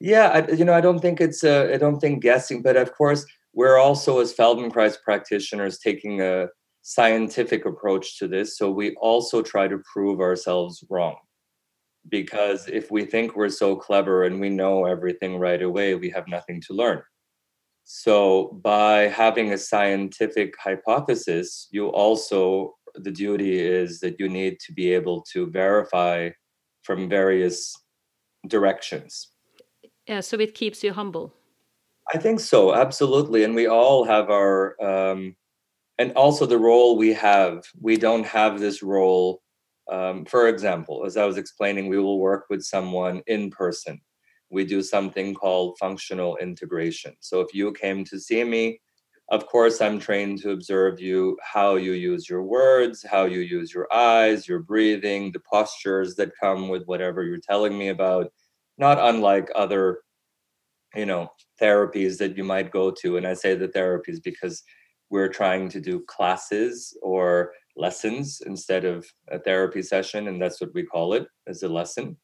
Yeah, 0.00 0.28
I, 0.28 0.52
you 0.52 0.64
know, 0.64 0.74
I 0.74 0.80
don't 0.80 1.00
think 1.00 1.20
it's. 1.20 1.44
Uh, 1.44 1.70
I 1.72 1.78
don't 1.78 2.00
think 2.00 2.22
guessing, 2.22 2.62
but 2.62 2.76
of 2.76 2.92
course, 2.94 3.24
we're 3.54 3.78
also 3.78 4.20
as 4.20 4.34
Feldenkrais 4.34 4.96
practitioners 5.02 5.78
taking 5.78 6.20
a 6.20 6.48
scientific 6.82 7.64
approach 7.64 8.18
to 8.18 8.28
this. 8.28 8.58
So 8.58 8.70
we 8.70 8.94
also 8.96 9.40
try 9.40 9.68
to 9.68 9.82
prove 9.90 10.20
ourselves 10.20 10.84
wrong. 10.90 11.16
Because 12.10 12.68
if 12.68 12.90
we 12.90 13.06
think 13.06 13.34
we're 13.34 13.48
so 13.48 13.74
clever 13.74 14.24
and 14.24 14.38
we 14.38 14.50
know 14.50 14.84
everything 14.84 15.38
right 15.38 15.62
away, 15.62 15.94
we 15.94 16.10
have 16.10 16.28
nothing 16.28 16.60
to 16.66 16.74
learn. 16.74 17.00
So 17.84 18.60
by 18.62 19.08
having 19.08 19.52
a 19.52 19.58
scientific 19.58 20.54
hypothesis, 20.58 21.68
you 21.70 21.88
also, 21.88 22.74
the 22.94 23.10
duty 23.10 23.58
is 23.58 24.00
that 24.00 24.18
you 24.18 24.28
need 24.28 24.58
to 24.60 24.72
be 24.72 24.92
able 24.92 25.22
to 25.32 25.50
verify 25.50 26.30
from 26.82 27.08
various 27.08 27.74
directions. 28.48 29.28
Yeah, 30.06 30.20
so 30.20 30.38
it 30.38 30.54
keeps 30.54 30.84
you 30.84 30.92
humble. 30.92 31.34
I 32.12 32.18
think 32.18 32.40
so, 32.40 32.74
absolutely. 32.74 33.44
And 33.44 33.54
we 33.54 33.66
all 33.66 34.04
have 34.04 34.28
our 34.30 34.76
um, 34.82 35.36
and 35.98 36.12
also 36.12 36.46
the 36.46 36.58
role 36.58 36.96
we 36.96 37.12
have 37.12 37.64
we 37.80 37.96
don't 37.96 38.26
have 38.26 38.58
this 38.58 38.82
role 38.82 39.42
um, 39.90 40.24
for 40.24 40.48
example 40.48 41.04
as 41.06 41.16
i 41.16 41.24
was 41.24 41.36
explaining 41.36 41.88
we 41.88 41.98
will 41.98 42.18
work 42.18 42.46
with 42.50 42.62
someone 42.62 43.22
in 43.26 43.50
person 43.50 44.00
we 44.50 44.64
do 44.64 44.82
something 44.82 45.34
called 45.34 45.76
functional 45.78 46.36
integration 46.38 47.14
so 47.20 47.40
if 47.40 47.54
you 47.54 47.72
came 47.72 48.04
to 48.04 48.18
see 48.18 48.44
me 48.44 48.80
of 49.30 49.46
course 49.46 49.80
i'm 49.80 49.98
trained 49.98 50.38
to 50.38 50.50
observe 50.50 51.00
you 51.00 51.36
how 51.42 51.76
you 51.76 51.92
use 51.92 52.28
your 52.28 52.42
words 52.42 53.04
how 53.10 53.24
you 53.24 53.40
use 53.40 53.72
your 53.72 53.92
eyes 53.92 54.46
your 54.46 54.58
breathing 54.58 55.32
the 55.32 55.40
postures 55.50 56.14
that 56.14 56.30
come 56.38 56.68
with 56.68 56.84
whatever 56.84 57.22
you're 57.22 57.38
telling 57.38 57.76
me 57.76 57.88
about 57.88 58.30
not 58.78 58.98
unlike 58.98 59.50
other 59.54 60.00
you 60.94 61.06
know 61.06 61.30
therapies 61.60 62.18
that 62.18 62.36
you 62.36 62.44
might 62.44 62.70
go 62.70 62.90
to. 62.90 63.16
And 63.16 63.26
i 63.26 63.34
say 63.34 63.54
the 63.54 63.68
therapies 63.68 64.22
because 64.22 64.62
we're 65.10 65.28
trying 65.28 65.68
to 65.68 65.80
do 65.80 66.00
classes 66.06 66.96
or 67.02 67.52
lessons 67.76 68.42
instead 68.46 68.84
of 68.84 69.06
a 69.28 69.38
therapy 69.38 69.82
session 69.82 70.28
and 70.28 70.40
that's 70.40 70.60
what 70.60 70.74
we 70.74 70.84
call 70.84 71.12
it 71.14 71.26
as 71.46 71.62
a 71.62 71.68
lesson. 71.68 72.16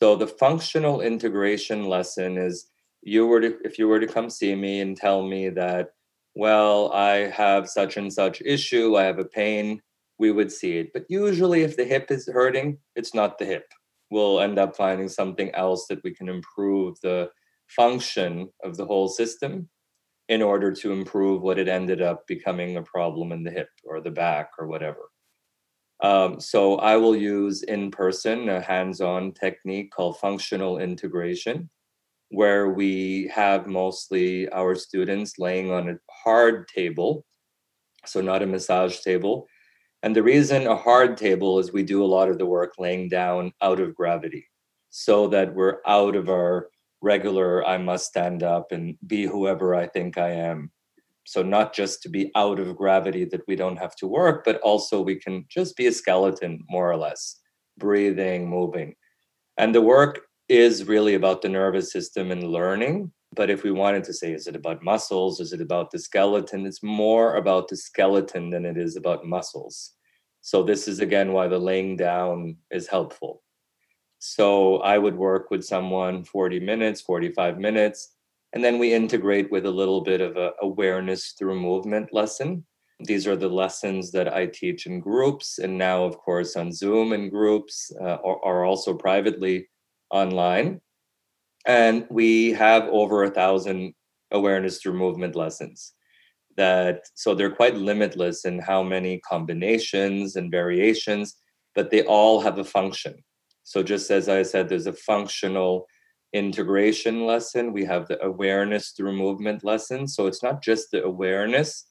So 0.00 0.16
the 0.16 0.26
functional 0.26 1.02
integration 1.02 1.84
lesson 1.84 2.36
is 2.36 2.70
you 3.02 3.26
were 3.26 3.40
to 3.40 3.58
if 3.64 3.78
you 3.78 3.88
were 3.88 4.00
to 4.00 4.06
come 4.06 4.30
see 4.30 4.54
me 4.54 4.80
and 4.80 4.96
tell 4.96 5.22
me 5.22 5.50
that 5.50 5.90
well 6.34 6.92
i 6.92 7.28
have 7.28 7.68
such 7.68 7.96
and 7.96 8.12
such 8.12 8.40
issue 8.42 8.96
i 8.96 9.02
have 9.04 9.18
a 9.18 9.24
pain 9.24 9.80
we 10.18 10.30
would 10.30 10.52
see 10.52 10.78
it. 10.78 10.92
But 10.92 11.06
usually 11.08 11.62
if 11.62 11.76
the 11.76 11.84
hip 11.84 12.10
is 12.10 12.28
hurting 12.28 12.78
it's 12.96 13.14
not 13.14 13.38
the 13.38 13.44
hip. 13.44 13.66
We'll 14.10 14.40
end 14.40 14.58
up 14.58 14.76
finding 14.76 15.08
something 15.08 15.52
else 15.54 15.86
that 15.88 16.02
we 16.04 16.14
can 16.14 16.28
improve 16.28 17.00
the 17.00 17.30
function 17.68 18.48
of 18.62 18.76
the 18.76 18.86
whole 18.86 19.08
system 19.08 19.68
in 20.28 20.40
order 20.40 20.72
to 20.72 20.92
improve 20.92 21.42
what 21.42 21.58
had 21.58 21.68
ended 21.68 22.00
up 22.00 22.26
becoming 22.26 22.76
a 22.76 22.82
problem 22.82 23.32
in 23.32 23.42
the 23.42 23.50
hip 23.50 23.68
or 23.84 24.00
the 24.00 24.10
back 24.10 24.50
or 24.58 24.66
whatever. 24.66 25.10
Um, 26.02 26.40
so 26.40 26.76
I 26.76 26.96
will 26.96 27.16
use 27.16 27.62
in 27.62 27.90
person 27.90 28.48
a 28.48 28.60
hands 28.60 29.00
on 29.00 29.32
technique 29.32 29.90
called 29.90 30.18
functional 30.18 30.78
integration, 30.78 31.70
where 32.30 32.70
we 32.70 33.30
have 33.34 33.66
mostly 33.66 34.48
our 34.50 34.74
students 34.74 35.38
laying 35.38 35.70
on 35.70 35.88
a 35.88 35.98
hard 36.10 36.68
table, 36.68 37.24
so 38.06 38.20
not 38.20 38.42
a 38.42 38.46
massage 38.46 39.00
table. 39.00 39.46
And 40.02 40.14
the 40.14 40.22
reason 40.22 40.66
a 40.66 40.76
hard 40.76 41.16
table 41.16 41.58
is 41.58 41.72
we 41.72 41.82
do 41.82 42.04
a 42.04 42.06
lot 42.06 42.28
of 42.28 42.38
the 42.38 42.46
work 42.46 42.74
laying 42.78 43.08
down 43.08 43.52
out 43.62 43.80
of 43.80 43.94
gravity 43.94 44.46
so 44.90 45.28
that 45.28 45.54
we're 45.54 45.78
out 45.86 46.14
of 46.14 46.28
our 46.28 46.68
regular 47.00 47.64
I 47.66 47.78
must 47.78 48.06
stand 48.06 48.42
up 48.42 48.72
and 48.72 48.96
be 49.06 49.24
whoever 49.24 49.74
I 49.74 49.86
think 49.86 50.18
I 50.18 50.30
am. 50.30 50.70
So, 51.26 51.42
not 51.42 51.72
just 51.72 52.02
to 52.02 52.08
be 52.08 52.30
out 52.36 52.58
of 52.58 52.76
gravity 52.76 53.24
that 53.26 53.40
we 53.48 53.56
don't 53.56 53.78
have 53.78 53.96
to 53.96 54.06
work, 54.06 54.44
but 54.44 54.60
also 54.60 55.00
we 55.00 55.16
can 55.16 55.46
just 55.48 55.74
be 55.76 55.86
a 55.86 55.92
skeleton, 55.92 56.60
more 56.68 56.90
or 56.90 56.96
less, 56.96 57.40
breathing, 57.78 58.48
moving. 58.48 58.94
And 59.56 59.74
the 59.74 59.80
work 59.80 60.20
is 60.48 60.84
really 60.84 61.14
about 61.14 61.42
the 61.42 61.48
nervous 61.48 61.92
system 61.92 62.30
and 62.30 62.44
learning. 62.44 63.12
But 63.34 63.50
if 63.50 63.64
we 63.64 63.72
wanted 63.72 64.04
to 64.04 64.12
say, 64.12 64.32
is 64.32 64.46
it 64.46 64.54
about 64.54 64.82
muscles? 64.82 65.40
Is 65.40 65.52
it 65.52 65.60
about 65.60 65.90
the 65.90 65.98
skeleton? 65.98 66.66
It's 66.66 66.82
more 66.82 67.36
about 67.36 67.68
the 67.68 67.76
skeleton 67.76 68.50
than 68.50 68.64
it 68.64 68.76
is 68.76 68.96
about 68.96 69.26
muscles. 69.26 69.92
So, 70.40 70.62
this 70.62 70.86
is 70.86 71.00
again 71.00 71.32
why 71.32 71.48
the 71.48 71.58
laying 71.58 71.96
down 71.96 72.56
is 72.70 72.86
helpful 72.86 73.42
so 74.26 74.78
I 74.78 74.96
would 74.96 75.16
work 75.16 75.50
with 75.50 75.66
someone 75.66 76.24
40 76.24 76.58
minutes, 76.58 77.02
45 77.02 77.58
minutes, 77.58 78.14
and 78.54 78.64
then 78.64 78.78
we 78.78 78.94
integrate 78.94 79.52
with 79.52 79.66
a 79.66 79.70
little 79.70 80.00
bit 80.00 80.22
of 80.22 80.38
a 80.38 80.52
awareness 80.62 81.34
through 81.38 81.60
movement 81.60 82.08
lesson. 82.10 82.64
These 83.00 83.26
are 83.26 83.36
the 83.36 83.50
lessons 83.50 84.12
that 84.12 84.32
I 84.32 84.46
teach 84.46 84.86
in 84.86 84.98
groups, 84.98 85.58
and 85.58 85.76
now, 85.76 86.04
of 86.04 86.16
course, 86.16 86.56
on 86.56 86.72
Zoom 86.72 87.12
in 87.12 87.28
groups, 87.28 87.92
uh, 88.00 88.14
also 88.14 88.94
privately 88.94 89.68
online. 90.14 90.80
And 91.66 92.06
we 92.10 92.52
have 92.52 92.84
over 92.84 93.24
a 93.24 93.30
thousand 93.30 93.94
awareness 94.30 94.78
through 94.78 94.94
movement 94.94 95.36
lessons 95.36 95.92
that 96.56 97.00
so 97.14 97.34
they're 97.34 97.50
quite 97.50 97.76
limitless 97.76 98.44
in 98.44 98.58
how 98.58 98.82
many 98.82 99.20
combinations 99.28 100.36
and 100.36 100.50
variations 100.50 101.36
but 101.74 101.90
they 101.90 102.02
all 102.04 102.40
have 102.40 102.58
a 102.58 102.64
function 102.64 103.14
so, 103.64 103.82
just 103.82 104.10
as 104.10 104.28
I 104.28 104.42
said, 104.42 104.68
there's 104.68 104.86
a 104.86 104.92
functional 104.92 105.86
integration 106.34 107.24
lesson, 107.26 107.72
we 107.72 107.84
have 107.86 108.06
the 108.06 108.22
awareness 108.22 108.90
through 108.90 109.16
movement 109.16 109.64
lesson. 109.64 110.06
So, 110.06 110.26
it's 110.26 110.42
not 110.42 110.62
just 110.62 110.90
the 110.90 111.02
awareness, 111.02 111.86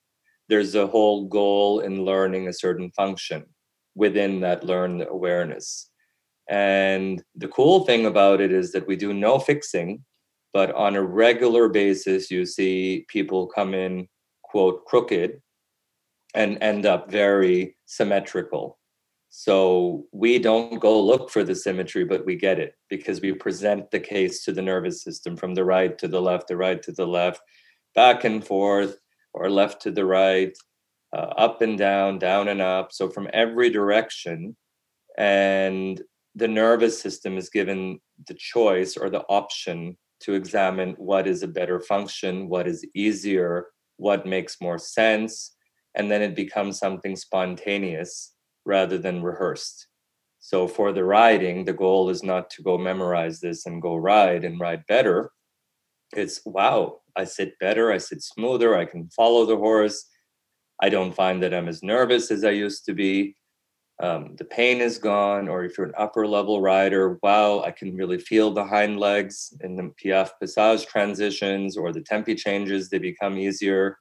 there's 0.49 0.75
a 0.75 0.87
whole 0.87 1.27
goal 1.27 1.79
in 1.79 2.05
learning 2.05 2.47
a 2.47 2.53
certain 2.53 2.91
function 2.91 3.45
within 3.95 4.41
that 4.41 4.63
learned 4.63 5.05
awareness. 5.09 5.89
And 6.53 7.23
the 7.35 7.47
cool 7.47 7.83
thing 7.83 8.05
about 8.05 8.39
it 8.39 8.51
is 8.51 8.73
that 8.73 8.85
we 8.85 8.95
do 8.95 9.11
no 9.11 9.39
fixing, 9.39 10.05
but 10.53 10.71
on 10.75 10.95
a 10.95 11.01
regular 11.01 11.67
basis, 11.67 12.29
you 12.29 12.45
see 12.45 13.07
people 13.07 13.47
come 13.47 13.73
in, 13.73 14.07
quote, 14.43 14.85
crooked 14.85 15.41
and 16.35 16.61
end 16.61 16.85
up 16.85 17.09
very 17.09 17.75
symmetrical. 17.87 18.77
So 19.29 20.05
we 20.11 20.37
don't 20.37 20.79
go 20.79 21.01
look 21.01 21.31
for 21.31 21.43
the 21.43 21.55
symmetry, 21.55 22.05
but 22.05 22.23
we 22.23 22.35
get 22.35 22.59
it 22.59 22.75
because 22.87 23.19
we 23.19 23.33
present 23.33 23.89
the 23.89 23.99
case 23.99 24.45
to 24.45 24.51
the 24.51 24.61
nervous 24.61 25.01
system 25.01 25.35
from 25.35 25.55
the 25.55 25.65
right 25.65 25.97
to 25.97 26.07
the 26.07 26.21
left, 26.21 26.49
the 26.49 26.55
right 26.55 26.83
to 26.83 26.91
the 26.91 27.07
left, 27.07 27.41
back 27.95 28.25
and 28.25 28.45
forth, 28.45 28.99
or 29.33 29.49
left 29.49 29.81
to 29.81 29.91
the 29.91 30.05
right, 30.05 30.55
uh, 31.13 31.33
up 31.35 31.63
and 31.63 31.79
down, 31.79 32.19
down 32.19 32.47
and 32.47 32.61
up. 32.61 32.91
So 32.91 33.09
from 33.09 33.27
every 33.33 33.71
direction. 33.71 34.55
And 35.17 35.99
the 36.35 36.47
nervous 36.47 36.99
system 36.99 37.37
is 37.37 37.49
given 37.49 37.99
the 38.27 38.33
choice 38.33 38.97
or 38.97 39.09
the 39.09 39.23
option 39.29 39.97
to 40.21 40.33
examine 40.33 40.93
what 40.93 41.27
is 41.27 41.43
a 41.43 41.47
better 41.47 41.79
function, 41.79 42.49
what 42.49 42.67
is 42.67 42.85
easier, 42.95 43.67
what 43.97 44.25
makes 44.25 44.61
more 44.61 44.77
sense. 44.77 45.55
And 45.95 46.09
then 46.09 46.21
it 46.21 46.35
becomes 46.35 46.79
something 46.79 47.15
spontaneous 47.15 48.33
rather 48.65 48.97
than 48.97 49.21
rehearsed. 49.21 49.87
So 50.39 50.67
for 50.67 50.91
the 50.91 51.03
riding, 51.03 51.65
the 51.65 51.73
goal 51.73 52.09
is 52.09 52.23
not 52.23 52.49
to 52.51 52.63
go 52.63 52.77
memorize 52.77 53.39
this 53.39 53.65
and 53.65 53.81
go 53.81 53.95
ride 53.95 54.43
and 54.43 54.59
ride 54.59 54.85
better. 54.87 55.31
It's 56.15 56.41
wow, 56.45 57.01
I 57.15 57.25
sit 57.25 57.57
better, 57.59 57.91
I 57.91 57.97
sit 57.97 58.21
smoother, 58.21 58.75
I 58.75 58.85
can 58.85 59.09
follow 59.09 59.45
the 59.45 59.57
horse. 59.57 60.05
I 60.81 60.89
don't 60.89 61.15
find 61.15 61.41
that 61.43 61.53
I'm 61.53 61.67
as 61.67 61.83
nervous 61.83 62.31
as 62.31 62.43
I 62.43 62.49
used 62.49 62.85
to 62.85 62.93
be. 62.93 63.35
Um, 64.03 64.35
the 64.37 64.45
pain 64.45 64.81
is 64.81 64.99
gone, 64.99 65.47
or 65.47 65.65
if 65.65 65.77
you're 65.77 65.87
an 65.87 65.95
upper 65.97 66.27
level 66.27 66.61
rider, 66.61 67.19
wow, 67.23 67.61
I 67.63 67.71
can 67.71 67.95
really 67.95 68.19
feel 68.19 68.51
the 68.51 68.65
hind 68.65 68.99
legs 68.99 69.55
in 69.61 69.77
the 69.77 69.93
Piaffe 69.97 70.33
Passage 70.41 70.85
transitions 70.87 71.77
or 71.77 71.93
the 71.93 72.01
tempi 72.01 72.35
changes, 72.35 72.89
they 72.89 72.99
become 72.99 73.37
easier. 73.37 73.97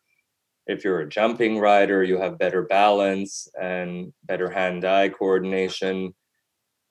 If 0.66 0.84
you're 0.84 1.00
a 1.02 1.08
jumping 1.08 1.58
rider, 1.60 2.04
you 2.04 2.18
have 2.18 2.38
better 2.38 2.62
balance 2.62 3.48
and 3.60 4.12
better 4.24 4.50
hand 4.50 4.84
eye 4.84 5.10
coordination. 5.10 6.14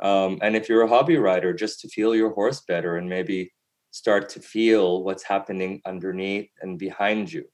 Um, 0.02 0.40
and 0.42 0.56
if 0.56 0.70
you're 0.70 0.84
a 0.84 0.90
hobby 0.90 1.18
rider, 1.18 1.54
just 1.54 1.82
to 1.82 1.90
feel 1.90 2.16
your 2.16 2.32
horse 2.34 2.62
better 2.62 2.98
and 2.98 3.10
maybe 3.10 3.54
start 3.92 4.30
to 4.30 4.42
feel 4.42 5.04
what's 5.04 5.24
happening 5.24 5.82
underneath 5.86 6.50
and 6.62 6.80
behind 6.80 7.32
you. 7.34 7.46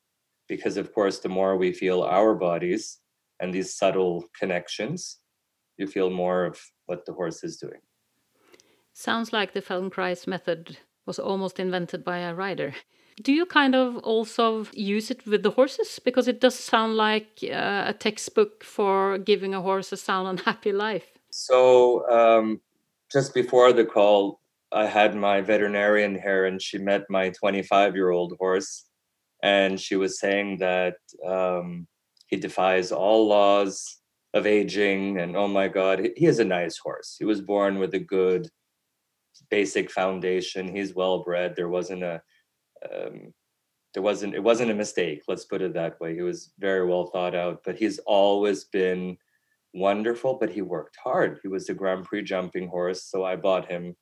because 0.47 0.77
of 0.77 0.93
course 0.93 1.19
the 1.19 1.29
more 1.29 1.57
we 1.57 1.73
feel 1.73 2.03
our 2.03 2.35
bodies 2.35 2.99
and 3.41 3.53
these 3.53 3.75
subtle 3.75 4.25
connections 4.39 5.19
you 5.77 5.87
feel 5.87 6.09
more 6.09 6.45
of 6.45 6.59
what 6.85 7.05
the 7.05 7.13
horse 7.13 7.43
is 7.43 7.57
doing? 7.57 7.81
Sounds 8.93 9.31
like 9.31 9.53
the 9.53 9.61
feldenkrais 9.61 10.27
method 10.27 10.77
was 11.05 11.19
almost 11.19 11.59
invented 11.59 12.03
by 12.03 12.19
a 12.19 12.33
rider. 12.33 12.73
Do 13.21 13.31
you 13.33 13.45
kind 13.45 13.75
of 13.75 13.97
also 13.97 14.65
use 14.73 15.09
it 15.09 15.25
with 15.25 15.43
the 15.43 15.51
horses? 15.51 15.99
Because 16.03 16.27
it 16.27 16.41
does 16.41 16.55
sound 16.55 16.95
like 16.95 17.39
uh, 17.43 17.85
a 17.87 17.95
textbook 17.97 18.63
for 18.63 19.17
giving 19.17 19.53
a 19.53 19.61
horse 19.61 19.91
a 19.91 19.97
sound 19.97 20.27
and 20.27 20.39
happy 20.45 20.71
life. 20.71 21.05
So 21.31 22.07
um, 22.09 22.61
just 23.11 23.33
before 23.33 23.73
the 23.73 23.85
call 23.85 24.41
i 24.71 24.85
had 24.85 25.15
my 25.15 25.41
veterinarian 25.41 26.13
here 26.19 26.45
and 26.45 26.61
she 26.61 26.77
met 26.77 27.03
my 27.09 27.29
25 27.29 27.95
year 27.95 28.11
old 28.11 28.33
horse 28.39 28.85
and 29.43 29.79
she 29.79 29.95
was 29.95 30.19
saying 30.19 30.57
that 30.57 30.95
um, 31.25 31.87
he 32.27 32.35
defies 32.37 32.91
all 32.91 33.27
laws 33.27 33.99
of 34.33 34.45
aging 34.45 35.19
and 35.19 35.35
oh 35.35 35.47
my 35.47 35.67
god 35.67 35.99
he, 35.99 36.25
is 36.25 36.39
a 36.39 36.45
nice 36.45 36.77
horse. 36.77 37.15
He 37.17 37.25
was 37.25 37.41
born 37.41 37.79
with 37.79 37.93
a 37.93 37.99
good 37.99 38.49
basic 39.49 39.91
foundation. 39.91 40.75
He's 40.75 40.95
well 40.95 41.23
bred. 41.23 41.55
There 41.55 41.69
wasn't 41.69 42.03
a 42.03 42.21
um, 42.91 43.33
there 43.93 44.03
wasn't 44.03 44.35
it 44.35 44.43
wasn't 44.43 44.71
a 44.71 44.75
mistake 44.75 45.23
let's 45.27 45.45
put 45.45 45.61
it 45.61 45.73
that 45.73 45.99
way. 45.99 46.13
He 46.13 46.21
was 46.21 46.53
very 46.59 46.85
well 46.85 47.07
thought 47.07 47.35
out 47.35 47.61
but 47.65 47.77
he's 47.77 47.99
always 47.99 48.65
been 48.65 49.17
wonderful 49.73 50.37
but 50.39 50.49
he 50.49 50.61
worked 50.61 50.97
hard. 51.03 51.39
He 51.41 51.47
was 51.47 51.69
a 51.69 51.73
grand 51.73 52.05
prix 52.05 52.23
jumping 52.23 52.67
horse 52.67 53.03
so 53.03 53.23
i 53.23 53.35
bought 53.35 53.69
him 53.69 53.95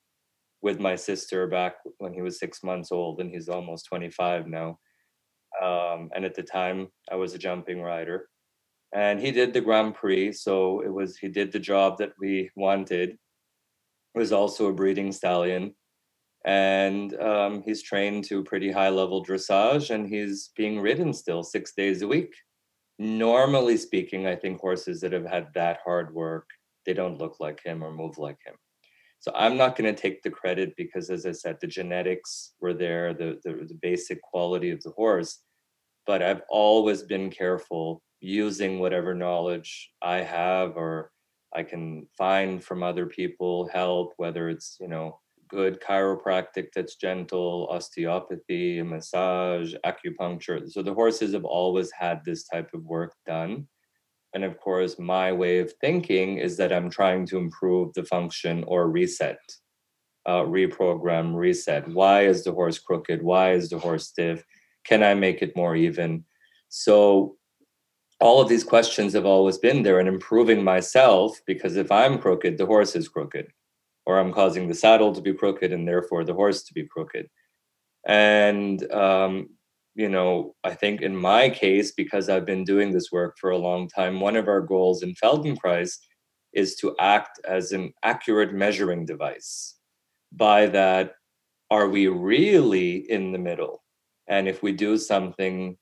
with 0.66 0.80
my 0.80 0.96
sister 0.96 1.46
back 1.46 1.76
when 2.00 2.12
he 2.12 2.24
was 2.24 2.40
six 2.40 2.64
months 2.64 2.92
old 2.92 3.20
and 3.20 3.30
he's 3.30 3.50
almost 3.50 3.86
25 3.86 4.48
now. 4.48 4.80
Um, 5.62 6.10
and 6.16 6.26
at 6.26 6.34
the 6.34 6.42
time 6.42 6.88
I 7.12 7.16
was 7.16 7.36
a 7.36 7.38
jumping 7.38 7.84
rider. 7.84 8.28
And 8.93 9.19
he 9.19 9.32
did 9.32 9.54
the 9.54 9.62
Grand 9.62 9.95
Prix, 9.95 10.34
so 10.34 10.82
it 10.82 10.93
was 10.93 11.17
he 11.17 11.28
did 11.28 11.52
the 11.52 11.60
job 11.60 11.98
that 12.00 12.13
we 12.19 12.50
wanted. 12.56 13.17
He 14.13 14.19
was 14.19 14.32
also 14.32 14.67
a 14.67 14.74
breeding 14.74 15.12
stallion, 15.12 15.76
and 16.45 17.13
um, 17.19 17.63
he's 17.63 17.84
trained 17.84 18.26
to 18.26 18.43
pretty 18.43 18.71
high 18.71 18.89
level 18.89 19.26
dressage, 19.26 19.89
and 19.89 20.08
he's 20.08 20.52
being 20.56 20.80
ridden 20.80 21.13
still 21.13 21.43
six 21.43 21.74
days 21.74 22.02
a 22.02 22.08
week. 22.08 22.34
Normally 23.00 23.78
speaking, 23.78 24.28
I 24.28 24.36
think 24.36 24.62
horses 24.62 25.02
that 25.02 25.12
have 25.13 25.26
had 25.26 25.48
that 25.56 25.80
hard 25.86 26.13
work, 26.13 26.48
they 26.86 26.93
don't 26.93 27.19
look 27.19 27.39
like 27.41 27.62
him 27.63 27.84
or 27.84 27.91
move 27.91 28.17
like 28.17 28.39
him. 28.45 28.56
So 29.19 29.32
I'm 29.36 29.58
not 29.58 29.76
going 29.78 29.93
to 29.93 30.02
take 30.02 30.24
the 30.24 30.30
credit 30.30 30.74
because, 30.78 31.10
as 31.10 31.26
I 31.26 31.32
said, 31.34 31.58
the 31.62 31.67
genetics 31.67 32.54
were 32.62 32.74
there, 32.74 33.13
the, 33.13 33.39
the, 33.43 33.54
the 33.67 33.78
basic 33.82 34.21
quality 34.21 34.71
of 34.71 34.82
the 34.84 34.91
horse 34.91 35.39
but 36.06 36.21
I've 36.21 36.41
always 36.50 37.04
been 37.04 37.30
careful 37.30 38.02
using 38.26 38.80
whatever 38.80 39.14
knowledge 39.14 39.92
I 40.02 40.18
have 40.18 40.78
or 40.78 41.12
I 41.54 41.62
can 41.62 42.08
find 42.18 42.64
from 42.64 42.82
other 42.82 43.06
people 43.06 43.70
help, 43.72 44.14
whether 44.18 44.50
it's, 44.50 44.78
you 44.82 44.88
know, 44.88 45.20
good 45.48 45.80
chiropractic 45.80 46.70
that's 46.76 46.96
gentle, 46.96 47.68
osteopathy, 47.70 48.82
massage, 48.82 49.76
acupuncture. 49.86 50.68
So 50.68 50.82
the 50.82 50.94
horses 50.94 51.34
have 51.34 51.46
always 51.46 51.92
had 51.92 52.22
this 52.26 52.46
type 52.46 52.72
of 52.74 52.84
work 52.84 53.14
done. 53.28 53.68
And 54.34 54.44
of 54.44 54.58
course, 54.58 54.98
my 54.98 55.32
way 55.32 55.60
of 55.60 55.72
thinking 55.80 56.40
is 56.40 56.58
that 56.58 56.74
I'm 56.74 56.90
trying 56.90 57.28
to 57.28 57.38
improve 57.38 57.94
the 57.94 58.04
function 58.04 58.64
or 58.68 58.90
reset, 58.90 59.40
uh, 60.26 60.42
reprogram, 60.42 61.36
reset. 61.36 61.88
Why 61.88 62.26
is 62.26 62.44
the 62.44 62.52
horse 62.52 62.80
crooked? 62.80 63.22
Why 63.22 63.54
is 63.54 63.70
the 63.70 63.78
horse 63.78 64.08
stiff? 64.08 64.44
Can 64.84 65.04
I 65.04 65.14
make 65.14 65.44
it 65.44 65.56
more 65.56 65.76
even? 65.76 66.26
So 66.70 67.38
all 68.19 68.41
of 68.41 68.49
these 68.49 68.63
questions 68.63 69.13
have 69.13 69.25
always 69.25 69.58
been 69.58 69.84
there 69.84 69.99
and 69.99 70.08
improving 70.08 70.63
myself 70.63 71.39
because 71.45 71.75
if 71.75 71.91
I'm 71.91 72.17
crooked, 72.17 72.58
the 72.58 72.65
horse 72.65 72.95
is 72.95 73.10
crooked, 73.10 73.47
or 74.06 74.19
I'm 74.19 74.32
causing 74.32 74.67
the 74.67 74.73
saddle 74.73 75.13
to 75.13 75.21
be 75.21 75.34
crooked 75.34 75.71
and 75.71 75.88
therefore 75.88 76.23
the 76.23 76.34
horse 76.34 76.63
to 76.63 76.73
be 76.73 76.88
crooked. 76.88 77.28
And, 78.08 78.89
um, 78.91 79.49
you 79.95 80.10
know, 80.10 80.56
I 80.63 80.73
think 80.73 81.01
in 81.01 81.15
my 81.15 81.49
case, 81.49 81.91
because 81.91 82.30
I've 82.30 82.45
been 82.45 82.63
doing 82.63 82.91
this 82.91 83.12
work 83.12 83.38
for 83.39 83.49
a 83.49 83.58
long 83.58 83.89
time, 83.89 84.19
one 84.19 84.36
of 84.36 84.47
our 84.47 84.62
goals 84.62 85.04
in 85.04 85.13
Feldenkrais 85.15 85.97
is 86.54 86.75
to 86.78 86.95
act 86.99 87.39
as 87.45 87.73
an 87.73 87.93
accurate 88.04 88.54
measuring 88.54 89.06
device. 89.06 89.75
By 90.32 90.67
that, 90.67 91.15
are 91.69 91.89
we 91.89 92.08
really 92.08 93.10
in 93.10 93.32
the 93.32 93.38
middle? 93.38 93.84
And 94.28 94.47
if 94.47 94.63
we 94.63 94.71
do 94.71 94.97
something 94.97 95.78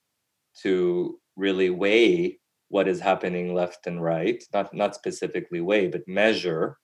to 0.61 1.19
really 1.35 1.69
weigh 1.69 2.39
what 2.69 2.87
is 2.87 2.99
happening 2.99 3.53
left 3.53 3.85
and 3.87 4.01
right, 4.03 4.43
not, 4.53 4.73
not 4.73 4.95
specifically 4.95 5.61
weigh, 5.61 5.87
but 5.87 6.07
measure, 6.07 6.77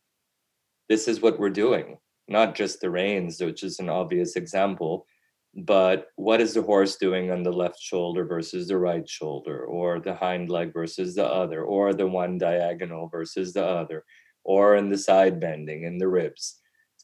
this 0.87 1.07
is 1.07 1.21
what 1.21 1.39
we're 1.39 1.49
doing. 1.49 1.97
Not 2.27 2.55
just 2.55 2.79
the 2.79 2.89
reins, 2.89 3.41
which 3.41 3.63
is 3.63 3.79
an 3.79 3.89
obvious 3.89 4.35
example, 4.35 5.07
but 5.55 6.07
what 6.15 6.41
is 6.41 6.53
the 6.53 6.61
horse 6.61 6.95
doing 6.97 7.31
on 7.31 7.41
the 7.41 7.51
left 7.51 7.79
shoulder 7.79 8.23
versus 8.23 8.67
the 8.67 8.77
right 8.77 9.07
shoulder, 9.09 9.65
or 9.65 9.99
the 9.99 10.13
hind 10.13 10.49
leg 10.49 10.73
versus 10.73 11.15
the 11.15 11.25
other, 11.25 11.63
or 11.63 11.93
the 11.93 12.05
one 12.05 12.37
diagonal 12.37 13.07
versus 13.07 13.53
the 13.53 13.65
other, 13.65 14.03
or 14.43 14.75
in 14.75 14.89
the 14.89 14.97
side 14.97 15.39
bending 15.39 15.83
in 15.83 15.97
the 15.97 16.07
ribs. 16.07 16.59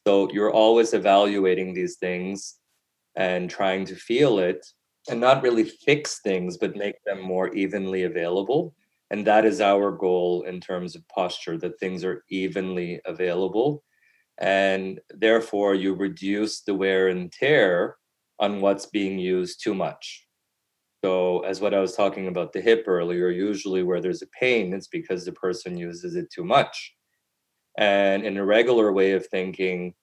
So 0.06 0.30
you're 0.32 0.52
always 0.52 0.94
evaluating 0.94 1.74
these 1.74 1.96
things 1.96 2.56
and 3.16 3.50
trying 3.50 3.84
to 3.86 3.96
feel 3.96 4.38
it 4.38 4.64
and 5.08 5.20
not 5.20 5.42
really 5.42 5.64
fix 5.64 6.20
things, 6.20 6.56
but 6.56 6.76
make 6.76 7.02
them 7.04 7.20
more 7.20 7.54
evenly 7.54 8.04
available. 8.04 8.74
And 9.10 9.26
that 9.26 9.44
is 9.44 9.60
our 9.60 9.92
goal 9.92 10.42
in 10.42 10.60
terms 10.60 10.96
of 10.96 11.06
posture 11.08 11.56
that 11.58 11.78
things 11.78 12.04
are 12.04 12.24
evenly 12.28 13.00
available. 13.04 13.84
And 14.38 15.00
therefore, 15.10 15.74
you 15.74 15.94
reduce 15.94 16.62
the 16.62 16.74
wear 16.74 17.08
and 17.08 17.32
tear 17.32 17.96
on 18.38 18.60
what's 18.60 18.86
being 18.86 19.18
used 19.18 19.62
too 19.62 19.74
much. 19.74 20.26
So, 21.04 21.40
as 21.40 21.60
what 21.60 21.72
I 21.72 21.80
was 21.80 21.94
talking 21.94 22.26
about 22.26 22.52
the 22.52 22.60
hip 22.60 22.84
earlier, 22.86 23.30
usually 23.30 23.82
where 23.82 24.00
there's 24.00 24.22
a 24.22 24.26
pain, 24.38 24.74
it's 24.74 24.88
because 24.88 25.24
the 25.24 25.32
person 25.32 25.76
uses 25.76 26.16
it 26.16 26.30
too 26.30 26.44
much. 26.44 26.94
And 27.78 28.24
in 28.24 28.36
a 28.36 28.44
regular 28.44 28.92
way 28.92 29.12
of 29.12 29.26
thinking, 29.26 29.94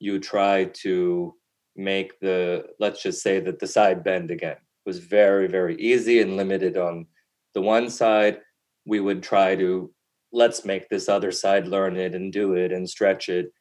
you 0.00 0.18
try 0.18 0.64
to 0.64 1.34
make 1.78 2.18
the 2.20 2.66
let's 2.78 3.02
just 3.02 3.22
say 3.22 3.40
that 3.40 3.58
the 3.58 3.66
side 3.66 4.04
bend 4.04 4.30
again. 4.30 4.56
Was 4.84 4.98
very 4.98 5.48
very 5.48 5.76
easy 5.76 6.20
and 6.20 6.36
limited 6.36 6.76
on 6.76 7.06
the 7.54 7.60
one 7.60 7.90
side. 7.90 8.40
We 8.86 9.00
would 9.00 9.22
try 9.22 9.54
to 9.56 9.92
let's 10.32 10.64
make 10.64 10.88
this 10.88 11.08
other 11.08 11.32
side 11.32 11.66
learn 11.66 11.96
it 11.96 12.14
and 12.14 12.32
do 12.32 12.54
it 12.54 12.72
and 12.72 12.88
stretch 12.88 13.28
it. 13.28 13.52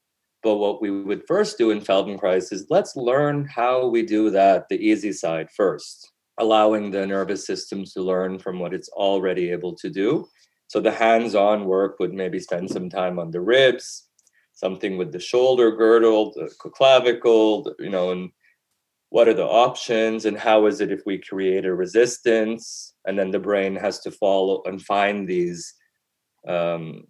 But 0.44 0.56
what 0.56 0.82
we 0.82 0.92
would 0.92 1.28
first 1.28 1.58
do 1.58 1.72
in 1.72 1.82
feldenkrais 1.82 2.52
is 2.54 2.68
let's 2.70 2.96
learn 2.96 3.46
how 3.46 3.88
we 3.88 4.04
do 4.04 4.30
that 4.32 4.70
the 4.70 4.78
easy 4.78 5.12
side 5.12 5.50
first 5.52 6.12
allowing 6.38 6.92
the 6.92 7.06
nervous 7.06 7.46
system 7.46 7.84
to 7.84 8.02
learn 8.02 8.38
from 8.40 8.60
what 8.60 8.74
it's 8.74 8.90
already 8.90 9.50
able 9.50 9.76
to 9.76 9.90
do. 9.90 10.28
So 10.68 10.80
the 10.80 10.92
hands-on 10.92 11.66
work 11.66 12.00
would 12.00 12.14
maybe 12.14 12.40
spend 12.40 12.70
some 12.70 12.90
time 12.90 13.20
on 13.20 13.32
the 13.32 13.42
ribs 13.42 14.07
something 14.58 14.98
with 14.98 15.12
the 15.12 15.20
shoulder 15.20 15.70
girdle, 15.72 16.34
the 16.34 16.50
clavicle, 16.72 17.76
you 17.78 17.92
know, 17.92 18.12
and 18.12 18.32
what 19.10 19.28
are 19.28 19.36
the 19.36 19.46
options 19.46 20.26
and 20.26 20.36
how 20.36 20.66
is 20.66 20.82
it 20.82 20.92
if 20.92 21.02
we 21.06 21.20
create 21.20 21.64
a 21.64 21.74
resistance? 21.74 22.96
And 23.06 23.18
then 23.18 23.30
the 23.30 23.40
brain 23.40 23.76
has 23.76 24.00
to 24.00 24.12
follow 24.12 24.64
and 24.66 24.82
find 24.82 25.28
these 25.28 25.74
um, 26.48 27.04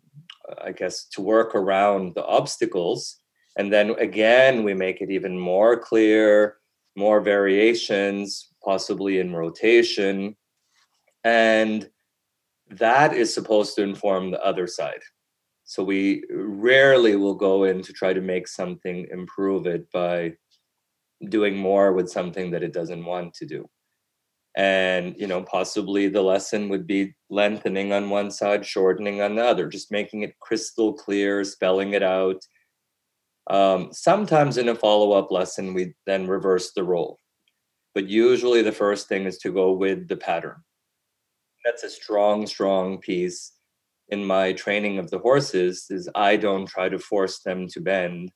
i 0.63 0.71
guess 0.71 1.05
to 1.05 1.21
work 1.21 1.55
around 1.55 2.15
the 2.15 2.25
obstacles. 2.25 3.17
And 3.57 3.71
then 3.71 3.91
again 3.91 4.63
we 4.63 4.73
make 4.73 5.01
it 5.01 5.09
even 5.09 5.39
more 5.39 5.79
clear 5.79 6.57
more 6.97 7.21
variations 7.21 8.49
possibly 8.63 9.19
in 9.19 9.33
rotation. 9.33 10.35
And 11.23 11.89
that 12.71 13.13
is 13.13 13.33
supposed 13.33 13.75
to 13.75 13.83
inform 13.83 14.31
the 14.31 14.43
other 14.43 14.67
side 14.67 15.03
so 15.67 15.83
we 15.83 16.23
rarely 16.31 17.17
will 17.17 17.35
go 17.35 17.65
in 17.65 17.81
to 17.81 17.91
try 17.91 18.13
to 18.13 18.21
make 18.21 18.47
something 18.47 19.05
improve 19.11 19.67
it 19.67 19.91
by 19.91 20.31
doing 21.27 21.57
more 21.57 21.91
with 21.91 22.09
something 22.09 22.51
that 22.51 22.63
it 22.63 22.71
doesn't 22.71 23.03
want 23.03 23.33
to 23.33 23.45
do. 23.45 23.69
And, 24.55 25.13
you 25.17 25.27
know, 25.27 25.43
possibly 25.43 26.07
the 26.07 26.21
lesson 26.21 26.69
would 26.69 26.87
be 26.87 27.13
lengthening 27.29 27.91
on 27.91 28.09
one 28.09 28.31
side, 28.31 28.65
shortening 28.65 29.21
on 29.21 29.35
the 29.35 29.43
other, 29.43 29.67
just 29.67 29.91
making 29.91 30.21
it 30.21 30.39
crystal 30.39 30.93
clear, 30.93 31.43
spelling 31.43 31.91
it 31.91 32.01
out. 32.01 32.41
Um, 33.49 33.89
sometimes 33.91 34.57
in 34.57 34.69
a 34.69 34.75
follow 34.75 35.11
up 35.11 35.31
lesson, 35.31 35.73
we 35.73 35.95
then 36.05 36.27
reverse 36.27 36.71
the 36.71 36.85
role. 36.85 37.19
But 37.93 38.07
usually 38.07 38.61
the 38.61 38.71
first 38.71 39.09
thing 39.09 39.25
is 39.25 39.37
to 39.39 39.51
go 39.51 39.73
with 39.73 40.07
the 40.07 40.17
pattern. 40.17 40.63
That's 41.65 41.83
a 41.83 41.89
strong, 41.89 42.47
strong 42.47 42.99
piece 42.99 43.51
in 44.09 44.23
my 44.23 44.53
training 44.53 44.99
of 44.99 45.09
the 45.09 45.19
horses 45.19 45.87
is 45.89 46.09
I 46.15 46.37
don't 46.37 46.65
try 46.65 46.89
to 46.89 46.99
force 46.99 47.39
them 47.39 47.67
to 47.69 47.81
bend 47.81 48.31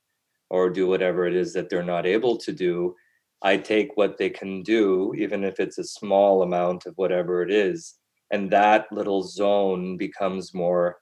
or 0.50 0.68
do 0.68 0.86
whatever 0.86 1.26
it 1.26 1.34
is 1.34 1.52
that 1.54 1.70
they're 1.70 1.82
not 1.82 2.06
able 2.06 2.36
to 2.36 2.52
do. 2.52 2.94
I 3.42 3.56
take 3.56 3.96
what 3.96 4.18
they 4.18 4.30
can 4.30 4.62
do, 4.62 5.14
even 5.16 5.44
if 5.44 5.58
it's 5.58 5.78
a 5.78 5.84
small 5.84 6.42
amount 6.42 6.86
of 6.86 6.94
whatever 6.96 7.42
it 7.42 7.50
is, 7.50 7.94
and 8.30 8.50
that 8.50 8.86
little 8.92 9.22
zone 9.22 9.96
becomes 9.96 10.54
more 10.54 10.98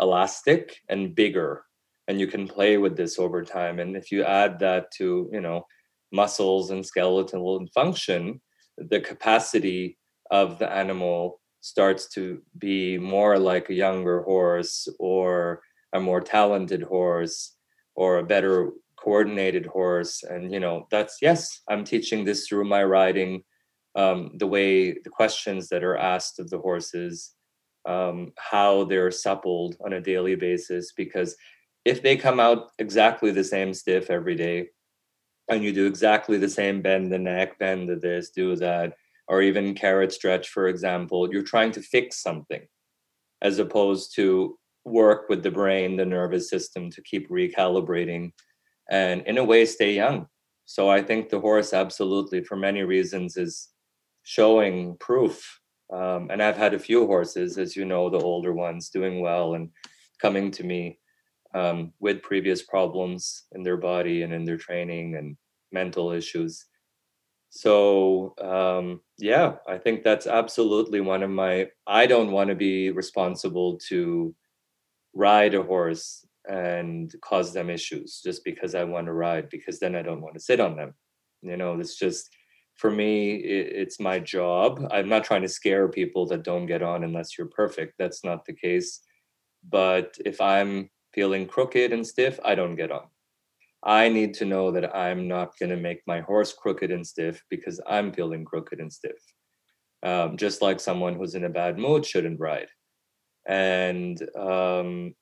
elastic 0.00 0.78
and 0.88 1.14
bigger. 1.14 1.64
And 2.08 2.18
you 2.18 2.26
can 2.26 2.48
play 2.48 2.78
with 2.78 2.96
this 2.96 3.18
over 3.18 3.44
time. 3.44 3.78
And 3.78 3.96
if 3.96 4.10
you 4.10 4.24
add 4.24 4.58
that 4.60 4.90
to, 4.92 5.28
you 5.32 5.40
know, 5.40 5.66
muscles 6.12 6.70
and 6.70 6.84
skeletal 6.84 7.66
function, 7.74 8.40
the 8.78 9.00
capacity 9.00 9.98
of 10.30 10.58
the 10.58 10.70
animal 10.70 11.40
starts 11.62 12.08
to 12.08 12.42
be 12.58 12.98
more 12.98 13.38
like 13.38 13.70
a 13.70 13.74
younger 13.74 14.22
horse 14.22 14.86
or 14.98 15.62
a 15.94 16.00
more 16.00 16.20
talented 16.20 16.82
horse 16.82 17.56
or 17.94 18.18
a 18.18 18.24
better 18.24 18.72
coordinated 18.96 19.64
horse. 19.66 20.22
And 20.22 20.52
you 20.52 20.60
know 20.60 20.86
that's 20.90 21.18
yes 21.22 21.62
i'm 21.68 21.84
teaching 21.84 22.24
this 22.24 22.46
through 22.46 22.64
my 22.64 22.84
riding 22.84 23.42
um, 23.94 24.32
the 24.38 24.46
way 24.46 24.92
the 24.92 25.10
questions 25.10 25.68
that 25.68 25.84
are 25.84 25.96
asked 25.96 26.38
of 26.38 26.50
the 26.50 26.58
horses 26.58 27.34
um, 27.86 28.32
how 28.38 28.84
they're 28.84 29.10
suppled 29.10 29.76
on 29.84 29.92
a 29.92 30.00
daily 30.00 30.34
basis. 30.34 30.92
Because 30.92 31.36
if 31.84 32.02
they 32.02 32.16
come 32.16 32.40
out 32.40 32.70
exactly 32.78 33.30
the 33.30 33.44
same 33.44 33.74
stiff 33.74 34.10
every 34.10 34.34
day 34.34 34.68
and 35.48 35.62
you 35.62 35.72
do 35.72 35.86
exactly 35.86 36.38
the 36.38 36.48
same 36.48 36.80
bend 36.80 37.12
the 37.12 37.18
neck 37.18 37.58
bend 37.58 37.88
the 37.88 37.96
this 37.96 38.30
do 38.30 38.54
that 38.56 38.94
or 39.28 39.42
even 39.42 39.74
carrot 39.74 40.12
stretch 40.12 40.48
for 40.48 40.68
example 40.68 41.32
you're 41.32 41.42
trying 41.42 41.70
to 41.70 41.80
fix 41.80 42.22
something 42.22 42.62
as 43.40 43.58
opposed 43.58 44.14
to 44.14 44.58
work 44.84 45.28
with 45.28 45.42
the 45.42 45.50
brain 45.50 45.96
the 45.96 46.04
nervous 46.04 46.50
system 46.50 46.90
to 46.90 47.02
keep 47.02 47.28
recalibrating 47.30 48.30
and 48.90 49.22
in 49.26 49.38
a 49.38 49.44
way 49.44 49.64
stay 49.64 49.94
young. 49.94 50.26
So 50.64 50.88
I 50.90 51.02
think 51.02 51.28
the 51.28 51.40
horse 51.40 51.72
absolutely, 51.72 52.44
for 52.44 52.56
many 52.56 52.82
reasons, 52.82 53.36
is 53.36 53.70
showing 54.22 54.96
proof. 54.98 55.58
Um, 55.92 56.30
and 56.30 56.42
I've 56.42 56.56
had 56.56 56.74
a 56.74 56.78
few 56.78 57.06
horses, 57.06 57.58
as 57.58 57.76
you 57.76 57.84
know, 57.84 58.08
the 58.08 58.20
older 58.20 58.52
ones 58.52 58.90
doing 58.90 59.20
well 59.20 59.54
and 59.54 59.70
coming 60.20 60.50
to 60.52 60.64
me 60.64 60.98
um, 61.54 61.92
with 62.00 62.22
previous 62.22 62.62
problems 62.62 63.44
in 63.52 63.62
their 63.62 63.76
body 63.76 64.22
and 64.22 64.32
in 64.32 64.44
their 64.44 64.56
training 64.56 65.16
and 65.16 65.36
mental 65.72 66.12
issues. 66.12 66.66
So 67.54 68.34
um, 68.40 69.02
yeah, 69.18 69.56
I 69.68 69.76
think 69.76 70.02
that's 70.02 70.26
absolutely 70.26 71.02
one 71.02 71.22
of 71.22 71.28
my. 71.28 71.68
I 71.86 72.06
don't 72.06 72.32
want 72.32 72.48
to 72.48 72.54
be 72.54 72.90
responsible 72.90 73.78
to 73.88 74.34
ride 75.14 75.54
a 75.54 75.62
horse 75.62 76.26
and 76.48 77.14
cause 77.20 77.52
them 77.52 77.68
issues 77.68 78.22
just 78.24 78.42
because 78.42 78.74
I 78.74 78.84
want 78.84 79.06
to 79.06 79.12
ride, 79.12 79.50
because 79.50 79.78
then 79.78 79.94
I 79.94 80.00
don't 80.00 80.22
want 80.22 80.32
to 80.32 80.40
sit 80.40 80.60
on 80.60 80.76
them. 80.76 80.94
You 81.42 81.58
know, 81.58 81.78
it's 81.78 81.98
just 81.98 82.30
for 82.76 82.90
me, 82.90 83.34
it, 83.34 83.72
it's 83.74 84.00
my 84.00 84.18
job. 84.18 84.80
I'm 84.90 85.10
not 85.10 85.24
trying 85.24 85.42
to 85.42 85.48
scare 85.48 85.88
people 85.88 86.24
that 86.28 86.44
don't 86.44 86.64
get 86.64 86.82
on 86.82 87.04
unless 87.04 87.36
you're 87.36 87.48
perfect. 87.48 87.96
That's 87.98 88.24
not 88.24 88.46
the 88.46 88.54
case. 88.54 89.00
But 89.68 90.16
if 90.24 90.40
I'm 90.40 90.88
feeling 91.12 91.46
crooked 91.46 91.92
and 91.92 92.06
stiff, 92.06 92.40
I 92.42 92.54
don't 92.54 92.76
get 92.76 92.90
on. 92.90 93.08
I 93.84 94.08
need 94.08 94.34
to 94.34 94.44
know 94.44 94.70
that 94.70 94.94
I'm 94.94 95.26
not 95.26 95.58
going 95.58 95.70
to 95.70 95.76
make 95.76 96.02
my 96.06 96.20
horse 96.20 96.52
crooked 96.52 96.90
and 96.90 97.06
stiff 97.06 97.42
because 97.50 97.80
I'm 97.86 98.12
feeling 98.12 98.44
crooked 98.44 98.78
and 98.78 98.92
stiff. 98.92 99.18
Um, 100.04 100.36
just 100.36 100.62
like 100.62 100.80
someone 100.80 101.14
who's 101.14 101.34
in 101.34 101.44
a 101.44 101.48
bad 101.48 101.78
mood 101.78 102.06
shouldn't 102.06 102.40
ride. 102.40 102.68
And 103.46 104.20
um, 104.36 105.14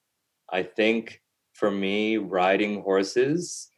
I 0.50 0.62
think 0.62 1.20
for 1.54 1.70
me, 1.70 2.16
riding 2.16 2.82
horses, 2.82 3.70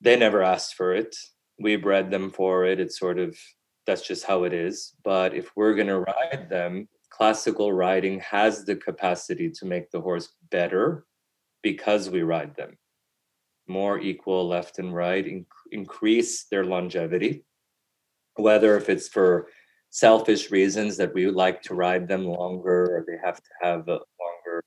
they 0.00 0.16
never 0.16 0.42
asked 0.42 0.74
for 0.74 0.94
it. 0.94 1.16
We 1.60 1.76
bred 1.76 2.10
them 2.10 2.30
for 2.30 2.64
it. 2.64 2.78
It's 2.78 2.98
sort 2.98 3.18
of 3.18 3.36
that's 3.86 4.06
just 4.06 4.24
how 4.24 4.44
it 4.44 4.52
is. 4.52 4.94
But 5.02 5.34
if 5.34 5.50
we're 5.56 5.74
going 5.74 5.88
to 5.88 6.00
ride 6.00 6.48
them, 6.48 6.88
classical 7.10 7.72
riding 7.72 8.20
has 8.20 8.64
the 8.64 8.76
capacity 8.76 9.50
to 9.50 9.66
make 9.66 9.90
the 9.90 10.00
horse 10.00 10.34
better 10.50 11.06
because 11.62 12.10
we 12.10 12.22
ride 12.22 12.54
them. 12.54 12.76
More 13.68 13.98
equal 13.98 14.48
left 14.48 14.78
and 14.78 14.94
right, 14.94 15.24
inc- 15.24 15.46
increase 15.72 16.44
their 16.44 16.64
longevity. 16.64 17.44
Whether 18.36 18.76
if 18.76 18.88
it's 18.88 19.08
for 19.08 19.48
selfish 19.90 20.50
reasons 20.50 20.96
that 20.96 21.14
we 21.14 21.26
would 21.26 21.34
like 21.34 21.62
to 21.62 21.74
ride 21.74 22.08
them 22.08 22.24
longer 22.24 22.96
or 22.96 23.04
they 23.06 23.16
have 23.24 23.36
to 23.36 23.50
have 23.62 23.88
a 23.88 24.00
longer 24.20 24.62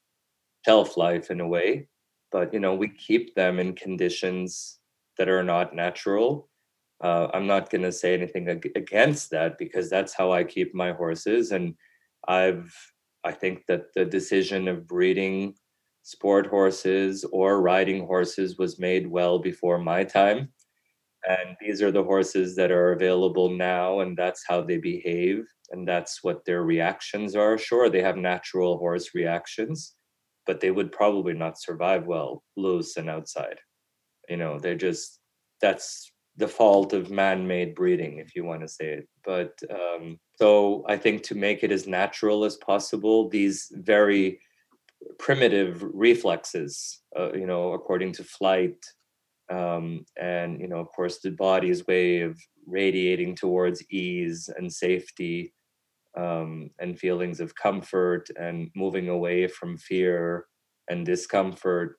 shelf 0.65 0.97
life 0.97 1.29
in 1.31 1.41
a 1.41 1.47
way 1.47 1.87
but 2.31 2.53
you 2.53 2.59
know 2.59 2.73
we 2.73 2.87
keep 2.87 3.35
them 3.35 3.59
in 3.59 3.73
conditions 3.73 4.79
that 5.17 5.29
are 5.29 5.43
not 5.43 5.75
natural 5.75 6.49
uh, 7.03 7.27
i'm 7.33 7.45
not 7.47 7.69
going 7.69 7.81
to 7.81 7.91
say 7.91 8.13
anything 8.13 8.49
ag- 8.49 8.71
against 8.75 9.29
that 9.29 9.57
because 9.57 9.89
that's 9.89 10.13
how 10.13 10.31
i 10.31 10.43
keep 10.43 10.73
my 10.73 10.91
horses 10.91 11.51
and 11.51 11.75
i've 12.27 12.73
i 13.23 13.31
think 13.31 13.63
that 13.67 13.93
the 13.95 14.05
decision 14.05 14.67
of 14.67 14.87
breeding 14.87 15.53
sport 16.03 16.47
horses 16.47 17.25
or 17.31 17.61
riding 17.61 18.05
horses 18.05 18.57
was 18.57 18.79
made 18.79 19.07
well 19.07 19.39
before 19.39 19.77
my 19.77 20.03
time 20.03 20.49
and 21.27 21.55
these 21.59 21.81
are 21.81 21.91
the 21.91 22.03
horses 22.03 22.55
that 22.55 22.71
are 22.71 22.93
available 22.93 23.49
now 23.49 23.99
and 23.99 24.17
that's 24.17 24.43
how 24.47 24.61
they 24.61 24.77
behave 24.77 25.45
and 25.71 25.87
that's 25.87 26.23
what 26.23 26.43
their 26.45 26.63
reactions 26.63 27.35
are 27.35 27.57
sure 27.57 27.89
they 27.89 28.01
have 28.01 28.17
natural 28.17 28.77
horse 28.77 29.13
reactions 29.13 29.95
but 30.45 30.59
they 30.59 30.71
would 30.71 30.91
probably 30.91 31.33
not 31.33 31.59
survive 31.59 32.05
well 32.07 32.43
loose 32.57 32.97
and 32.97 33.09
outside. 33.09 33.59
You 34.29 34.37
know, 34.37 34.59
they're 34.59 34.75
just 34.75 35.19
that's 35.61 36.11
the 36.37 36.47
fault 36.47 36.93
of 36.93 37.11
man-made 37.11 37.75
breeding, 37.75 38.17
if 38.17 38.35
you 38.35 38.45
want 38.45 38.61
to 38.61 38.67
say 38.67 38.93
it. 38.93 39.07
But 39.23 39.53
um, 39.69 40.19
so 40.35 40.83
I 40.87 40.97
think 40.97 41.23
to 41.23 41.35
make 41.35 41.63
it 41.63 41.71
as 41.71 41.87
natural 41.87 42.45
as 42.45 42.57
possible, 42.57 43.29
these 43.29 43.71
very 43.75 44.39
primitive 45.19 45.83
reflexes, 45.83 47.01
uh, 47.17 47.33
you 47.33 47.45
know, 47.45 47.73
according 47.73 48.13
to 48.13 48.23
flight, 48.23 48.77
um, 49.51 50.05
and 50.19 50.59
you 50.59 50.67
know, 50.67 50.79
of 50.79 50.87
course, 50.89 51.19
the 51.19 51.31
body's 51.31 51.85
way 51.87 52.21
of 52.21 52.39
radiating 52.65 53.35
towards 53.35 53.83
ease 53.91 54.49
and 54.57 54.71
safety 54.71 55.53
um, 56.17 56.69
and 56.79 56.99
feelings 56.99 57.39
of 57.39 57.55
comfort 57.55 58.27
and 58.39 58.69
moving 58.75 59.09
away 59.09 59.47
from 59.47 59.77
fear 59.77 60.45
and 60.89 61.05
discomfort. 61.05 61.97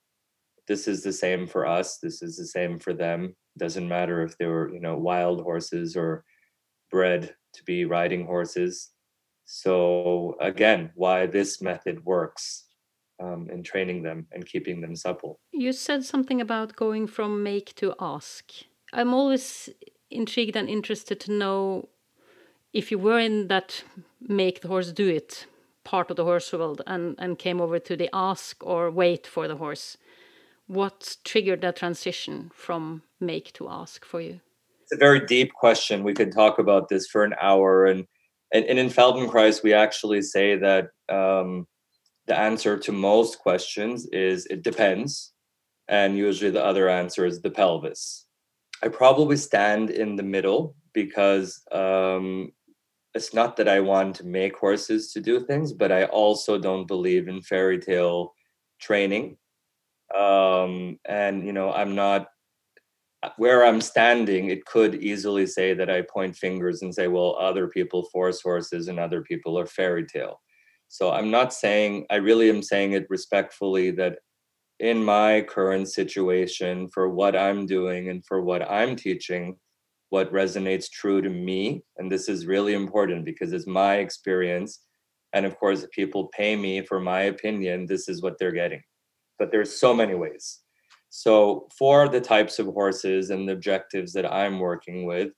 This 0.68 0.86
is 0.88 1.02
the 1.02 1.12
same 1.12 1.46
for 1.46 1.66
us. 1.66 1.98
This 1.98 2.22
is 2.22 2.36
the 2.36 2.46
same 2.46 2.78
for 2.78 2.92
them. 2.92 3.34
Doesn't 3.58 3.88
matter 3.88 4.22
if 4.22 4.38
they 4.38 4.46
were 4.46 4.72
you 4.72 4.80
know 4.80 4.96
wild 4.96 5.42
horses 5.42 5.96
or 5.96 6.24
bred 6.90 7.34
to 7.54 7.64
be 7.64 7.84
riding 7.84 8.24
horses. 8.26 8.90
So 9.44 10.36
again 10.40 10.90
why 10.94 11.26
this 11.26 11.60
method 11.60 12.04
works 12.04 12.64
um, 13.22 13.48
in 13.50 13.62
training 13.62 14.02
them 14.02 14.26
and 14.32 14.46
keeping 14.46 14.80
them 14.80 14.94
supple 14.96 15.38
you 15.52 15.72
said 15.72 16.04
something 16.04 16.40
about 16.40 16.76
going 16.76 17.06
from 17.06 17.42
make 17.42 17.74
to 17.74 17.94
ask 18.00 18.52
i'm 18.92 19.12
always 19.14 19.68
intrigued 20.10 20.56
and 20.56 20.68
interested 20.68 21.18
to 21.20 21.32
know 21.32 21.88
if 22.72 22.90
you 22.90 22.98
were 22.98 23.18
in 23.18 23.48
that 23.48 23.84
make 24.20 24.60
the 24.60 24.68
horse 24.68 24.92
do 24.92 25.08
it 25.08 25.46
part 25.84 26.10
of 26.10 26.16
the 26.16 26.24
horse 26.24 26.52
world 26.52 26.82
and, 26.86 27.16
and 27.18 27.38
came 27.38 27.60
over 27.60 27.78
to 27.78 27.96
the 27.96 28.08
ask 28.12 28.64
or 28.64 28.90
wait 28.90 29.26
for 29.26 29.48
the 29.48 29.56
horse, 29.56 29.96
what 30.66 31.16
triggered 31.24 31.60
that 31.62 31.76
transition 31.76 32.50
from 32.54 33.02
make 33.20 33.52
to 33.54 33.68
ask 33.68 34.04
for 34.04 34.20
you? 34.20 34.40
It's 34.82 34.92
a 34.92 34.96
very 34.96 35.24
deep 35.26 35.52
question. 35.52 36.04
We 36.04 36.14
could 36.14 36.32
talk 36.32 36.58
about 36.58 36.88
this 36.88 37.06
for 37.06 37.24
an 37.24 37.34
hour. 37.40 37.86
And, 37.86 38.06
and, 38.52 38.64
and 38.66 38.78
in 38.78 38.88
Feldenkrais, 38.88 39.62
we 39.62 39.72
actually 39.72 40.22
say 40.22 40.56
that 40.56 40.88
um, 41.08 41.66
the 42.26 42.38
answer 42.38 42.78
to 42.78 42.92
most 42.92 43.38
questions 43.38 44.06
is 44.06 44.46
it 44.46 44.62
depends. 44.62 45.32
And 45.88 46.16
usually 46.16 46.50
the 46.50 46.64
other 46.64 46.88
answer 46.88 47.26
is 47.26 47.40
the 47.40 47.50
pelvis. 47.50 48.26
I 48.82 48.88
probably 48.88 49.36
stand 49.36 49.90
in 49.90 50.16
the 50.16 50.22
middle 50.22 50.74
because 50.92 51.62
um, 51.72 52.52
it's 53.14 53.34
not 53.34 53.56
that 53.56 53.68
I 53.68 53.80
want 53.80 54.16
to 54.16 54.26
make 54.26 54.56
horses 54.56 55.12
to 55.12 55.20
do 55.20 55.44
things, 55.44 55.72
but 55.72 55.92
I 55.92 56.04
also 56.04 56.58
don't 56.58 56.86
believe 56.86 57.28
in 57.28 57.42
fairy 57.42 57.78
tale 57.78 58.34
training. 58.80 59.36
Um, 60.16 60.98
and 61.06 61.44
you 61.46 61.52
know, 61.52 61.72
I'm 61.72 61.94
not 61.94 62.28
where 63.36 63.64
I'm 63.64 63.80
standing. 63.80 64.50
It 64.50 64.64
could 64.66 64.96
easily 64.96 65.46
say 65.46 65.74
that 65.74 65.88
I 65.88 66.02
point 66.02 66.36
fingers 66.36 66.82
and 66.82 66.94
say, 66.94 67.08
"Well, 67.08 67.36
other 67.38 67.68
people 67.68 68.08
force 68.12 68.42
horses, 68.42 68.88
and 68.88 68.98
other 68.98 69.22
people 69.22 69.58
are 69.58 69.66
fairy 69.66 70.06
tale." 70.06 70.41
So 70.92 71.10
I'm 71.10 71.30
not 71.30 71.54
saying. 71.54 72.04
I 72.10 72.16
really 72.16 72.50
am 72.50 72.62
saying 72.62 72.92
it 72.92 73.06
respectfully 73.08 73.92
that 73.92 74.18
in 74.78 75.02
my 75.02 75.40
current 75.40 75.88
situation, 75.88 76.86
for 76.92 77.08
what 77.08 77.34
I'm 77.34 77.64
doing 77.64 78.10
and 78.10 78.22
for 78.26 78.42
what 78.42 78.70
I'm 78.70 78.94
teaching, 78.94 79.56
what 80.10 80.30
resonates 80.30 80.90
true 80.90 81.22
to 81.22 81.30
me. 81.30 81.82
And 81.96 82.12
this 82.12 82.28
is 82.28 82.44
really 82.44 82.74
important 82.74 83.24
because 83.24 83.54
it's 83.54 83.66
my 83.66 83.96
experience. 83.96 84.80
And 85.32 85.46
of 85.46 85.56
course, 85.56 85.82
if 85.82 85.90
people 85.92 86.28
pay 86.36 86.56
me 86.56 86.84
for 86.84 87.00
my 87.00 87.22
opinion, 87.22 87.86
this 87.86 88.06
is 88.06 88.20
what 88.20 88.38
they're 88.38 88.52
getting. 88.52 88.82
But 89.38 89.50
there's 89.50 89.80
so 89.80 89.94
many 89.94 90.14
ways. 90.14 90.60
So, 91.08 91.68
for 91.78 92.06
the 92.10 92.20
types 92.20 92.58
of 92.58 92.66
horses 92.66 93.30
and 93.30 93.48
the 93.48 93.54
objectives 93.54 94.12
that 94.12 94.30
I'm 94.30 94.58
working 94.58 95.06
with, 95.06 95.30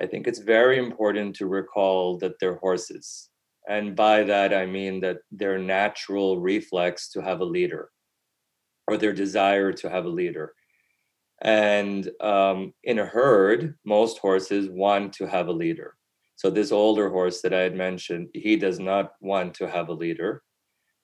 I 0.00 0.06
think 0.06 0.26
it's 0.26 0.38
very 0.38 0.78
important 0.78 1.36
to 1.36 1.46
recall 1.46 2.16
that 2.20 2.40
they're 2.40 2.56
horses. 2.56 3.28
And 3.68 3.94
by 3.94 4.24
that, 4.24 4.52
I 4.52 4.66
mean 4.66 5.00
that 5.00 5.18
their 5.30 5.58
natural 5.58 6.40
reflex 6.40 7.08
to 7.10 7.22
have 7.22 7.40
a 7.40 7.44
leader 7.44 7.90
or 8.88 8.96
their 8.96 9.12
desire 9.12 9.72
to 9.72 9.88
have 9.88 10.04
a 10.04 10.16
leader. 10.20 10.54
And 11.42 12.10
um, 12.20 12.72
in 12.84 12.98
a 12.98 13.06
herd, 13.06 13.76
most 13.84 14.18
horses 14.18 14.68
want 14.68 15.12
to 15.14 15.26
have 15.26 15.48
a 15.48 15.52
leader. 15.52 15.94
So, 16.36 16.50
this 16.50 16.72
older 16.72 17.08
horse 17.08 17.40
that 17.42 17.54
I 17.54 17.60
had 17.60 17.76
mentioned, 17.76 18.28
he 18.34 18.56
does 18.56 18.80
not 18.80 19.12
want 19.20 19.54
to 19.54 19.68
have 19.68 19.88
a 19.88 19.94
leader. 19.94 20.42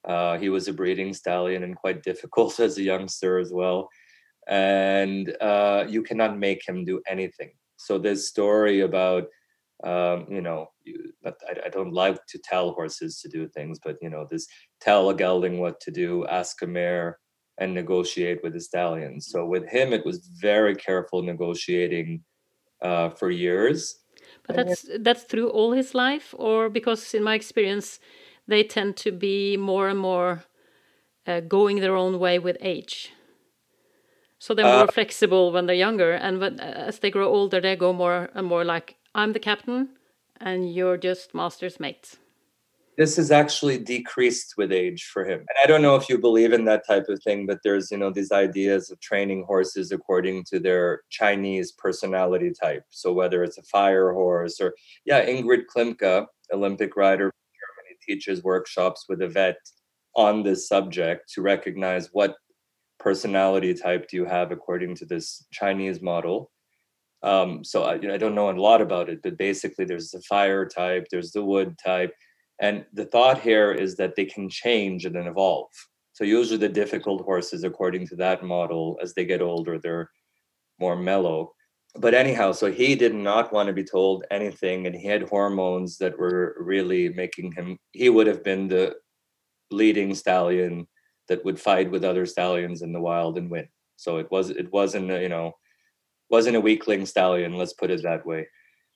Uh, 0.07 0.39
he 0.39 0.49
was 0.49 0.67
a 0.69 0.73
breeding 0.73 1.13
stallion 1.13 1.63
and 1.63 1.77
quite 1.77 2.03
difficult 2.03 2.59
as 2.67 2.79
a 2.79 2.83
youngster 2.83 3.39
as 3.39 3.53
well 3.53 3.89
and 4.49 5.37
uh, 5.41 5.85
you 5.89 6.03
cannot 6.03 6.39
make 6.39 6.67
him 6.67 6.85
do 6.85 7.01
anything. 7.07 7.53
So 7.77 7.99
this 7.99 8.29
story 8.29 8.81
about 8.81 9.27
um, 9.85 10.27
you 10.29 10.41
know, 10.41 10.71
but 11.23 11.37
I, 11.49 11.67
I, 11.67 11.69
don't 11.69 11.93
like 11.93 12.19
to 12.27 12.39
tell 12.39 12.73
horses 12.73 13.21
to 13.21 13.29
do 13.29 13.49
things, 13.49 13.79
but 13.85 13.97
you 14.01 14.11
know, 14.11 14.27
this 14.31 14.47
tell 14.81 15.11
a 15.11 15.15
gelding 15.15 15.59
what 15.59 15.81
to 15.81 15.91
do, 15.91 16.27
ask 16.27 16.63
a 16.63 16.67
mare, 16.67 17.19
and 17.59 17.75
negotiate 17.75 18.41
with 18.43 18.55
the 18.55 18.61
stallion. 18.61 19.21
So 19.21 19.45
with 19.45 19.69
him, 19.69 19.93
it 19.93 20.05
was 20.07 20.29
very 20.41 20.75
careful 20.75 21.23
negotiating 21.23 22.23
uh, 22.83 23.11
for 23.11 23.31
years. 23.31 23.99
But 24.47 24.57
that's 24.57 24.87
that's 25.01 25.25
through 25.25 25.51
all 25.51 25.73
his 25.73 25.95
life, 25.95 26.35
or 26.39 26.69
because 26.71 27.15
in 27.15 27.23
my 27.23 27.35
experience, 27.35 28.01
they 28.47 28.63
tend 28.63 28.97
to 28.99 29.13
be 29.13 29.57
more 29.57 29.89
and 29.89 29.99
more 29.99 30.45
uh, 31.27 31.41
going 31.41 31.81
their 31.81 31.97
own 31.97 32.19
way 32.19 32.39
with 32.39 32.57
age. 32.61 33.13
So 34.39 34.55
they're 34.55 34.65
more 34.65 34.89
uh, 34.89 34.93
flexible 34.93 35.53
when 35.53 35.67
they're 35.67 35.75
younger, 35.75 36.13
and 36.13 36.41
when, 36.41 36.61
as 36.61 37.01
they 37.01 37.11
grow 37.11 37.29
older, 37.29 37.61
they 37.61 37.77
go 37.77 37.93
more 37.93 38.31
and 38.35 38.47
more 38.47 38.65
like 38.65 38.97
I'm 39.15 39.33
the 39.33 39.41
captain, 39.41 39.89
and 40.41 40.73
you're 40.73 40.97
just 40.97 41.35
master's 41.35 41.79
mate. 41.81 42.17
This 42.97 43.17
has 43.17 43.31
actually 43.31 43.79
decreased 43.79 44.55
with 44.57 44.73
age 44.73 45.05
for 45.05 45.25
him. 45.25 45.39
And 45.39 45.59
I 45.63 45.67
don't 45.69 45.83
know 45.83 45.95
if 45.95 46.09
you 46.09 46.19
believe 46.19 46.53
in 46.53 46.65
that 46.65 46.85
type 46.85 47.07
of 47.09 47.23
thing, 47.23 47.47
but 47.47 47.61
there's, 47.63 47.93
you 47.93 47.97
know, 47.97 48.11
these 48.11 48.33
ideas 48.33 48.91
of 48.91 48.99
training 48.99 49.45
horses 49.47 49.93
according 49.93 50.45
to 50.51 50.59
their 50.59 51.03
Chinese 51.09 51.71
personality 51.71 52.53
type. 52.61 52.83
So 52.91 53.13
whether 53.13 53.45
it's 53.45 53.57
a 53.57 53.63
fire 53.63 54.13
horse 54.13 54.61
or, 54.61 54.75
yeah, 55.05 55.25
Ingrid 55.25 55.67
Klimke, 55.73 56.27
Olympic 56.53 56.97
rider 56.97 57.31
Germany, 57.31 57.97
teaches 58.05 58.43
workshops 58.43 59.05
with 59.09 59.23
a 59.23 59.29
vet 59.29 59.59
on 60.17 60.43
this 60.43 60.67
subject 60.67 61.33
to 61.35 61.43
recognize 61.43 62.09
what 62.13 62.35
personality 62.99 63.75
type 63.75 64.09
do 64.09 64.17
you 64.17 64.25
have 64.25 64.51
according 64.51 64.97
to 64.97 65.05
this 65.05 65.47
Chinese 65.53 66.03
model? 66.03 66.51
Um, 67.23 67.65
so 67.65 67.83
I, 67.85 67.95
you 67.97 68.09
know, 68.09 68.15
I 68.15 68.19
don't 68.19 68.35
know 68.35 68.51
a 68.51 68.53
lot 68.53 68.81
about 68.81 69.09
it, 69.09 69.21
but 69.23 69.39
basically 69.39 69.85
there's 69.85 70.11
the 70.11 70.23
fire 70.23 70.67
type, 70.67 71.07
there's 71.11 71.33
the 71.33 71.45
wood 71.45 71.77
type, 71.85 72.13
and 72.61 72.85
the 72.93 73.05
thought 73.05 73.41
here 73.41 73.73
is 73.73 73.97
that 73.97 74.15
they 74.17 74.25
can 74.25 74.49
change 74.49 75.05
and 75.05 75.15
then 75.15 75.27
evolve. 75.27 75.69
So 76.13 76.25
usually 76.25 76.59
the 76.59 76.69
difficult 76.69 77.23
horses, 77.23 77.65
according 77.65 78.07
to 78.09 78.17
that 78.17 78.43
model, 78.43 78.99
as 79.03 79.15
they 79.15 79.25
get 79.25 79.43
older, 79.43 79.79
they're 79.79 80.11
more 80.81 80.97
mellow. 80.97 81.53
But 81.95 82.15
anyhow, 82.15 82.53
so 82.53 82.71
he 82.71 82.95
did 82.95 83.15
not 83.15 83.53
want 83.53 83.69
to 83.69 83.73
be 83.73 83.85
told 83.85 84.25
anything, 84.31 84.87
and 84.87 84.95
he 84.95 85.07
had 85.07 85.29
hormones 85.29 85.99
that 85.99 86.19
were 86.19 86.57
really 86.61 87.09
making 87.11 87.53
him. 87.53 87.79
He 87.93 88.09
would 88.09 88.27
have 88.27 88.45
been 88.45 88.69
the 88.69 88.97
leading 89.71 90.15
stallion 90.15 90.87
that 91.29 91.45
would 91.45 91.61
fight 91.61 91.91
with 91.91 92.05
other 92.05 92.27
stallions 92.27 92.83
in 92.83 92.93
the 92.93 93.01
wild 93.01 93.39
and 93.39 93.51
win. 93.51 93.69
So 93.97 94.19
it 94.19 94.31
was 94.31 94.51
it 94.51 94.73
wasn't 94.73 95.09
you 95.09 95.29
know 95.29 95.53
wasn't 96.31 96.57
a 96.57 96.61
weakling 96.61 97.07
stallion. 97.07 97.57
Let's 97.57 97.73
put 97.73 97.91
it 97.91 98.03
that 98.03 98.27
way. 98.27 98.47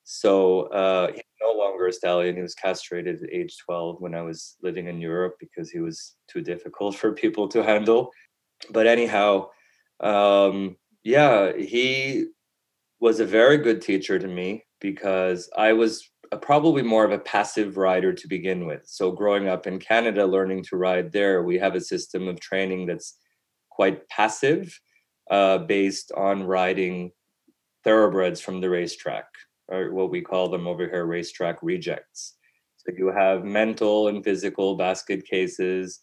So 0.04 0.62
uh, 0.62 1.12
he's 1.12 1.22
no 1.40 1.52
longer 1.52 1.86
a 1.86 1.92
stallion. 1.92 2.36
He 2.36 2.42
was 2.42 2.54
castrated 2.54 3.22
at 3.22 3.32
age 3.32 3.56
12 3.64 4.00
when 4.00 4.14
I 4.14 4.22
was 4.22 4.56
living 4.62 4.88
in 4.88 5.00
Europe 5.00 5.36
because 5.38 5.70
he 5.70 5.80
was 5.80 6.16
too 6.28 6.40
difficult 6.40 6.96
for 7.00 7.12
people 7.12 7.48
to 7.48 7.62
handle. 7.62 8.10
But 8.70 8.86
anyhow, 8.86 9.48
um, 10.00 10.76
yeah, 11.04 11.52
he 11.56 12.26
was 13.00 13.20
a 13.20 13.26
very 13.26 13.58
good 13.58 13.82
teacher 13.82 14.18
to 14.18 14.28
me 14.28 14.64
because 14.80 15.50
I 15.56 15.72
was 15.72 16.08
probably 16.40 16.82
more 16.82 17.04
of 17.04 17.12
a 17.12 17.18
passive 17.18 17.76
rider 17.76 18.12
to 18.12 18.28
begin 18.28 18.66
with. 18.66 18.82
So, 18.86 19.10
growing 19.10 19.48
up 19.48 19.66
in 19.66 19.78
Canada, 19.78 20.24
learning 20.24 20.64
to 20.64 20.76
ride 20.76 21.12
there, 21.12 21.42
we 21.42 21.58
have 21.58 21.74
a 21.74 21.80
system 21.80 22.28
of 22.28 22.40
training 22.40 22.86
that's 22.86 23.16
quite 23.70 24.08
passive, 24.08 24.78
uh, 25.30 25.58
based 25.58 26.12
on 26.16 26.44
riding 26.44 27.10
thoroughbreds 27.84 28.40
from 28.40 28.60
the 28.60 28.70
racetrack, 28.70 29.26
or 29.68 29.92
what 29.92 30.10
we 30.10 30.20
call 30.20 30.48
them 30.48 30.66
over 30.66 30.88
here 30.88 31.06
racetrack 31.06 31.62
rejects. 31.62 32.36
So, 32.76 32.92
you 32.96 33.08
have 33.08 33.44
mental 33.44 34.08
and 34.08 34.24
physical 34.24 34.76
basket 34.76 35.24
cases 35.24 36.00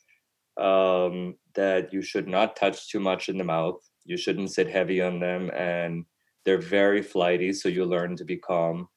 um, 0.60 1.36
that 1.56 1.92
you 1.92 2.02
should 2.02 2.28
not 2.28 2.56
touch 2.56 2.90
too 2.90 3.00
much 3.00 3.30
in 3.30 3.38
the 3.38 3.44
mouth. 3.44 3.80
You 4.06 4.18
shouldn't 4.18 4.52
sit 4.52 4.70
heavy 4.70 5.02
on 5.02 5.20
them, 5.20 5.52
and 5.52 6.06
they're 6.46 6.62
very 6.62 7.02
flighty, 7.02 7.54
so 7.54 7.70
you 7.70 7.86
learn 7.86 8.16
to 8.16 8.26
be 8.26 8.38
calm 8.38 8.88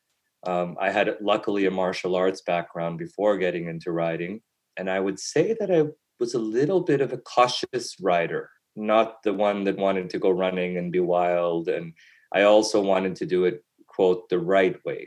um, 0.44 0.76
I 0.80 0.90
had 0.90 1.16
luckily 1.20 1.66
a 1.66 1.70
martial 1.70 2.16
arts 2.16 2.42
background 2.42 2.98
before 2.98 3.36
getting 3.38 3.68
into 3.68 3.92
riding, 3.92 4.40
and 4.76 4.90
I 4.90 4.98
would 4.98 5.20
say 5.20 5.56
that 5.58 5.70
I 5.70 5.84
was 6.18 6.34
a 6.34 6.38
little 6.38 6.80
bit 6.80 7.00
of 7.00 7.12
a 7.12 7.18
cautious 7.18 7.96
rider, 8.00 8.50
not 8.74 9.22
the 9.22 9.32
one 9.32 9.64
that 9.64 9.76
wanted 9.76 10.10
to 10.10 10.18
go 10.18 10.30
running 10.30 10.78
and 10.78 10.90
be 10.90 11.00
wild. 11.00 11.68
And 11.68 11.92
I 12.32 12.42
also 12.42 12.80
wanted 12.80 13.16
to 13.16 13.26
do 13.26 13.44
it, 13.44 13.64
quote, 13.86 14.28
the 14.28 14.38
right 14.38 14.76
way. 14.84 15.06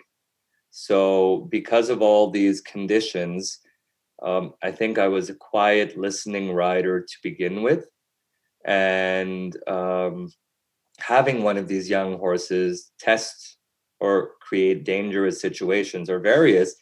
So, 0.72 1.48
because 1.50 1.90
of 1.90 2.02
all 2.02 2.30
these 2.30 2.62
conditions, 2.62 3.60
um, 4.22 4.54
I 4.62 4.72
think 4.72 4.98
I 4.98 5.08
was 5.08 5.30
a 5.30 5.36
quiet 5.36 5.98
listening 5.98 6.52
rider 6.52 7.02
to 7.02 7.16
begin 7.24 7.62
with. 7.62 7.88
And 8.66 9.56
um, 9.68 10.32
having 10.98 11.44
one 11.44 11.58
of 11.58 11.68
these 11.68 11.90
young 11.90 12.18
horses 12.18 12.92
test 13.00 13.58
or 14.00 14.32
create 14.42 14.84
dangerous 14.84 15.42
situations 15.42 16.10
or 16.10 16.20
various 16.20 16.76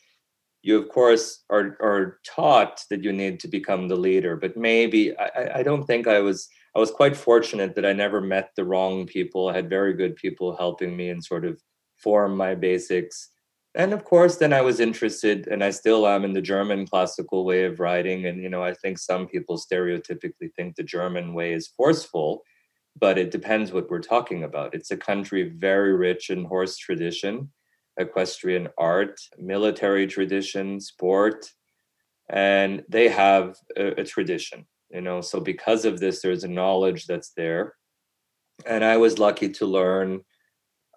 you 0.62 0.78
of 0.78 0.90
course 0.90 1.44
are 1.50 1.78
are 1.82 2.20
taught 2.26 2.84
that 2.90 3.04
you 3.04 3.12
need 3.12 3.40
to 3.40 3.48
become 3.48 3.88
the 3.88 3.96
leader 3.96 4.36
but 4.36 4.58
maybe 4.58 5.16
I, 5.18 5.60
I 5.60 5.64
don't 5.64 5.86
think 5.86 6.08
i 6.08 6.20
was 6.20 6.48
i 6.76 6.80
was 6.80 6.92
quite 6.92 7.16
fortunate 7.16 7.76
that 7.76 7.86
i 7.86 7.94
never 7.94 8.22
met 8.22 8.52
the 8.56 8.66
wrong 8.66 9.06
people. 9.06 9.50
I 9.50 9.54
had 9.56 9.70
very 9.70 9.94
good 9.94 10.16
people 10.16 10.56
helping 10.56 10.96
me 10.96 11.10
and 11.10 11.24
sort 11.24 11.46
of 11.46 11.62
form 11.98 12.36
my 12.36 12.56
basics. 12.56 13.30
And 13.76 13.94
of 13.94 14.04
course 14.04 14.38
then 14.38 14.54
i 14.54 14.62
was 14.62 14.80
interested 14.80 15.48
and 15.48 15.64
i 15.64 15.72
still 15.72 16.08
am 16.08 16.24
in 16.26 16.34
the 16.34 16.42
german 16.42 16.86
classical 16.88 17.46
way 17.46 17.66
of 17.66 17.80
riding. 17.80 18.26
And 18.26 18.42
you 18.42 18.50
know 18.50 18.64
i 18.64 18.74
think 18.74 18.98
some 18.98 19.28
people 19.28 19.58
stereotypically 19.58 20.54
think 20.56 20.76
the 20.76 20.84
german 20.84 21.34
way 21.34 21.54
is 21.54 21.74
forceful 21.76 22.44
but 23.00 23.18
it 23.18 23.32
depends 23.32 23.72
what 23.72 23.90
we're 23.90 24.00
talking 24.00 24.44
about. 24.44 24.76
It's 24.76 24.92
a 24.92 24.98
country 24.98 25.50
very 25.50 25.94
rich 25.96 26.30
in 26.30 26.46
horse 26.46 26.78
tradition, 26.78 27.52
equestrian 27.98 28.70
art, 28.78 29.20
military 29.38 30.08
tradition, 30.08 30.80
sport, 30.80 31.50
and 32.30 32.84
they 32.88 33.10
have 33.10 33.58
a, 33.76 34.02
a 34.02 34.04
tradition, 34.04 34.66
you 34.94 35.02
know. 35.02 35.22
So 35.22 35.40
because 35.40 35.86
of 35.86 36.00
this, 36.00 36.22
there's 36.22 36.44
a 36.44 36.48
knowledge 36.48 37.06
that's 37.06 37.32
there. 37.36 37.76
And 38.66 38.86
I 38.86 38.98
was 38.98 39.20
lucky 39.20 39.50
to 39.50 39.66
learn 39.66 40.22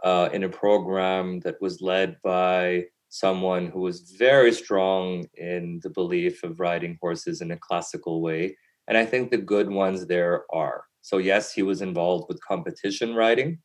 uh, 0.04 0.28
in 0.32 0.44
a 0.44 0.48
program 0.48 1.40
that 1.40 1.60
was 1.60 1.80
led 1.80 2.16
by 2.22 2.84
someone 3.08 3.66
who 3.66 3.80
was 3.80 4.14
very 4.18 4.52
strong 4.52 5.24
in 5.34 5.80
the 5.82 5.90
belief 5.90 6.42
of 6.42 6.60
riding 6.60 6.98
horses 7.00 7.40
in 7.40 7.50
a 7.52 7.56
classical 7.56 8.20
way. 8.20 8.56
And 8.88 8.98
I 8.98 9.06
think 9.06 9.30
the 9.30 9.38
good 9.38 9.70
ones 9.70 10.06
there 10.06 10.44
are. 10.52 10.84
So 11.00 11.18
yes, 11.18 11.52
he 11.52 11.62
was 11.62 11.82
involved 11.82 12.26
with 12.28 12.44
competition 12.46 13.14
riding. 13.14 13.58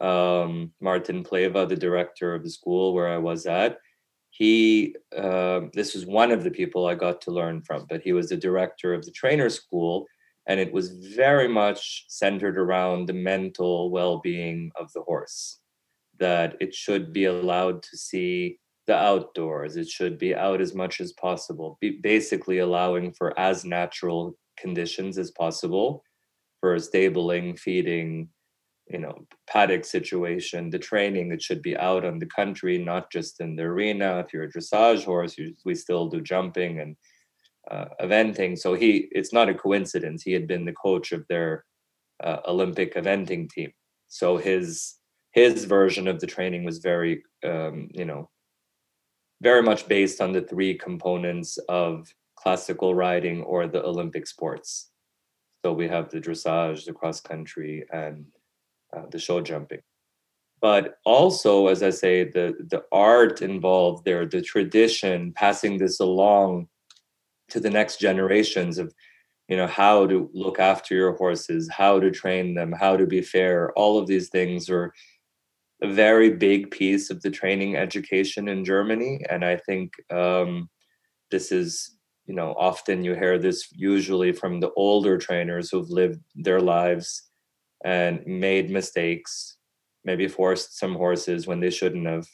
Um, 0.00 0.72
Martin 0.80 1.24
Plewa, 1.24 1.68
the 1.68 1.76
director 1.76 2.34
of 2.34 2.42
the 2.42 2.50
school 2.50 2.94
where 2.94 3.08
I 3.08 3.18
was 3.18 3.46
at, 3.46 3.78
he 4.36 4.96
uh, 5.16 5.60
this 5.74 5.94
was 5.94 6.06
one 6.06 6.32
of 6.32 6.42
the 6.42 6.50
people 6.50 6.86
I 6.86 6.96
got 6.96 7.20
to 7.22 7.30
learn 7.30 7.62
from, 7.62 7.86
but 7.88 8.02
he 8.02 8.12
was 8.12 8.28
the 8.28 8.36
director 8.36 8.92
of 8.92 9.04
the 9.04 9.12
trainer 9.12 9.48
school, 9.48 10.06
and 10.48 10.58
it 10.58 10.72
was 10.72 10.90
very 11.14 11.46
much 11.46 12.06
centered 12.08 12.58
around 12.58 13.06
the 13.06 13.12
mental 13.12 13.90
well-being 13.90 14.72
of 14.74 14.92
the 14.92 15.02
horse. 15.02 15.60
That 16.18 16.56
it 16.60 16.74
should 16.74 17.12
be 17.12 17.26
allowed 17.26 17.84
to 17.84 17.96
see 17.96 18.58
the 18.88 18.96
outdoors. 18.96 19.76
It 19.76 19.88
should 19.88 20.18
be 20.18 20.34
out 20.34 20.60
as 20.60 20.74
much 20.74 21.00
as 21.00 21.12
possible, 21.12 21.78
be 21.80 22.00
basically 22.02 22.58
allowing 22.58 23.12
for 23.12 23.38
as 23.38 23.64
natural 23.64 24.36
conditions 24.58 25.16
as 25.16 25.30
possible 25.30 26.02
for 26.58 26.76
stabling, 26.80 27.56
feeding, 27.56 28.30
you 28.86 28.98
know, 28.98 29.26
paddock 29.46 29.84
situation, 29.84 30.70
the 30.70 30.78
training, 30.78 31.32
it 31.32 31.42
should 31.42 31.62
be 31.62 31.76
out 31.76 32.04
on 32.04 32.18
the 32.18 32.26
country, 32.26 32.78
not 32.78 33.10
just 33.10 33.40
in 33.40 33.56
the 33.56 33.62
arena. 33.62 34.18
If 34.20 34.32
you're 34.32 34.44
a 34.44 34.52
dressage 34.52 35.04
horse, 35.04 35.38
you, 35.38 35.54
we 35.64 35.74
still 35.74 36.08
do 36.08 36.20
jumping 36.20 36.80
and 36.80 36.96
uh, 37.70 37.86
eventing. 38.00 38.58
So 38.58 38.74
he, 38.74 39.08
it's 39.10 39.32
not 39.32 39.48
a 39.48 39.54
coincidence. 39.54 40.22
He 40.22 40.32
had 40.32 40.46
been 40.46 40.64
the 40.64 40.72
coach 40.72 41.12
of 41.12 41.26
their 41.28 41.64
uh, 42.22 42.38
Olympic 42.46 42.94
eventing 42.94 43.50
team. 43.50 43.72
So 44.08 44.36
his 44.36 44.96
his 45.32 45.64
version 45.64 46.06
of 46.06 46.20
the 46.20 46.28
training 46.28 46.64
was 46.64 46.78
very, 46.78 47.24
um, 47.44 47.88
you 47.90 48.04
know, 48.04 48.30
very 49.42 49.62
much 49.62 49.88
based 49.88 50.20
on 50.20 50.30
the 50.30 50.42
three 50.42 50.74
components 50.78 51.58
of 51.68 52.06
classical 52.36 52.94
riding 52.94 53.42
or 53.42 53.66
the 53.66 53.82
Olympic 53.84 54.28
sports. 54.28 54.90
So 55.64 55.72
we 55.72 55.88
have 55.88 56.08
the 56.08 56.20
dressage, 56.20 56.84
the 56.84 56.92
cross 56.92 57.20
country, 57.20 57.84
and 57.92 58.26
uh, 58.94 59.06
the 59.10 59.18
show 59.18 59.40
jumping. 59.40 59.80
But 60.60 60.96
also, 61.04 61.66
as 61.66 61.82
I 61.82 61.90
say, 61.90 62.24
the 62.24 62.54
the 62.70 62.84
art 62.92 63.42
involved 63.42 64.04
there, 64.04 64.26
the 64.26 64.42
tradition, 64.42 65.32
passing 65.32 65.78
this 65.78 66.00
along 66.00 66.68
to 67.48 67.60
the 67.60 67.70
next 67.70 68.00
generations 68.00 68.78
of 68.78 68.92
you 69.48 69.56
know 69.56 69.66
how 69.66 70.06
to 70.06 70.30
look 70.32 70.58
after 70.58 70.94
your 70.94 71.16
horses 71.16 71.68
how 71.70 72.00
to 72.00 72.10
train 72.10 72.54
them 72.54 72.72
how 72.72 72.96
to 72.96 73.06
be 73.06 73.20
fair 73.20 73.72
all 73.76 73.98
of 73.98 74.06
these 74.06 74.28
things 74.28 74.70
are 74.70 74.92
a 75.82 75.92
very 75.92 76.30
big 76.30 76.70
piece 76.70 77.10
of 77.10 77.20
the 77.22 77.30
training 77.30 77.76
education 77.76 78.48
in 78.48 78.64
germany 78.64 79.20
and 79.28 79.44
i 79.44 79.56
think 79.56 79.92
um, 80.10 80.68
this 81.30 81.52
is 81.52 81.96
you 82.26 82.34
know 82.34 82.54
often 82.58 83.04
you 83.04 83.14
hear 83.14 83.38
this 83.38 83.68
usually 83.72 84.32
from 84.32 84.60
the 84.60 84.72
older 84.76 85.18
trainers 85.18 85.70
who've 85.70 85.90
lived 85.90 86.20
their 86.34 86.60
lives 86.60 87.30
and 87.84 88.26
made 88.26 88.70
mistakes 88.70 89.56
maybe 90.04 90.28
forced 90.28 90.78
some 90.78 90.94
horses 90.94 91.46
when 91.46 91.60
they 91.60 91.70
shouldn't 91.70 92.06
have. 92.06 92.26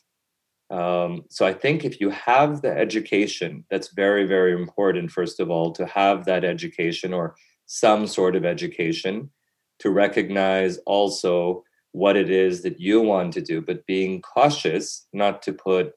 Um, 0.70 1.24
so 1.28 1.46
I 1.46 1.52
think 1.52 1.84
if 1.84 2.00
you 2.00 2.10
have 2.10 2.62
the 2.62 2.70
education, 2.70 3.64
that's 3.70 3.92
very, 3.94 4.26
very 4.26 4.52
important, 4.52 5.10
first 5.10 5.40
of 5.40 5.50
all, 5.50 5.72
to 5.72 5.86
have 5.86 6.24
that 6.24 6.44
education 6.44 7.12
or 7.12 7.34
some 7.66 8.06
sort 8.06 8.36
of 8.36 8.44
education 8.44 9.30
to 9.80 9.90
recognize 9.90 10.78
also 10.86 11.64
what 11.92 12.16
it 12.16 12.30
is 12.30 12.62
that 12.62 12.78
you 12.78 13.00
want 13.00 13.32
to 13.34 13.40
do, 13.40 13.60
but 13.60 13.86
being 13.86 14.22
cautious 14.22 15.08
not 15.12 15.42
to 15.42 15.52
put 15.52 15.92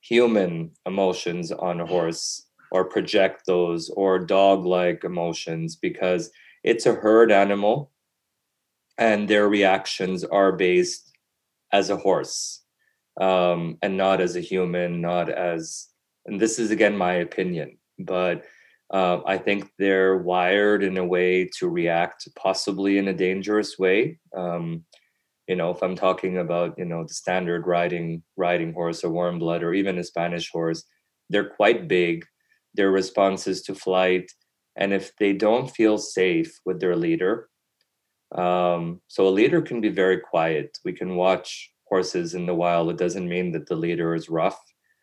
human 0.00 0.70
emotions 0.86 1.50
on 1.50 1.80
a 1.80 1.86
horse 1.86 2.46
or 2.70 2.84
project 2.84 3.46
those 3.46 3.90
or 3.90 4.18
dog 4.18 4.64
like 4.64 5.04
emotions 5.04 5.76
because 5.76 6.30
it's 6.64 6.86
a 6.86 6.94
herd 6.94 7.30
animal 7.30 7.91
and 8.98 9.28
their 9.28 9.48
reactions 9.48 10.24
are 10.24 10.52
based 10.52 11.12
as 11.72 11.90
a 11.90 11.96
horse 11.96 12.62
um, 13.20 13.78
and 13.82 13.96
not 13.96 14.20
as 14.20 14.36
a 14.36 14.40
human, 14.40 15.00
not 15.00 15.28
as, 15.28 15.88
and 16.26 16.40
this 16.40 16.58
is 16.58 16.70
again 16.70 16.96
my 16.96 17.14
opinion, 17.14 17.78
but 17.98 18.44
uh, 18.92 19.20
I 19.26 19.38
think 19.38 19.70
they're 19.78 20.18
wired 20.18 20.82
in 20.82 20.98
a 20.98 21.04
way 21.04 21.48
to 21.58 21.68
react 21.68 22.28
possibly 22.36 22.98
in 22.98 23.08
a 23.08 23.14
dangerous 23.14 23.78
way. 23.78 24.18
Um, 24.36 24.84
you 25.48 25.56
know, 25.56 25.70
if 25.70 25.82
I'm 25.82 25.96
talking 25.96 26.38
about, 26.38 26.78
you 26.78 26.84
know, 26.84 27.04
the 27.04 27.14
standard 27.14 27.66
riding 27.66 28.22
riding 28.36 28.72
horse, 28.72 29.02
a 29.02 29.08
warm 29.08 29.38
blood, 29.38 29.62
or 29.62 29.74
even 29.74 29.98
a 29.98 30.04
Spanish 30.04 30.50
horse, 30.50 30.84
they're 31.30 31.48
quite 31.48 31.88
big. 31.88 32.24
Their 32.74 32.90
responses 32.90 33.62
to 33.62 33.74
flight, 33.74 34.30
and 34.76 34.92
if 34.92 35.14
they 35.16 35.32
don't 35.32 35.70
feel 35.70 35.98
safe 35.98 36.58
with 36.64 36.80
their 36.80 36.96
leader, 36.96 37.48
um, 38.34 39.00
so 39.08 39.28
a 39.28 39.30
leader 39.30 39.60
can 39.60 39.80
be 39.80 39.88
very 39.88 40.18
quiet. 40.18 40.78
We 40.84 40.92
can 40.92 41.16
watch 41.16 41.72
horses 41.92 42.34
in 42.34 42.46
the 42.46 42.54
wild, 42.54 42.88
it 42.88 42.96
doesn't 42.96 43.28
mean 43.28 43.52
that 43.52 43.66
the 43.66 43.76
leader 43.76 44.14
is 44.14 44.30
rough. 44.30 44.58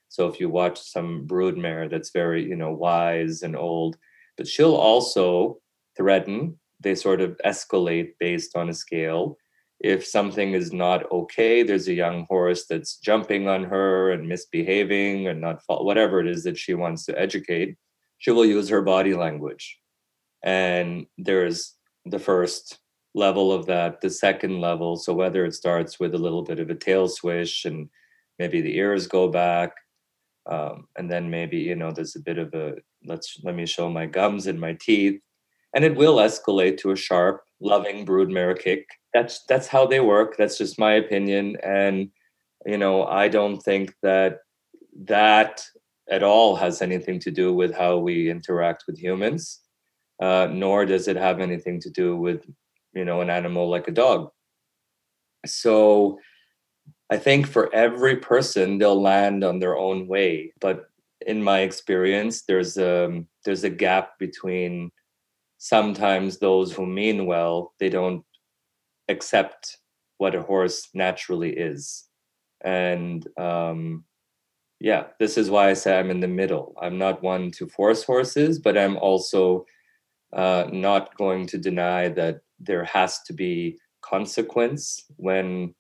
So 0.07 0.27
if 0.27 0.39
you 0.39 0.49
watch 0.49 0.79
some 0.79 1.27
broodmare 1.27 1.87
that's 1.87 2.09
very, 2.09 2.43
you 2.43 2.55
know, 2.55 2.71
wise 2.73 3.43
and 3.43 3.55
old, 3.55 3.95
but 4.37 4.47
she'll 4.47 4.75
also 4.75 5.59
threaten. 5.95 6.59
They 6.79 6.95
sort 6.95 7.21
of 7.21 7.39
escalate 7.45 8.13
based 8.19 8.55
on 8.55 8.69
a 8.69 8.73
scale. 8.73 9.37
If 9.79 10.03
something 10.03 10.53
is 10.53 10.73
not 10.73 11.09
okay, 11.11 11.61
there's 11.61 11.87
a 11.87 11.93
young 11.93 12.25
horse 12.27 12.65
that's 12.67 12.97
jumping 12.97 13.47
on 13.47 13.65
her 13.65 14.11
and 14.11 14.27
misbehaving 14.27 15.27
and 15.27 15.39
not 15.39 15.61
whatever 15.67 16.19
it 16.19 16.27
is 16.27 16.43
that 16.45 16.57
she 16.57 16.73
wants 16.73 17.05
to 17.05 17.19
educate, 17.19 17.77
she 18.17 18.31
will 18.31 18.45
use 18.45 18.67
her 18.69 18.81
body 18.81 19.13
language. 19.13 19.77
And 20.43 21.05
there's 21.19 21.75
the 22.05 22.19
first 22.19 22.79
level 23.15 23.51
of 23.51 23.65
that, 23.65 24.01
the 24.01 24.09
second 24.09 24.61
level. 24.61 24.95
So 24.95 25.13
whether 25.13 25.45
it 25.45 25.53
starts 25.53 25.99
with 25.99 26.13
a 26.13 26.19
little 26.19 26.43
bit 26.43 26.59
of 26.59 26.69
a 26.69 26.75
tail 26.75 27.07
swish 27.07 27.65
and 27.65 27.89
maybe 28.37 28.61
the 28.61 28.77
ears 28.77 29.07
go 29.07 29.27
back, 29.27 29.73
um, 30.49 30.87
and 30.97 31.09
then 31.09 31.29
maybe 31.29 31.57
you 31.57 31.75
know 31.75 31.91
there's 31.91 32.15
a 32.15 32.21
bit 32.21 32.37
of 32.37 32.53
a 32.53 32.75
let's 33.05 33.39
let 33.43 33.55
me 33.55 33.65
show 33.65 33.89
my 33.89 34.05
gums 34.05 34.47
and 34.47 34.59
my 34.59 34.73
teeth, 34.73 35.21
and 35.75 35.83
it 35.83 35.95
will 35.95 36.17
escalate 36.17 36.77
to 36.79 36.91
a 36.91 36.95
sharp, 36.95 37.43
loving 37.59 38.05
broodmare 38.05 38.57
kick. 38.57 38.87
That's 39.13 39.43
that's 39.47 39.67
how 39.67 39.85
they 39.85 39.99
work. 39.99 40.37
That's 40.37 40.57
just 40.57 40.79
my 40.79 40.93
opinion, 40.93 41.57
and 41.63 42.09
you 42.65 42.77
know 42.77 43.05
I 43.05 43.27
don't 43.27 43.59
think 43.61 43.93
that 44.01 44.39
that 45.05 45.63
at 46.09 46.23
all 46.23 46.55
has 46.55 46.81
anything 46.81 47.19
to 47.19 47.31
do 47.31 47.53
with 47.53 47.75
how 47.75 47.97
we 47.97 48.29
interact 48.29 48.85
with 48.87 48.97
humans. 48.97 49.61
Uh, 50.19 50.49
nor 50.51 50.85
does 50.85 51.07
it 51.07 51.15
have 51.15 51.39
anything 51.39 51.79
to 51.79 51.89
do 51.89 52.17
with 52.17 52.45
you 52.93 53.05
know 53.05 53.21
an 53.21 53.29
animal 53.29 53.69
like 53.69 53.87
a 53.87 53.91
dog. 53.91 54.29
So 55.45 56.19
i 57.09 57.17
think 57.17 57.47
for 57.47 57.73
every 57.73 58.15
person 58.15 58.77
they'll 58.77 59.01
land 59.01 59.43
on 59.43 59.59
their 59.59 59.77
own 59.77 60.07
way 60.07 60.53
but 60.59 60.89
in 61.25 61.43
my 61.43 61.59
experience 61.61 62.43
there's 62.43 62.77
a 62.77 63.23
there's 63.45 63.63
a 63.63 63.69
gap 63.69 64.17
between 64.19 64.91
sometimes 65.57 66.37
those 66.37 66.71
who 66.71 66.85
mean 66.85 67.25
well 67.25 67.73
they 67.79 67.89
don't 67.89 68.23
accept 69.09 69.77
what 70.17 70.35
a 70.35 70.41
horse 70.41 70.89
naturally 70.93 71.51
is. 71.51 72.05
And 72.61 73.25
um 73.37 74.03
yeah 74.79 75.07
this 75.19 75.37
is 75.37 75.49
why 75.49 75.69
i 75.69 75.73
say 75.73 75.97
i'm 75.97 76.09
in 76.11 76.19
the 76.21 76.27
middle. 76.27 76.75
I'm 76.81 76.97
not 76.97 77.23
one 77.23 77.51
to 77.51 77.67
force 77.67 78.03
horses 78.03 78.59
but 78.59 78.77
i'm 78.77 78.97
also 78.97 79.65
uh, 80.31 80.67
not 80.71 81.17
going 81.17 81.47
to 81.47 81.57
deny 81.57 82.07
that 82.09 82.41
there 82.59 82.83
has 82.83 83.21
to 83.23 83.33
be 83.33 83.79
consequence 84.01 85.05
when 85.17 85.73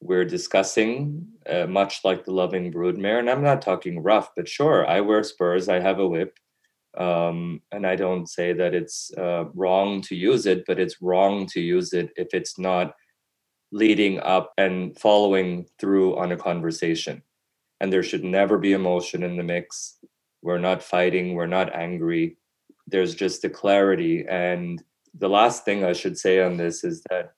we're 0.00 0.24
discussing, 0.24 1.26
uh, 1.48 1.66
much 1.66 2.00
like 2.04 2.24
the 2.24 2.32
loving 2.32 2.72
broodmare. 2.72 3.18
And 3.18 3.28
I'm 3.28 3.42
not 3.42 3.62
talking 3.62 4.02
rough, 4.02 4.30
but 4.36 4.48
sure, 4.48 4.86
I 4.86 5.00
wear 5.00 5.22
spurs, 5.22 5.68
I 5.68 5.80
have 5.80 5.98
a 5.98 6.06
whip. 6.06 6.38
Um, 6.96 7.60
and 7.70 7.86
I 7.86 7.96
don't 7.96 8.28
say 8.28 8.52
that 8.52 8.74
it's 8.74 9.10
uh, 9.16 9.44
wrong 9.54 10.00
to 10.02 10.16
use 10.16 10.46
it, 10.46 10.64
but 10.66 10.80
it's 10.80 11.02
wrong 11.02 11.46
to 11.48 11.60
use 11.60 11.92
it 11.92 12.10
if 12.16 12.28
it's 12.32 12.58
not 12.58 12.94
leading 13.70 14.18
up 14.20 14.52
and 14.56 14.98
following 14.98 15.66
through 15.78 16.16
on 16.18 16.32
a 16.32 16.36
conversation. 16.36 17.22
And 17.80 17.92
there 17.92 18.02
should 18.02 18.24
never 18.24 18.58
be 18.58 18.72
emotion 18.72 19.22
in 19.22 19.36
the 19.36 19.42
mix. 19.42 19.98
We're 20.42 20.58
not 20.58 20.82
fighting, 20.82 21.34
we're 21.34 21.46
not 21.46 21.74
angry. 21.74 22.38
There's 22.86 23.14
just 23.14 23.44
a 23.44 23.50
clarity. 23.50 24.24
And 24.28 24.82
the 25.18 25.28
last 25.28 25.64
thing 25.64 25.84
I 25.84 25.92
should 25.92 26.18
say 26.18 26.40
on 26.42 26.56
this 26.56 26.84
is 26.84 27.02
that 27.10 27.32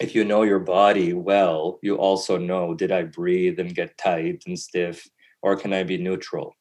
if 0.00 0.14
you 0.14 0.24
know 0.24 0.42
your 0.42 0.58
body 0.58 1.12
well, 1.12 1.78
you 1.82 1.96
also 1.96 2.36
know 2.36 2.74
did 2.74 2.92
I 2.92 3.04
breathe 3.04 3.58
and 3.58 3.74
get 3.74 3.96
tight 3.96 4.42
and 4.46 4.58
stiff, 4.58 5.08
or 5.42 5.56
can 5.56 5.72
I 5.72 5.84
be 5.84 5.98
neutral? 5.98 6.54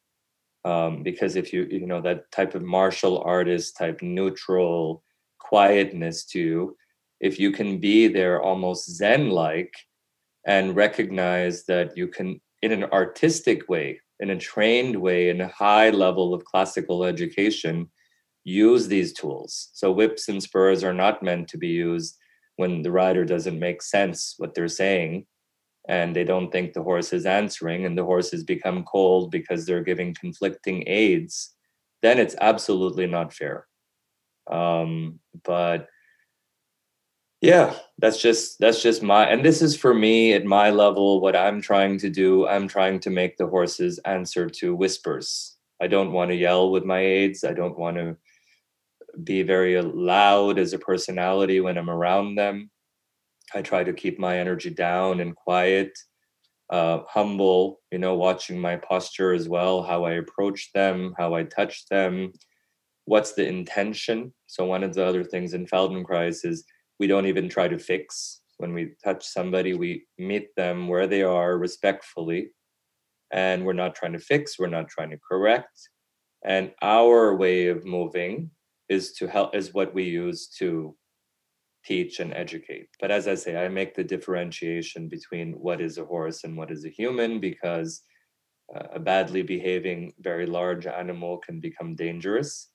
Um, 0.64 1.04
because 1.04 1.36
if 1.36 1.54
you 1.54 1.68
you 1.70 1.86
know 1.86 2.02
that 2.02 2.32
type 2.32 2.56
of 2.56 2.64
martial 2.64 3.22
artist 3.24 3.78
type 3.78 4.02
neutral 4.02 5.04
quietness 5.40 6.26
to 6.26 6.40
you, 6.40 6.78
if 7.20 7.40
you 7.40 7.52
can 7.52 7.80
be 7.80 8.08
there 8.08 8.42
almost 8.42 8.90
zen 8.90 9.30
like 9.30 9.74
and 10.46 10.76
recognize 10.76 11.66
that 11.66 11.98
you 11.98 12.08
can 12.08 12.40
in 12.62 12.72
an 12.72 12.86
artistic 12.86 13.68
way 13.70 14.00
in 14.20 14.30
a 14.30 14.38
trained 14.38 14.96
way 14.96 15.30
in 15.30 15.42
a 15.42 15.48
high 15.50 15.90
level 15.90 16.34
of 16.34 16.46
classical 16.46 17.04
education 17.04 17.90
use 18.46 18.88
these 18.88 19.12
tools. 19.12 19.70
So 19.74 19.92
whips 19.92 20.30
and 20.30 20.42
spurs 20.42 20.84
are 20.84 20.94
not 20.94 21.22
meant 21.22 21.50
to 21.50 21.58
be 21.58 21.68
used 21.68 22.18
when 22.56 22.82
the 22.82 22.92
rider 22.92 23.26
doesn't 23.26 23.60
make 23.60 23.82
sense 23.82 24.36
what 24.38 24.54
they're 24.54 24.70
saying 24.70 25.26
and 25.90 26.16
they 26.16 26.24
don't 26.24 26.52
think 26.52 26.74
the 26.74 26.82
horse 26.82 27.12
is 27.12 27.26
answering 27.26 27.86
and 27.86 27.98
the 27.98 28.06
horses 28.06 28.44
become 28.44 28.84
cold 28.86 29.30
because 29.30 29.66
they're 29.66 29.84
giving 29.84 30.16
conflicting 30.16 30.84
aids 30.88 31.56
then 32.06 32.20
it's 32.20 32.36
absolutely 32.40 33.08
not 33.08 33.34
fair. 33.34 33.66
Um, 34.50 35.20
but 35.44 35.88
yeah 37.42 37.76
that's 37.98 38.22
just 38.22 38.58
that's 38.60 38.82
just 38.82 39.04
my 39.04 39.26
and 39.26 39.44
this 39.44 39.62
is 39.62 39.76
for 39.76 39.94
me 39.94 40.34
at 40.34 40.46
my 40.46 40.70
level 40.70 41.20
what 41.20 41.36
i'm 41.36 41.62
trying 41.62 41.98
to 42.00 42.10
do. 42.10 42.48
I'm 42.48 42.68
trying 42.68 43.00
to 43.02 43.10
make 43.10 43.38
the 43.38 43.48
horses 43.48 44.00
answer 44.06 44.50
to 44.50 44.76
whispers. 44.76 45.58
I 45.82 45.88
don't 45.88 46.14
want 46.14 46.30
to 46.32 46.36
yell 46.36 46.72
with 46.72 46.86
my 46.86 47.00
aids. 47.00 47.44
I 47.44 47.54
don't 47.54 47.78
want 47.78 47.98
to 47.98 48.16
be 49.24 49.44
very 49.44 49.82
loud 49.82 50.60
as 50.60 50.74
a 50.74 50.80
personality 50.80 51.60
when 51.60 51.78
I'm 51.78 51.90
around 51.90 52.36
them. 52.36 52.70
I 53.54 53.62
try 53.62 53.84
to 53.84 53.94
keep 53.94 54.20
my 54.20 54.40
energy 54.40 54.70
down 54.70 55.20
and 55.20 55.36
quiet, 55.36 55.92
uh, 56.70 57.00
humble, 57.08 57.82
you 57.92 58.00
know, 58.00 58.16
watching 58.16 58.60
my 58.60 58.78
posture 58.78 59.34
as 59.34 59.48
well, 59.48 59.84
how 59.84 60.04
I 60.04 60.14
approach 60.14 60.72
them, 60.74 61.14
how 61.18 61.36
I 61.36 61.44
touch 61.44 61.86
them, 61.90 62.34
what's 63.06 63.34
the 63.34 63.48
intention. 63.48 64.34
So, 64.48 64.66
one 64.66 64.84
of 64.84 64.94
the 64.94 65.06
other 65.06 65.24
things 65.24 65.54
in 65.54 65.68
Feldenkrais 65.68 66.46
is 66.46 66.66
we 67.00 67.08
don't 67.08 67.28
even 67.28 67.50
try 67.50 67.68
to 67.68 67.80
fix. 67.80 68.42
When 68.58 68.74
we 68.74 68.94
touch 69.04 69.26
somebody, 69.26 69.74
we 69.74 70.06
meet 70.18 70.48
them 70.56 70.88
where 70.88 71.08
they 71.08 71.22
are 71.22 71.58
respectfully. 71.58 72.52
And 73.32 73.66
we're 73.66 73.74
not 73.74 73.96
trying 73.96 74.14
to 74.14 74.20
fix, 74.20 74.58
we're 74.58 74.68
not 74.68 74.88
trying 74.88 75.10
to 75.10 75.20
correct. 75.30 75.90
And 76.46 76.72
our 76.82 77.36
way 77.36 77.68
of 77.68 77.86
moving 77.86 78.52
is 78.90 79.14
to 79.14 79.28
help, 79.28 79.56
is 79.56 79.74
what 79.74 79.94
we 79.94 80.04
use 80.04 80.48
to 80.60 80.96
teach 81.86 82.20
and 82.20 82.34
educate. 82.34 82.90
But 83.00 83.12
as 83.12 83.28
I 83.28 83.36
say, 83.36 83.64
I 83.64 83.68
make 83.70 83.94
the 83.94 84.04
differentiation 84.04 85.08
between 85.08 85.54
what 85.54 85.82
is 85.82 85.98
a 85.98 86.06
horse 86.06 86.44
and 86.44 86.58
what 86.58 86.72
is 86.72 86.86
a 86.86 86.90
human 86.90 87.40
because 87.40 88.02
uh, 88.76 88.88
a 88.94 89.00
badly 89.00 89.44
behaving, 89.44 90.14
very 90.20 90.46
large 90.46 90.88
animal 90.88 91.38
can 91.38 91.60
become 91.60 91.96
dangerous. 91.96 92.70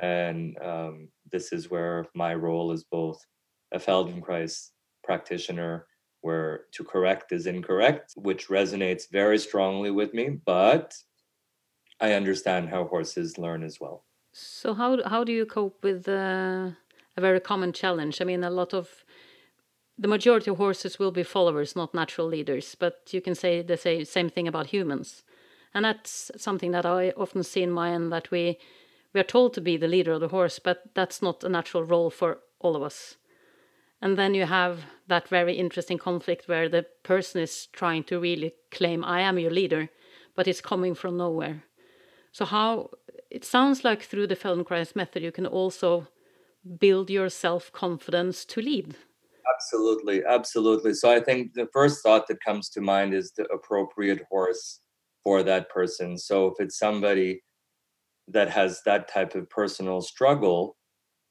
And 0.00 0.56
um, 0.62 1.08
this 1.30 1.52
is 1.52 1.70
where 1.70 2.06
my 2.14 2.34
role 2.34 2.72
is 2.72 2.84
both 2.84 3.20
a 3.72 3.78
Feldenkrais 3.78 4.70
practitioner, 5.02 5.86
where 6.20 6.62
to 6.72 6.84
correct 6.84 7.32
is 7.32 7.46
incorrect, 7.46 8.12
which 8.16 8.48
resonates 8.48 9.02
very 9.10 9.38
strongly 9.38 9.90
with 9.90 10.14
me, 10.14 10.38
but 10.46 10.94
I 12.00 12.12
understand 12.12 12.70
how 12.70 12.86
horses 12.86 13.36
learn 13.36 13.62
as 13.62 13.78
well. 13.80 14.04
So, 14.36 14.74
how, 14.74 15.00
how 15.08 15.22
do 15.22 15.30
you 15.30 15.46
cope 15.46 15.84
with 15.84 16.08
uh, 16.08 16.70
a 17.16 17.20
very 17.20 17.38
common 17.38 17.72
challenge? 17.72 18.20
I 18.20 18.24
mean, 18.24 18.42
a 18.42 18.50
lot 18.50 18.74
of 18.74 19.04
the 19.96 20.08
majority 20.08 20.50
of 20.50 20.56
horses 20.56 20.98
will 20.98 21.12
be 21.12 21.22
followers, 21.22 21.76
not 21.76 21.94
natural 21.94 22.26
leaders, 22.26 22.74
but 22.74 23.08
you 23.12 23.20
can 23.20 23.36
say 23.36 23.62
the 23.62 23.76
same 23.76 24.28
thing 24.28 24.48
about 24.48 24.66
humans. 24.66 25.22
And 25.72 25.84
that's 25.84 26.32
something 26.36 26.72
that 26.72 26.84
I 26.84 27.10
often 27.10 27.44
see 27.44 27.62
in 27.62 27.70
my 27.70 27.90
end 27.90 28.10
that 28.12 28.32
we 28.32 28.58
we 29.12 29.20
are 29.20 29.24
told 29.24 29.54
to 29.54 29.60
be 29.60 29.76
the 29.76 29.86
leader 29.86 30.10
of 30.14 30.20
the 30.20 30.28
horse, 30.28 30.58
but 30.58 30.82
that's 30.94 31.22
not 31.22 31.44
a 31.44 31.48
natural 31.48 31.84
role 31.84 32.10
for 32.10 32.40
all 32.58 32.74
of 32.74 32.82
us. 32.82 33.16
And 34.02 34.18
then 34.18 34.34
you 34.34 34.46
have 34.46 34.80
that 35.06 35.28
very 35.28 35.54
interesting 35.54 35.98
conflict 35.98 36.48
where 36.48 36.68
the 36.68 36.86
person 37.04 37.40
is 37.40 37.66
trying 37.66 38.02
to 38.04 38.18
really 38.18 38.54
claim, 38.72 39.04
I 39.04 39.20
am 39.20 39.38
your 39.38 39.52
leader, 39.52 39.90
but 40.34 40.48
it's 40.48 40.60
coming 40.60 40.96
from 40.96 41.16
nowhere. 41.16 41.62
So, 42.32 42.44
how 42.44 42.90
it 43.34 43.44
sounds 43.44 43.84
like 43.84 44.02
through 44.02 44.28
the 44.28 44.36
Feldenkrais 44.36 44.94
method, 44.94 45.22
you 45.22 45.32
can 45.32 45.46
also 45.46 46.06
build 46.78 47.10
your 47.10 47.28
self 47.28 47.72
confidence 47.72 48.44
to 48.46 48.60
lead. 48.60 48.94
Absolutely, 49.54 50.22
absolutely. 50.24 50.94
So, 50.94 51.10
I 51.10 51.20
think 51.20 51.54
the 51.54 51.68
first 51.72 52.02
thought 52.02 52.28
that 52.28 52.44
comes 52.44 52.68
to 52.70 52.80
mind 52.80 53.12
is 53.12 53.32
the 53.32 53.44
appropriate 53.52 54.22
horse 54.30 54.80
for 55.22 55.42
that 55.42 55.68
person. 55.68 56.16
So, 56.16 56.46
if 56.46 56.54
it's 56.60 56.78
somebody 56.78 57.42
that 58.28 58.48
has 58.50 58.80
that 58.86 59.08
type 59.08 59.34
of 59.34 59.50
personal 59.50 60.00
struggle 60.00 60.76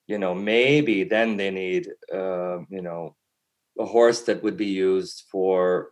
you 0.08 0.18
know 0.18 0.36
maybe 0.36 1.04
then 1.04 1.38
they 1.38 1.50
need 1.50 1.88
uh, 2.14 2.60
you 2.70 2.82
know 2.82 3.16
a 3.80 3.86
horse 3.86 4.22
that 4.22 4.44
would 4.44 4.58
be 4.58 4.68
used 4.68 5.24
for 5.32 5.92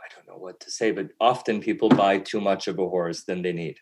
i 0.00 0.06
don't 0.14 0.26
know 0.26 0.40
what 0.40 0.58
to 0.60 0.70
say 0.70 0.90
but 0.90 1.08
often 1.20 1.60
people 1.60 1.88
buy 1.88 2.18
too 2.18 2.40
much 2.40 2.66
of 2.68 2.78
a 2.78 2.88
horse 2.88 3.24
than 3.24 3.42
they 3.42 3.52
need 3.52 3.76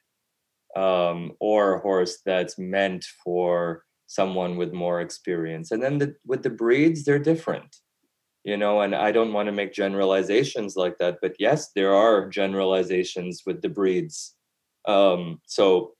um, 0.76 1.32
or 1.40 1.74
a 1.74 1.80
horse 1.80 2.18
that's 2.24 2.58
meant 2.58 3.04
for 3.24 3.84
someone 4.06 4.56
with 4.56 4.72
more 4.72 5.00
experience 5.00 5.70
and 5.70 5.82
then 5.82 5.98
the, 5.98 6.14
with 6.26 6.42
the 6.42 6.50
breeds 6.50 7.04
they're 7.04 7.18
different 7.18 7.76
you 8.44 8.56
know 8.56 8.80
and 8.80 8.94
i 8.94 9.12
don't 9.12 9.32
want 9.32 9.46
to 9.46 9.52
make 9.52 9.72
generalizations 9.72 10.74
like 10.74 10.96
that 10.98 11.18
but 11.22 11.34
yes 11.38 11.70
there 11.76 11.94
are 11.94 12.28
generalizations 12.28 13.42
with 13.46 13.62
the 13.62 13.68
breeds 13.68 14.34
um, 14.86 15.40
so 15.46 15.94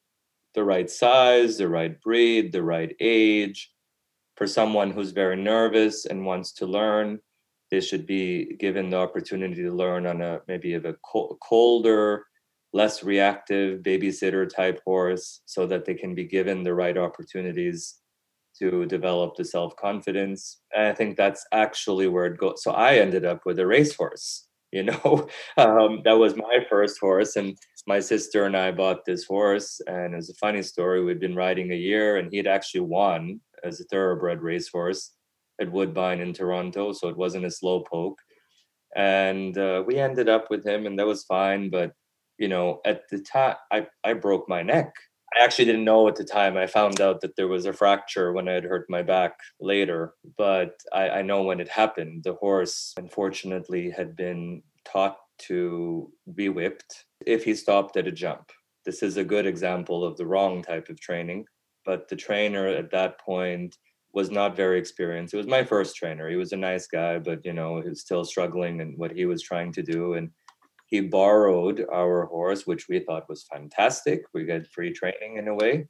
the 0.54 0.64
right 0.64 0.90
size, 0.90 1.58
the 1.58 1.68
right 1.68 2.00
breed, 2.00 2.52
the 2.52 2.62
right 2.62 2.94
age. 3.00 3.70
For 4.36 4.46
someone 4.46 4.90
who's 4.90 5.10
very 5.10 5.36
nervous 5.36 6.06
and 6.06 6.24
wants 6.24 6.52
to 6.54 6.66
learn, 6.66 7.20
they 7.70 7.80
should 7.80 8.06
be 8.06 8.56
given 8.58 8.90
the 8.90 8.96
opportunity 8.96 9.62
to 9.62 9.72
learn 9.72 10.06
on 10.06 10.22
a 10.22 10.40
maybe 10.48 10.74
of 10.74 10.86
a 10.86 10.96
colder, 11.42 12.26
less 12.72 13.02
reactive 13.02 13.80
babysitter 13.80 14.48
type 14.48 14.80
horse 14.84 15.40
so 15.46 15.66
that 15.66 15.84
they 15.84 15.94
can 15.94 16.14
be 16.14 16.24
given 16.24 16.62
the 16.62 16.74
right 16.74 16.96
opportunities 16.96 17.96
to 18.58 18.86
develop 18.86 19.36
the 19.36 19.44
self 19.44 19.74
confidence. 19.76 20.60
And 20.74 20.86
I 20.86 20.94
think 20.94 21.16
that's 21.16 21.44
actually 21.52 22.08
where 22.08 22.26
it 22.26 22.38
goes. 22.38 22.62
So 22.62 22.72
I 22.72 22.96
ended 22.96 23.24
up 23.24 23.40
with 23.44 23.58
a 23.58 23.66
racehorse 23.66 24.46
you 24.72 24.84
know 24.84 25.28
um, 25.56 26.00
that 26.04 26.16
was 26.16 26.36
my 26.36 26.64
first 26.68 26.98
horse 27.00 27.34
and 27.36 27.56
my 27.88 27.98
sister 27.98 28.44
and 28.44 28.56
i 28.56 28.70
bought 28.70 29.04
this 29.04 29.24
horse 29.24 29.80
and 29.88 30.14
it's 30.14 30.30
a 30.30 30.34
funny 30.34 30.62
story 30.62 31.02
we'd 31.02 31.18
been 31.18 31.34
riding 31.34 31.72
a 31.72 31.76
year 31.76 32.18
and 32.18 32.32
he'd 32.32 32.46
actually 32.46 32.80
won 32.80 33.40
as 33.64 33.80
a 33.80 33.84
thoroughbred 33.84 34.40
racehorse 34.40 35.12
at 35.60 35.72
woodbine 35.72 36.20
in 36.20 36.32
toronto 36.32 36.92
so 36.92 37.08
it 37.08 37.16
wasn't 37.16 37.44
a 37.44 37.50
slow 37.50 37.80
poke 37.80 38.20
and 38.94 39.58
uh, 39.58 39.82
we 39.86 39.96
ended 39.96 40.28
up 40.28 40.46
with 40.50 40.64
him 40.64 40.86
and 40.86 40.98
that 40.98 41.06
was 41.06 41.24
fine 41.24 41.68
but 41.68 41.92
you 42.40 42.48
know 42.48 42.80
at 42.84 43.02
the 43.10 43.20
time 43.20 43.56
I, 43.70 43.86
I 44.02 44.14
broke 44.14 44.48
my 44.48 44.62
neck 44.62 44.92
I 45.32 45.44
actually 45.44 45.66
didn't 45.66 45.84
know 45.84 46.08
at 46.08 46.16
the 46.16 46.24
time. 46.24 46.56
I 46.56 46.66
found 46.66 47.00
out 47.00 47.20
that 47.20 47.36
there 47.36 47.46
was 47.46 47.64
a 47.64 47.72
fracture 47.72 48.32
when 48.32 48.48
I 48.48 48.54
had 48.54 48.64
hurt 48.64 48.86
my 48.88 49.02
back 49.02 49.34
later, 49.60 50.14
but 50.36 50.80
I, 50.92 51.08
I 51.08 51.22
know 51.22 51.44
when 51.44 51.60
it 51.60 51.68
happened. 51.68 52.24
The 52.24 52.34
horse, 52.34 52.92
unfortunately, 52.96 53.90
had 53.90 54.16
been 54.16 54.62
taught 54.84 55.18
to 55.42 56.10
be 56.34 56.48
whipped 56.48 57.04
if 57.24 57.44
he 57.44 57.54
stopped 57.54 57.96
at 57.96 58.08
a 58.08 58.12
jump. 58.12 58.50
This 58.84 59.02
is 59.02 59.16
a 59.16 59.24
good 59.24 59.46
example 59.46 60.04
of 60.04 60.16
the 60.16 60.26
wrong 60.26 60.62
type 60.62 60.88
of 60.88 61.00
training, 61.00 61.44
but 61.84 62.08
the 62.08 62.16
trainer 62.16 62.66
at 62.66 62.90
that 62.90 63.20
point 63.20 63.76
was 64.12 64.30
not 64.30 64.56
very 64.56 64.78
experienced. 64.78 65.32
It 65.32 65.36
was 65.36 65.46
my 65.46 65.62
first 65.62 65.94
trainer. 65.94 66.28
He 66.28 66.36
was 66.36 66.52
a 66.52 66.56
nice 66.56 66.88
guy, 66.88 67.18
but 67.18 67.44
you 67.44 67.52
know, 67.52 67.80
he 67.80 67.88
was 67.88 68.00
still 68.00 68.24
struggling 68.24 68.80
in 68.80 68.94
what 68.96 69.12
he 69.12 69.26
was 69.26 69.42
trying 69.42 69.72
to 69.74 69.82
do. 69.82 70.14
And 70.14 70.30
he 70.90 71.00
borrowed 71.00 71.86
our 71.92 72.26
horse, 72.26 72.66
which 72.66 72.88
we 72.88 72.98
thought 72.98 73.28
was 73.28 73.46
fantastic. 73.50 74.24
We 74.34 74.44
got 74.44 74.66
free 74.66 74.92
training 74.92 75.36
in 75.36 75.48
a 75.48 75.54
way, 75.54 75.86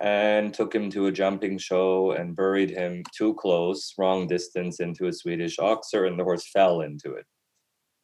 and 0.00 0.52
took 0.52 0.74
him 0.74 0.90
to 0.90 1.06
a 1.06 1.12
jumping 1.12 1.58
show 1.58 2.10
and 2.10 2.36
buried 2.36 2.70
him 2.70 3.02
too 3.16 3.34
close, 3.34 3.94
wrong 3.96 4.26
distance 4.26 4.80
into 4.80 5.06
a 5.06 5.12
Swedish 5.12 5.56
oxer, 5.56 6.06
and 6.06 6.18
the 6.18 6.24
horse 6.24 6.50
fell 6.50 6.82
into 6.82 7.14
it. 7.14 7.24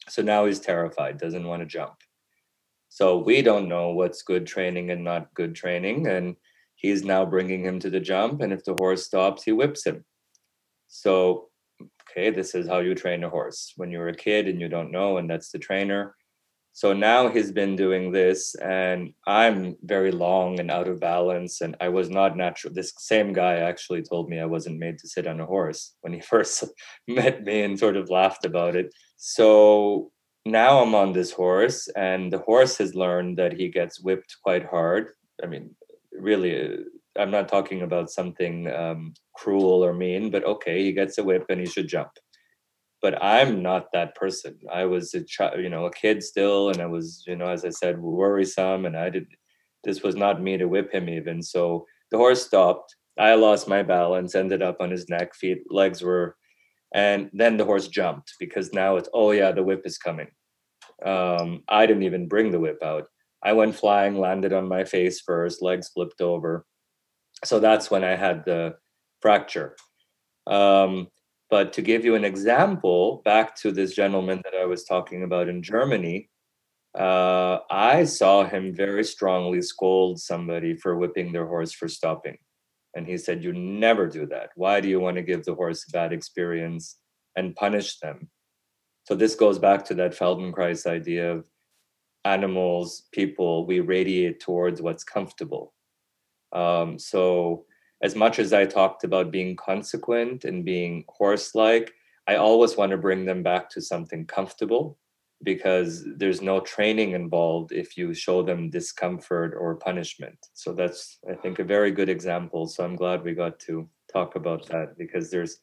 So 0.09 0.23
now 0.23 0.47
he's 0.47 0.61
terrified, 0.61 1.19
doesn't 1.19 1.47
want 1.47 1.61
to 1.61 1.67
jump. 1.67 1.95
So 2.89 3.19
we 3.19 3.43
don't 3.43 3.69
know 3.69 3.91
what's 3.91 4.23
good 4.23 4.47
training 4.47 4.91
and 4.91 5.03
not 5.03 5.33
good 5.35 5.55
training. 5.55 6.09
And 6.09 6.37
he's 6.75 7.05
now 7.05 7.25
bringing 7.25 7.65
him 7.65 7.79
to 7.81 7.91
the 7.91 8.01
jump. 8.01 8.43
And 8.43 8.53
if 8.53 8.65
the 8.65 8.77
horse 8.79 9.07
stops, 9.07 9.45
he 9.45 9.53
whips 9.53 9.87
him. 9.87 10.05
So 10.89 11.49
okay, 12.13 12.31
this 12.31 12.55
is 12.55 12.69
how 12.69 12.81
you 12.81 12.95
train 12.95 13.25
a 13.25 13.31
horse 13.31 13.73
when 13.77 13.91
you're 13.91 14.09
a 14.09 14.15
kid 14.15 14.49
and 14.49 14.61
you 14.61 14.69
don't 14.69 14.93
know, 14.93 15.19
and 15.19 15.29
that's 15.29 15.51
the 15.51 15.59
trainer. 15.59 16.15
So 16.75 16.95
now 16.95 17.29
he's 17.29 17.53
been 17.53 17.77
doing 17.77 18.13
this, 18.13 18.55
and 18.55 19.13
I'm 19.27 19.77
very 19.83 20.11
long 20.11 20.59
and 20.59 20.71
out 20.71 20.89
of 20.89 21.01
balance, 21.01 21.61
and 21.61 21.77
I 21.81 21.91
was 21.91 22.09
not 22.09 22.37
natural. 22.37 22.73
This 22.73 22.95
same 22.97 23.35
guy 23.35 23.57
actually 23.57 24.03
told 24.03 24.31
me 24.31 24.41
I 24.41 24.47
wasn't 24.47 24.79
made 24.79 24.99
to 25.01 25.09
sit 25.09 25.27
on 25.27 25.41
a 25.41 25.47
horse 25.47 25.95
when 26.01 26.15
he 26.15 26.21
first 26.33 26.65
met 27.07 27.45
me 27.45 27.63
and 27.63 27.79
sort 27.79 27.97
of 27.97 28.09
laughed 28.09 28.47
about 28.47 28.75
it. 28.75 28.91
So 29.19 30.13
now 30.47 30.81
I'm 30.81 30.95
on 30.95 31.13
this 31.13 31.31
horse, 31.31 31.89
and 31.89 32.33
the 32.33 32.39
horse 32.39 32.79
has 32.79 32.95
learned 32.95 33.37
that 33.37 33.53
he 33.53 33.69
gets 33.69 34.01
whipped 34.01 34.37
quite 34.43 34.65
hard. 34.65 35.09
I 35.43 35.47
mean, 35.47 35.75
really, 36.11 36.57
uh, 36.59 36.77
I'm 37.19 37.31
not 37.31 37.49
talking 37.49 37.83
about 37.83 38.11
something 38.11 38.69
um, 38.73 39.15
cruel 39.35 39.85
or 39.85 39.93
mean, 39.93 40.31
but 40.31 40.45
okay, 40.45 40.83
he 40.83 40.93
gets 40.93 41.19
a 41.19 41.25
whip 41.25 41.45
and 41.49 41.61
he 41.61 41.67
should 41.67 41.89
jump. 41.89 42.11
But 43.03 43.23
I'm 43.23 43.63
not 43.63 43.87
that 43.93 44.15
person. 44.15 44.59
I 44.73 44.85
was 44.85 45.13
a 45.15 45.25
child, 45.25 45.61
you 45.61 45.69
know, 45.69 45.87
a 45.87 45.93
kid 45.93 46.23
still, 46.23 46.71
and 46.71 46.81
I 46.81 46.87
was, 46.87 47.25
you 47.27 47.37
know, 47.37 47.49
as 47.49 47.65
I 47.65 47.71
said, 47.71 48.01
worrisome, 48.01 48.87
and 48.87 48.97
I 48.97 49.11
did. 49.11 49.27
This 49.85 50.03
was 50.03 50.15
not 50.15 50.41
me 50.41 50.57
to 50.57 50.67
whip 50.67 50.93
him 50.93 51.09
even. 51.09 51.43
So 51.43 51.87
the 52.13 52.17
horse 52.17 52.47
stopped. 52.47 52.95
I 53.19 53.35
lost 53.35 53.69
my 53.69 53.83
balance, 53.83 54.35
ended 54.35 54.63
up 54.63 54.77
on 54.81 54.91
his 54.91 55.09
neck, 55.09 55.35
feet, 55.35 55.65
legs 55.69 56.01
were, 56.03 56.37
and 56.95 57.29
then 57.33 57.57
the 57.57 57.65
horse 57.65 57.89
jumped 57.89 58.35
because 58.39 58.73
now 58.73 58.97
it's 58.97 59.09
oh 59.13 59.33
yeah, 59.33 59.53
the 59.53 59.63
whip 59.63 59.83
is 59.85 59.99
coming. 59.99 60.29
Um, 61.05 61.65
I 61.69 61.85
didn't 61.87 62.05
even 62.05 62.29
bring 62.29 62.53
the 62.53 62.61
whip 62.61 62.79
out. 62.83 63.09
I 63.45 63.53
went 63.55 63.75
flying, 63.75 64.19
landed 64.19 64.53
on 64.53 64.69
my 64.69 64.85
face 64.85 65.21
first, 65.21 65.61
legs 65.61 65.89
flipped 65.89 66.21
over 66.21 66.65
so 67.45 67.61
that's 67.61 67.91
when 67.91 68.05
I 68.05 68.17
had 68.17 68.45
the 68.45 68.77
fracture. 69.21 69.77
Um, 70.47 71.09
but 71.51 71.73
to 71.75 71.83
give 71.83 72.05
you 72.05 72.15
an 72.15 72.25
example, 72.25 73.23
back 73.25 73.55
to 73.57 73.73
this 73.73 73.95
gentleman 73.95 74.41
that 74.45 74.55
I 74.55 74.65
was 74.65 74.85
talking 74.85 75.23
about 75.23 75.49
in 75.49 75.63
Germany, 75.63 76.31
uh, 76.99 77.59
I 77.71 78.05
saw 78.05 78.45
him 78.45 78.75
very 78.75 79.05
strongly 79.05 79.63
scold 79.63 80.21
somebody 80.21 80.77
for 80.77 80.97
whipping 80.97 81.33
their 81.33 81.47
horse 81.47 81.73
for 81.73 81.89
stopping. 81.89 82.39
And 82.95 83.07
he 83.07 83.17
said, 83.17 83.43
You 83.43 83.53
never 83.53 84.07
do 84.07 84.27
that. 84.27 84.51
Why 84.55 84.81
do 84.81 84.89
you 84.89 85.01
want 85.01 85.17
to 85.17 85.23
give 85.23 85.45
the 85.45 85.55
horse 85.55 85.87
a 85.89 85.93
bad 85.93 86.13
experience 86.13 86.99
and 87.37 87.55
punish 87.55 87.99
them? 87.99 88.29
So 89.05 89.15
this 89.15 89.35
goes 89.35 89.59
back 89.59 89.85
to 89.87 89.95
that 89.95 90.17
Feldenkrais 90.17 90.87
idea 90.87 91.33
of 91.33 91.45
animals, 92.25 93.09
people, 93.13 93.67
we 93.67 93.81
radiate 93.81 94.41
towards 94.41 94.81
what's 94.81 95.05
comfortable. 95.05 95.72
Um, 96.53 96.99
so 96.99 97.65
as 98.03 98.15
much 98.15 98.39
as 98.39 98.53
I 98.53 98.67
talked 98.67 99.05
about 99.05 99.31
being 99.31 99.57
consequent 99.57 100.45
and 100.45 100.65
being 100.65 101.05
horse 101.09 101.55
like, 101.55 101.93
I 102.27 102.37
always 102.37 102.77
want 102.77 102.91
to 102.91 102.99
bring 102.99 103.25
them 103.25 103.43
back 103.43 103.69
to 103.71 103.81
something 103.81 104.27
comfortable 104.27 104.99
because 105.43 106.05
there's 106.17 106.41
no 106.41 106.61
training 106.61 107.13
involved 107.13 107.73
if 107.73 107.97
you 107.97 108.15
show 108.15 108.43
them 108.43 108.71
discomfort 108.71 109.55
or 109.59 109.77
punishment. 109.77 110.39
So 110.55 110.73
that's, 110.73 111.19
I 111.29 111.35
think, 111.35 111.59
a 111.59 111.65
very 111.65 111.91
good 111.91 112.09
example. 112.09 112.67
So 112.67 112.85
I'm 112.85 112.97
glad 112.97 113.25
we 113.25 113.35
got 113.35 113.59
to 113.61 113.89
talk 114.13 114.37
about 114.37 114.67
that 114.69 114.97
because 114.97 115.31
there's 115.31 115.59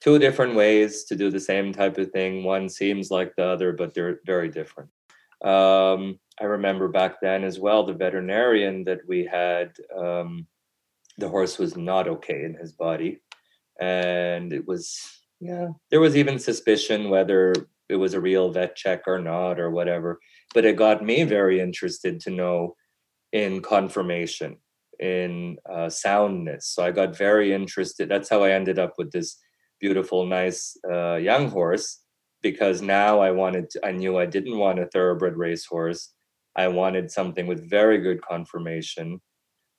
two 0.00 0.18
different 0.18 0.54
ways 0.54 1.04
to 1.04 1.16
do 1.16 1.30
the 1.30 1.40
same 1.40 1.72
type 1.72 1.98
of 1.98 2.10
thing. 2.10 2.44
One 2.44 2.68
seems 2.68 3.10
like 3.10 3.34
the 3.36 3.44
other, 3.44 3.72
but 3.72 3.94
they're 3.94 4.20
very 4.26 4.48
different. 4.48 4.90
Um, 5.42 6.18
I 6.40 6.44
remember 6.44 6.88
back 6.88 7.20
then 7.20 7.44
as 7.44 7.58
well, 7.58 7.84
the 7.84 7.92
veterinarian 7.92 8.84
that 8.84 9.00
we 9.06 9.26
had, 9.26 9.72
um, 9.96 10.46
the 11.18 11.28
horse 11.28 11.58
was 11.58 11.76
not 11.76 12.08
okay 12.08 12.44
in 12.44 12.54
his 12.54 12.72
body. 12.72 13.20
And 13.78 14.52
it 14.52 14.66
was, 14.66 14.98
yeah, 15.40 15.68
there 15.90 16.00
was 16.00 16.16
even 16.16 16.38
suspicion 16.38 17.10
whether 17.10 17.54
it 17.88 17.96
was 17.96 18.14
a 18.14 18.20
real 18.20 18.50
vet 18.50 18.76
check 18.76 19.02
or 19.06 19.18
not 19.18 19.60
or 19.60 19.70
whatever. 19.70 20.18
But 20.54 20.64
it 20.64 20.76
got 20.76 21.04
me 21.04 21.24
very 21.24 21.60
interested 21.60 22.20
to 22.20 22.30
know 22.30 22.76
in 23.32 23.60
conformation, 23.60 24.56
in 24.98 25.58
uh, 25.70 25.88
soundness. 25.88 26.68
So 26.68 26.84
I 26.84 26.90
got 26.90 27.16
very 27.16 27.52
interested. 27.52 28.08
That's 28.08 28.28
how 28.28 28.42
I 28.42 28.52
ended 28.52 28.78
up 28.78 28.94
with 28.96 29.12
this 29.12 29.36
beautiful, 29.78 30.26
nice 30.26 30.76
uh, 30.90 31.16
young 31.16 31.50
horse 31.50 32.00
because 32.42 32.80
now 32.80 33.20
I 33.20 33.30
wanted, 33.30 33.70
to, 33.70 33.86
I 33.86 33.92
knew 33.92 34.18
I 34.18 34.26
didn't 34.26 34.58
want 34.58 34.78
a 34.78 34.86
thoroughbred 34.86 35.36
racehorse. 35.36 36.12
I 36.56 36.68
wanted 36.68 37.10
something 37.10 37.46
with 37.46 37.70
very 37.70 37.98
good 37.98 38.20
conformation. 38.22 39.20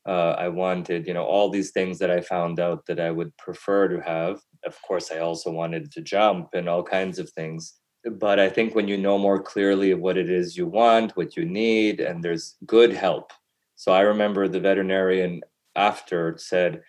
Uh, 0.08 0.32
I 0.32 0.48
wanted, 0.48 1.06
you 1.06 1.14
know, 1.14 1.24
all 1.24 1.50
these 1.50 1.72
things 1.72 2.00
that 2.00 2.10
I 2.10 2.22
found 2.22 2.60
out 2.60 2.86
that 2.88 3.00
I 3.00 3.12
would 3.12 3.36
prefer 3.38 3.88
to 3.88 4.02
have. 4.02 4.42
Of 4.66 4.82
course, 4.82 5.12
I 5.12 5.20
also 5.20 5.52
wanted 5.52 5.92
to 5.92 6.02
jump 6.02 6.50
and 6.54 6.68
all 6.68 6.84
kinds 6.84 7.20
of 7.20 7.30
things 7.32 7.82
but 8.10 8.40
I 8.40 8.50
think 8.50 8.74
when 8.74 8.88
you 8.88 8.98
know 8.98 9.18
more 9.18 9.42
clearly 9.42 9.94
what 9.94 10.18
it 10.18 10.30
is 10.30 10.58
you 10.58 10.66
want, 10.66 11.16
what 11.16 11.38
you 11.38 11.46
need, 11.46 12.00
and 12.00 12.24
there's 12.24 12.58
good 12.66 12.94
help. 12.94 13.32
So 13.76 13.92
I 13.92 14.02
remember 14.02 14.48
the 14.48 14.60
veterinarian 14.60 15.42
after 15.76 16.36
said, 16.38 16.82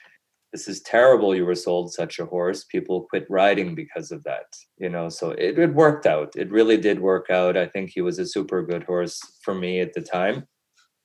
This 0.53 0.69
is 0.69 0.81
terrible 0.83 1.35
you 1.35 1.45
were 1.45 1.55
sold 1.55 1.93
such 1.93 2.19
a 2.19 2.27
horse. 2.27 2.65
People 2.65 3.07
quit 3.11 3.27
riding 3.29 3.75
because 3.75 4.11
of 4.11 4.23
that. 4.25 4.47
You 4.83 4.89
know, 4.89 5.09
so 5.11 5.31
it, 5.31 5.61
it 5.61 5.75
worked 5.75 6.07
out. 6.07 6.35
It 6.35 6.51
really 6.51 6.77
did 6.77 6.99
work 6.99 7.31
out. 7.31 7.57
I 7.57 7.67
think 7.67 7.91
he 7.91 8.01
was 8.01 8.19
a 8.19 8.27
super 8.27 8.65
good 8.65 8.83
horse 8.83 9.21
for 9.45 9.55
me 9.55 9.79
at 9.79 9.93
the 9.95 10.01
time. 10.01 10.49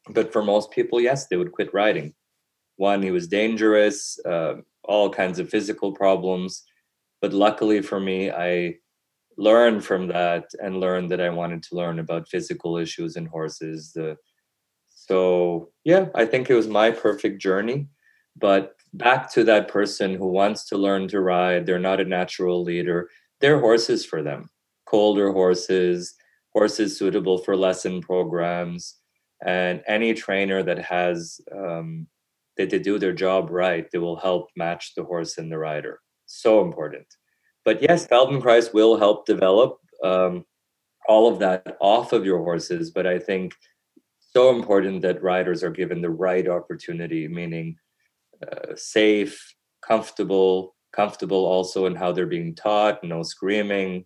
But 0.09 0.33
for 0.33 0.41
most 0.41 0.71
people, 0.71 0.99
yes, 0.99 1.27
they 1.27 1.37
would 1.37 1.51
quit 1.51 1.71
riding. 1.75 2.15
One, 2.77 3.03
he 3.03 3.11
was 3.11 3.27
dangerous, 3.27 4.19
uh, 4.25 4.55
all 4.83 5.11
kinds 5.11 5.37
of 5.37 5.51
physical 5.51 5.91
problems. 5.91 6.63
But 7.21 7.33
luckily 7.33 7.83
for 7.83 7.99
me, 7.99 8.31
I 8.31 8.77
learned 9.37 9.85
from 9.85 10.07
that 10.07 10.45
and 10.59 10.79
learned 10.79 11.11
that 11.11 11.21
I 11.21 11.29
wanted 11.29 11.61
to 11.63 11.75
learn 11.75 11.99
about 11.99 12.29
physical 12.29 12.77
issues 12.77 13.15
in 13.15 13.27
horses. 13.27 13.91
The, 13.93 14.17
so 14.87 15.69
yeah, 15.83 16.07
I 16.15 16.25
think 16.25 16.49
it 16.49 16.55
was 16.55 16.67
my 16.67 16.89
perfect 16.89 17.39
journey. 17.39 17.89
But 18.35 18.73
back 18.93 19.31
to 19.33 19.43
that 19.43 19.67
person 19.67 20.15
who 20.15 20.29
wants 20.29 20.65
to 20.69 20.77
learn 20.77 21.07
to 21.09 21.21
ride, 21.21 21.67
they're 21.67 21.77
not 21.91 22.01
a 22.01 22.05
natural 22.05 22.63
leader. 22.63 23.09
They're 23.41 23.59
horses 23.59 24.05
for 24.05 24.23
them, 24.23 24.49
colder 24.85 25.31
horses, 25.31 26.15
horses 26.53 26.97
suitable 26.97 27.37
for 27.37 27.55
lesson 27.55 28.01
programs, 28.01 28.95
and 29.45 29.83
any 29.87 30.13
trainer 30.13 30.63
that 30.63 30.79
has 30.79 31.39
um, 31.55 32.07
that 32.57 32.71
they 32.71 32.79
do 32.79 32.97
their 32.97 33.13
job 33.13 33.49
right, 33.51 33.85
they 33.91 33.99
will 33.99 34.15
help 34.15 34.49
match 34.55 34.95
the 34.95 35.03
horse 35.03 35.37
and 35.37 35.51
the 35.51 35.59
rider. 35.59 35.99
So 36.25 36.61
important 36.61 37.05
but 37.67 37.81
yes, 37.81 38.07
Feldenkrais 38.07 38.73
will 38.73 38.95
help 38.95 39.25
develop 39.25 39.79
um, 40.01 40.45
all 41.09 41.27
of 41.27 41.39
that 41.39 41.75
off 41.81 42.13
of 42.13 42.23
your 42.23 42.37
horses. 42.37 42.91
But 42.91 43.05
I 43.05 43.19
think 43.19 43.53
so 44.21 44.55
important 44.55 45.01
that 45.01 45.21
riders 45.21 45.63
are 45.63 45.69
given 45.69 46.01
the 46.01 46.09
right 46.09 46.47
opportunity, 46.47 47.27
meaning 47.27 47.75
uh, 48.41 48.73
safe, 48.77 49.53
comfortable, 49.85 50.76
comfortable 50.93 51.45
also 51.45 51.85
in 51.85 51.95
how 51.95 52.11
they're 52.11 52.25
being 52.25 52.55
taught, 52.55 53.03
no 53.03 53.23
screaming, 53.23 54.05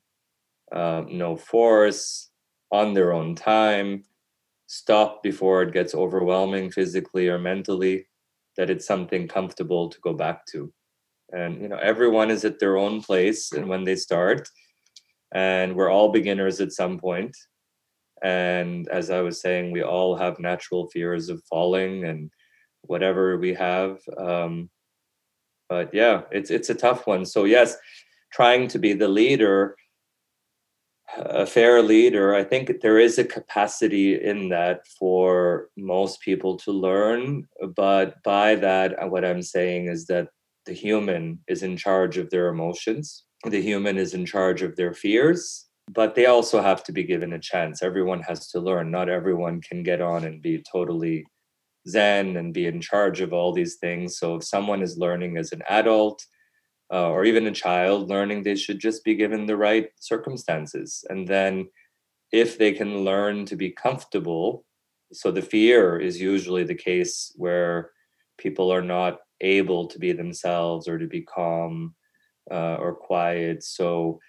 uh, 0.71 1.03
no 1.09 1.35
force, 1.35 2.29
on 2.71 2.93
their 2.93 3.11
own 3.11 3.35
time, 3.35 4.03
stop 4.67 5.21
before 5.21 5.61
it 5.61 5.73
gets 5.73 5.93
overwhelming 5.93 6.71
physically 6.71 7.27
or 7.27 7.37
mentally, 7.37 8.07
that 8.55 8.69
it's 8.69 8.85
something 8.85 9.27
comfortable 9.27 9.89
to 9.89 9.99
go 9.99 10.13
back 10.13 10.45
to 10.45 10.71
and 11.31 11.61
you 11.61 11.67
know 11.67 11.77
everyone 11.77 12.29
is 12.29 12.45
at 12.45 12.59
their 12.59 12.77
own 12.77 13.01
place 13.01 13.51
and 13.53 13.67
when 13.67 13.83
they 13.83 13.95
start 13.95 14.47
and 15.33 15.75
we're 15.75 15.89
all 15.89 16.11
beginners 16.11 16.59
at 16.59 16.71
some 16.71 16.97
point. 16.99 17.35
and 18.23 18.87
as 18.89 19.09
i 19.09 19.21
was 19.21 19.41
saying 19.41 19.71
we 19.71 19.81
all 19.83 20.15
have 20.15 20.39
natural 20.39 20.87
fears 20.89 21.29
of 21.29 21.41
falling 21.49 22.05
and 22.05 22.29
whatever 22.83 23.37
we 23.37 23.53
have 23.53 23.97
um, 24.17 24.69
but 25.71 25.93
yeah 25.93 26.21
it's 26.31 26.51
it's 26.51 26.69
a 26.69 26.81
tough 26.85 27.07
one 27.07 27.25
so 27.25 27.45
yes 27.45 27.77
trying 28.31 28.67
to 28.67 28.79
be 28.79 28.93
the 28.93 29.07
leader 29.07 29.75
a 31.17 31.45
fair 31.45 31.81
leader 31.81 32.35
i 32.35 32.43
think 32.43 32.81
there 32.81 32.99
is 32.99 33.17
a 33.17 33.31
capacity 33.37 34.09
in 34.31 34.49
that 34.49 34.77
for 34.99 35.69
most 35.77 36.21
people 36.21 36.57
to 36.57 36.71
learn 36.71 37.47
but 37.75 38.21
by 38.23 38.55
that 38.55 38.89
uh, 39.01 39.07
what 39.07 39.25
i'm 39.25 39.41
saying 39.41 39.87
is 39.87 40.05
that 40.07 40.27
the 40.65 40.73
human 40.73 41.39
is 41.47 41.63
in 41.63 41.75
charge 41.77 42.17
of 42.17 42.29
their 42.29 42.47
emotions, 42.47 43.25
the 43.45 43.61
human 43.61 43.97
is 43.97 44.13
in 44.13 44.25
charge 44.25 44.61
of 44.61 44.75
their 44.75 44.93
fears, 44.93 45.67
but 45.91 46.15
they 46.15 46.27
also 46.27 46.61
have 46.61 46.83
to 46.83 46.91
be 46.91 47.03
given 47.03 47.33
a 47.33 47.39
chance. 47.39 47.81
Everyone 47.81 48.21
has 48.21 48.47
to 48.49 48.59
learn. 48.59 48.91
Not 48.91 49.09
everyone 49.09 49.61
can 49.61 49.83
get 49.83 50.01
on 50.01 50.23
and 50.23 50.41
be 50.41 50.63
totally 50.71 51.25
zen 51.87 52.37
and 52.37 52.53
be 52.53 52.65
in 52.65 52.81
charge 52.81 53.21
of 53.21 53.33
all 53.33 53.53
these 53.53 53.75
things. 53.75 54.17
So 54.17 54.35
if 54.35 54.43
someone 54.43 54.81
is 54.81 54.97
learning 54.97 55.37
as 55.37 55.51
an 55.51 55.61
adult, 55.69 56.25
uh, 56.91 57.09
or 57.09 57.23
even 57.23 57.47
a 57.47 57.51
child 57.51 58.09
learning, 58.09 58.43
they 58.43 58.55
should 58.55 58.79
just 58.79 59.03
be 59.05 59.15
given 59.15 59.45
the 59.45 59.55
right 59.55 59.89
circumstances. 59.99 61.05
And 61.09 61.27
then, 61.27 61.69
if 62.33 62.57
they 62.57 62.73
can 62.73 63.03
learn 63.03 63.45
to 63.45 63.55
be 63.55 63.71
comfortable, 63.71 64.65
so 65.13 65.31
the 65.31 65.41
fear 65.41 65.99
is 65.99 66.21
usually 66.21 66.63
the 66.63 66.75
case 66.75 67.33
where 67.35 67.91
people 68.37 68.71
are 68.71 68.81
not 68.81 69.19
able 69.41 69.87
to 69.87 69.99
be 69.99 70.13
themselves 70.13 70.87
or 70.87 70.97
to 70.97 71.07
be 71.07 71.21
calm 71.21 71.95
uh, 72.49 72.75
or 72.75 72.93
quiet. 72.95 73.63
So 73.63 74.19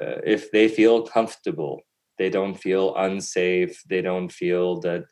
uh, 0.00 0.18
if 0.24 0.50
they 0.50 0.68
feel 0.68 1.02
comfortable, 1.02 1.82
they 2.18 2.30
don't 2.30 2.56
feel 2.56 2.94
unsafe, 2.96 3.80
they 3.88 4.02
don't 4.02 4.30
feel 4.30 4.80
that. 4.80 5.04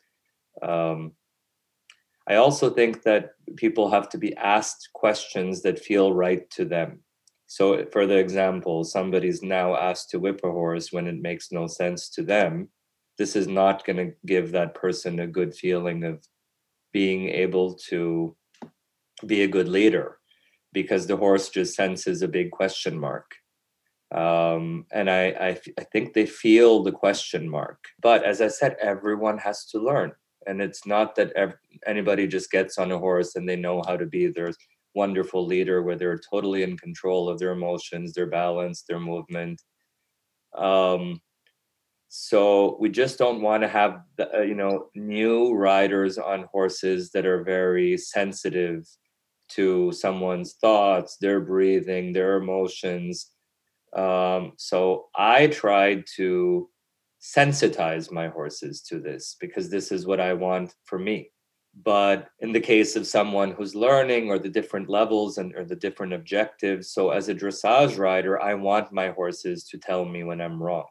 Um, 0.61 1.13
I 2.27 2.35
also 2.35 2.69
think 2.69 3.03
that 3.03 3.31
people 3.55 3.89
have 3.89 4.09
to 4.09 4.17
be 4.17 4.35
asked 4.35 4.89
questions 4.93 5.61
that 5.61 5.79
feel 5.79 6.13
right 6.13 6.49
to 6.51 6.65
them. 6.65 6.99
So, 7.47 7.85
for 7.93 8.05
the 8.05 8.17
example, 8.17 8.83
somebody's 8.83 9.41
now 9.41 9.75
asked 9.75 10.09
to 10.09 10.19
whip 10.19 10.41
a 10.43 10.51
horse 10.51 10.91
when 10.91 11.07
it 11.07 11.21
makes 11.21 11.51
no 11.51 11.67
sense 11.67 12.09
to 12.09 12.23
them. 12.23 12.67
This 13.17 13.35
is 13.35 13.47
not 13.47 13.85
going 13.85 13.97
to 13.97 14.13
give 14.25 14.51
that 14.51 14.75
person 14.75 15.19
a 15.19 15.27
good 15.27 15.55
feeling 15.55 16.03
of 16.03 16.21
being 16.91 17.29
able 17.29 17.75
to 17.89 18.35
be 19.25 19.43
a 19.43 19.47
good 19.47 19.67
leader 19.67 20.17
because 20.73 21.07
the 21.07 21.17
horse 21.17 21.49
just 21.49 21.75
senses 21.75 22.21
a 22.21 22.27
big 22.27 22.51
question 22.51 22.99
mark 22.99 23.35
um, 24.13 24.85
and 24.91 25.09
I, 25.09 25.23
I, 25.29 25.59
I 25.77 25.83
think 25.91 26.13
they 26.13 26.25
feel 26.25 26.83
the 26.83 26.91
question 26.91 27.49
mark 27.49 27.79
but 28.01 28.23
as 28.23 28.41
i 28.41 28.47
said 28.47 28.75
everyone 28.81 29.37
has 29.39 29.65
to 29.71 29.79
learn 29.79 30.11
and 30.47 30.61
it's 30.61 30.85
not 30.85 31.15
that 31.15 31.31
ev- 31.33 31.57
anybody 31.85 32.27
just 32.27 32.49
gets 32.51 32.77
on 32.77 32.91
a 32.91 32.97
horse 32.97 33.35
and 33.35 33.47
they 33.47 33.55
know 33.55 33.81
how 33.85 33.97
to 33.97 34.05
be 34.05 34.27
their 34.27 34.51
wonderful 34.95 35.45
leader 35.45 35.83
where 35.83 35.95
they're 35.95 36.19
totally 36.31 36.63
in 36.63 36.77
control 36.77 37.29
of 37.29 37.37
their 37.37 37.51
emotions 37.51 38.13
their 38.13 38.27
balance 38.27 38.83
their 38.87 38.99
movement 38.99 39.61
um, 40.57 41.21
so 42.09 42.77
we 42.79 42.89
just 42.89 43.17
don't 43.17 43.41
want 43.41 43.63
to 43.63 43.67
have 43.67 44.01
the, 44.15 44.39
uh, 44.39 44.41
you 44.41 44.55
know 44.55 44.87
new 44.95 45.53
riders 45.53 46.17
on 46.17 46.47
horses 46.51 47.11
that 47.11 47.25
are 47.25 47.43
very 47.43 47.97
sensitive 47.97 48.87
to 49.49 49.91
someone's 49.91 50.53
thoughts, 50.53 51.17
their 51.17 51.39
breathing, 51.39 52.11
their 52.11 52.37
emotions. 52.37 53.31
Um, 53.95 54.53
so 54.57 55.07
I 55.15 55.47
tried 55.47 56.05
to 56.17 56.69
sensitize 57.21 58.11
my 58.11 58.27
horses 58.27 58.81
to 58.83 58.99
this 58.99 59.35
because 59.39 59.69
this 59.69 59.91
is 59.91 60.05
what 60.05 60.19
I 60.19 60.33
want 60.33 60.73
for 60.85 60.99
me. 60.99 61.31
But 61.83 62.29
in 62.39 62.51
the 62.51 62.59
case 62.59 62.95
of 62.95 63.05
someone 63.05 63.51
who's 63.51 63.75
learning 63.75 64.29
or 64.29 64.39
the 64.39 64.49
different 64.49 64.89
levels 64.89 65.37
and 65.37 65.53
or 65.55 65.63
the 65.63 65.75
different 65.75 66.13
objectives, 66.13 66.91
so 66.91 67.11
as 67.11 67.29
a 67.29 67.35
dressage 67.35 67.97
rider, 67.99 68.41
I 68.41 68.55
want 68.55 68.91
my 68.91 69.09
horses 69.09 69.63
to 69.65 69.77
tell 69.77 70.03
me 70.05 70.23
when 70.23 70.41
I'm 70.41 70.61
wrong. 70.61 70.85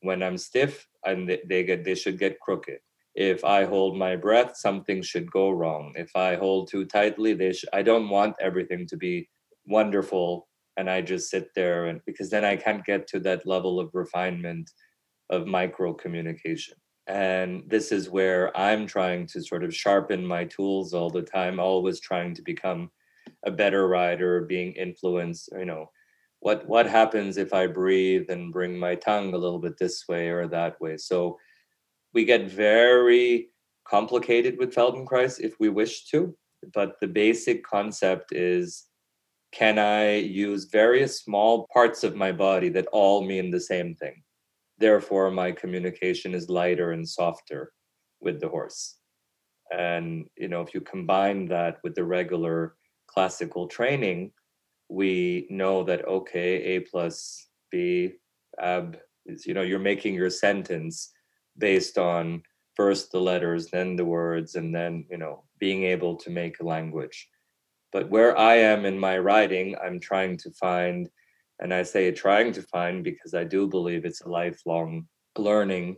When 0.00 0.22
I'm 0.22 0.36
stiff, 0.36 0.86
and 1.04 1.28
they, 1.48 1.64
get 1.64 1.84
they 1.84 1.94
should 1.94 2.18
get 2.18 2.40
crooked. 2.40 2.78
if 3.14 3.44
I 3.44 3.64
hold 3.64 3.96
my 3.96 4.14
breath, 4.16 4.56
something 4.56 5.00
should 5.02 5.30
go 5.30 5.50
wrong. 5.50 5.94
If 5.96 6.14
I 6.14 6.36
hold 6.36 6.70
too 6.70 6.84
tightly, 6.84 7.32
they 7.32 7.52
sh- 7.52 7.64
I 7.72 7.82
don't 7.82 8.08
want 8.08 8.36
everything 8.40 8.86
to 8.88 8.96
be 8.96 9.28
wonderful 9.66 10.48
and 10.76 10.90
I 10.90 11.00
just 11.00 11.30
sit 11.30 11.48
there 11.54 11.86
and 11.86 12.00
because 12.06 12.30
then 12.30 12.44
I 12.44 12.56
can't 12.56 12.84
get 12.84 13.06
to 13.08 13.20
that 13.20 13.46
level 13.46 13.80
of 13.80 13.94
refinement 13.94 14.70
of 15.30 15.46
micro 15.46 15.92
communication. 15.92 16.76
And 17.06 17.62
this 17.68 17.92
is 17.92 18.10
where 18.10 18.56
I'm 18.56 18.86
trying 18.86 19.26
to 19.28 19.42
sort 19.42 19.62
of 19.62 19.74
sharpen 19.74 20.26
my 20.26 20.44
tools 20.44 20.92
all 20.92 21.10
the 21.10 21.22
time, 21.22 21.60
always 21.60 22.00
trying 22.00 22.34
to 22.34 22.42
become 22.42 22.90
a 23.44 23.50
better 23.50 23.86
rider, 23.86 24.40
being 24.42 24.72
influenced, 24.72 25.50
you 25.56 25.64
know, 25.64 25.90
what 26.40 26.66
what 26.68 26.86
happens 26.86 27.36
if 27.36 27.52
I 27.52 27.66
breathe 27.66 28.28
and 28.28 28.52
bring 28.52 28.78
my 28.78 28.94
tongue 28.94 29.34
a 29.34 29.38
little 29.38 29.58
bit 29.58 29.78
this 29.78 30.04
way 30.08 30.28
or 30.28 30.48
that 30.48 30.80
way. 30.80 30.96
So 30.96 31.38
we 32.12 32.24
get 32.24 32.50
very 32.50 33.50
complicated 33.88 34.58
with 34.58 34.74
Feldenkrais 34.74 35.40
if 35.40 35.58
we 35.60 35.68
wish 35.68 36.06
to, 36.06 36.36
but 36.74 36.98
the 37.00 37.06
basic 37.08 37.64
concept 37.64 38.32
is 38.32 38.84
can 39.52 39.78
I 39.78 40.16
use 40.16 40.64
various 40.64 41.20
small 41.20 41.66
parts 41.72 42.04
of 42.04 42.16
my 42.16 42.32
body 42.32 42.68
that 42.70 42.88
all 42.92 43.24
mean 43.24 43.50
the 43.50 43.60
same 43.60 43.94
thing? 43.94 44.22
Therefore, 44.78 45.30
my 45.30 45.52
communication 45.52 46.34
is 46.34 46.48
lighter 46.48 46.92
and 46.92 47.08
softer 47.08 47.72
with 48.20 48.40
the 48.40 48.48
horse. 48.48 48.96
And, 49.72 50.26
you 50.36 50.48
know, 50.48 50.60
if 50.60 50.74
you 50.74 50.80
combine 50.80 51.46
that 51.46 51.78
with 51.82 51.94
the 51.94 52.04
regular 52.04 52.76
classical 53.06 53.66
training, 53.66 54.32
we 54.88 55.46
know 55.50 55.82
that, 55.84 56.06
okay, 56.06 56.62
A 56.76 56.80
plus 56.80 57.48
B, 57.70 58.12
ab, 58.60 58.98
is, 59.24 59.46
you 59.46 59.54
know, 59.54 59.62
you're 59.62 59.78
making 59.78 60.14
your 60.14 60.30
sentence 60.30 61.12
based 61.58 61.98
on 61.98 62.42
first 62.74 63.10
the 63.10 63.20
letters, 63.20 63.68
then 63.68 63.96
the 63.96 64.04
words, 64.04 64.54
and 64.54 64.74
then, 64.74 65.06
you 65.10 65.16
know, 65.16 65.44
being 65.58 65.84
able 65.84 66.14
to 66.16 66.30
make 66.30 66.60
a 66.60 66.64
language. 66.64 67.28
But 67.92 68.10
where 68.10 68.36
I 68.38 68.56
am 68.56 68.84
in 68.84 68.98
my 68.98 69.18
riding, 69.18 69.74
I'm 69.82 69.98
trying 69.98 70.36
to 70.38 70.50
find, 70.50 71.08
and 71.60 71.72
I 71.72 71.82
say 71.82 72.10
trying 72.12 72.52
to 72.52 72.62
find 72.62 73.02
because 73.02 73.34
I 73.34 73.44
do 73.44 73.66
believe 73.66 74.04
it's 74.04 74.20
a 74.20 74.28
lifelong 74.28 75.06
learning, 75.38 75.96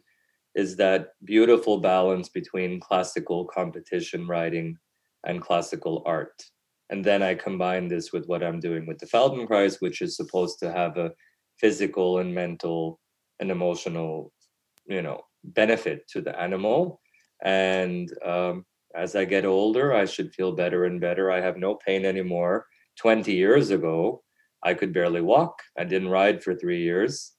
is 0.54 0.76
that 0.76 1.10
beautiful 1.24 1.78
balance 1.80 2.28
between 2.28 2.80
classical 2.80 3.44
competition 3.46 4.26
riding 4.26 4.76
and 5.26 5.42
classical 5.42 6.02
art. 6.06 6.42
And 6.90 7.04
then 7.04 7.22
I 7.22 7.34
combine 7.34 7.88
this 7.88 8.12
with 8.12 8.26
what 8.26 8.42
I'm 8.42 8.60
doing 8.60 8.86
with 8.86 8.98
the 8.98 9.06
Feldenkrais, 9.06 9.76
which 9.80 10.00
is 10.00 10.16
supposed 10.16 10.58
to 10.60 10.72
have 10.72 10.96
a 10.96 11.12
physical 11.58 12.18
and 12.18 12.34
mental 12.34 12.98
and 13.40 13.50
emotional, 13.50 14.32
you 14.86 15.02
know, 15.02 15.22
benefit 15.44 16.08
to 16.08 16.20
the 16.20 16.38
animal. 16.40 17.00
And 17.44 18.10
um, 18.24 18.64
as 18.94 19.14
I 19.14 19.24
get 19.24 19.44
older, 19.44 19.92
I 19.92 20.06
should 20.06 20.32
feel 20.34 20.52
better 20.52 20.84
and 20.84 21.00
better. 21.00 21.30
I 21.30 21.40
have 21.40 21.56
no 21.56 21.74
pain 21.74 22.04
anymore. 22.04 22.66
20 22.98 23.32
years 23.32 23.70
ago, 23.70 24.22
I 24.62 24.74
could 24.74 24.92
barely 24.92 25.20
walk. 25.20 25.62
I 25.78 25.84
didn't 25.84 26.08
ride 26.08 26.42
for 26.42 26.54
three 26.54 26.82
years. 26.82 27.32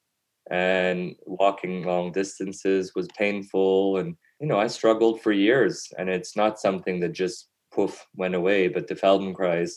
And 0.52 1.16
walking 1.26 1.84
long 1.84 2.12
distances 2.12 2.94
was 2.96 3.08
painful. 3.18 3.98
And, 3.98 4.16
you 4.40 4.48
know, 4.48 4.60
I 4.60 4.68
struggled 4.68 5.22
for 5.22 5.32
years. 5.32 5.88
And 5.98 6.10
it's 6.10 6.36
not 6.36 6.60
something 6.60 7.00
that 7.02 7.12
just 7.12 7.50
poof 7.74 8.06
went 8.16 8.36
away. 8.36 8.68
But 8.68 8.88
the 8.88 8.96
Feldenkrais, 8.96 9.72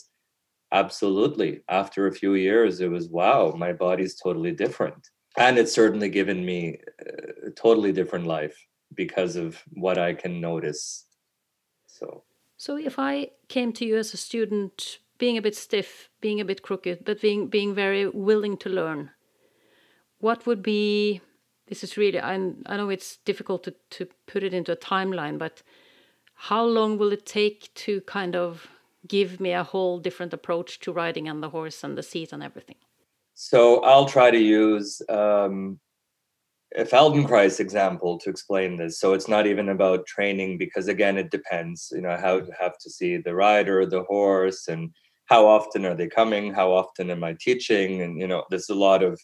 absolutely. 0.71 1.61
After 1.69 2.07
a 2.07 2.13
few 2.13 2.33
years, 2.35 2.79
it 2.79 2.89
was 2.89 3.09
wow, 3.09 3.53
my 3.55 3.73
body's 3.73 4.15
totally 4.15 4.51
different. 4.51 5.07
And 5.37 5.57
it's 5.57 5.73
certainly 5.73 6.09
given 6.09 6.45
me 6.45 6.79
uh, 7.05 7.47
a 7.47 7.51
totally 7.51 7.91
different 7.91 8.25
life 8.25 8.57
because 8.95 9.35
of 9.35 9.61
what 9.73 9.97
I 9.97 10.13
can 10.13 10.39
notice 10.39 11.05
so, 11.93 12.23
so 12.57 12.77
if 12.77 12.97
I 12.97 13.29
came 13.49 13.71
to 13.73 13.85
you 13.85 13.97
as 13.97 14.13
a 14.13 14.17
student, 14.17 14.99
being 15.23 15.37
a 15.37 15.41
bit 15.41 15.55
stiff, 15.55 16.09
being 16.19 16.41
a 16.41 16.45
bit 16.45 16.61
crooked, 16.61 17.05
but 17.05 17.21
being 17.21 17.47
being 17.47 17.73
very 17.73 18.09
willing 18.09 18.57
to 18.57 18.69
learn, 18.69 19.09
what 20.19 20.45
would 20.45 20.61
be? 20.61 21.21
This 21.67 21.81
is 21.81 21.95
really 21.95 22.19
I 22.19 22.33
I 22.65 22.75
know 22.77 22.89
it's 22.89 23.17
difficult 23.25 23.63
to 23.63 23.73
to 23.91 24.07
put 24.27 24.43
it 24.43 24.53
into 24.53 24.73
a 24.73 24.83
timeline, 24.93 25.37
but 25.37 25.63
how 26.49 26.65
long 26.65 26.97
will 26.97 27.13
it 27.13 27.25
take 27.25 27.73
to 27.85 28.01
kind 28.01 28.35
of 28.35 28.67
give 29.07 29.39
me 29.39 29.53
a 29.53 29.63
whole 29.63 29.97
different 30.01 30.33
approach 30.33 30.79
to 30.81 30.91
riding 30.91 31.29
on 31.29 31.39
the 31.39 31.49
horse 31.49 31.85
and 31.85 31.97
the 31.97 32.03
seat 32.03 32.33
and 32.33 32.43
everything? 32.43 32.79
So 33.33 33.81
I'll 33.83 34.09
try 34.17 34.29
to 34.29 34.43
use 34.63 35.01
um, 35.07 35.79
a 36.75 36.83
Feldenkrais 36.83 37.59
example 37.59 38.19
to 38.19 38.29
explain 38.29 38.77
this. 38.77 38.99
So 38.99 39.13
it's 39.13 39.29
not 39.29 39.45
even 39.47 39.69
about 39.69 40.05
training 40.05 40.57
because 40.57 40.89
again, 40.89 41.17
it 41.17 41.31
depends. 41.31 41.93
You 41.95 42.01
know, 42.01 42.09
I 42.09 42.19
have 42.63 42.77
to 42.83 42.89
see 42.89 43.17
the 43.17 43.35
rider, 43.35 43.85
the 43.85 44.03
horse, 44.03 44.67
and 44.67 44.91
how 45.25 45.47
often 45.47 45.85
are 45.85 45.95
they 45.95 46.07
coming? 46.07 46.53
How 46.53 46.71
often 46.71 47.09
am 47.09 47.23
I 47.23 47.35
teaching? 47.39 48.01
And 48.01 48.19
you 48.19 48.27
know, 48.27 48.43
there's 48.49 48.69
a 48.69 48.75
lot 48.75 49.03
of. 49.03 49.19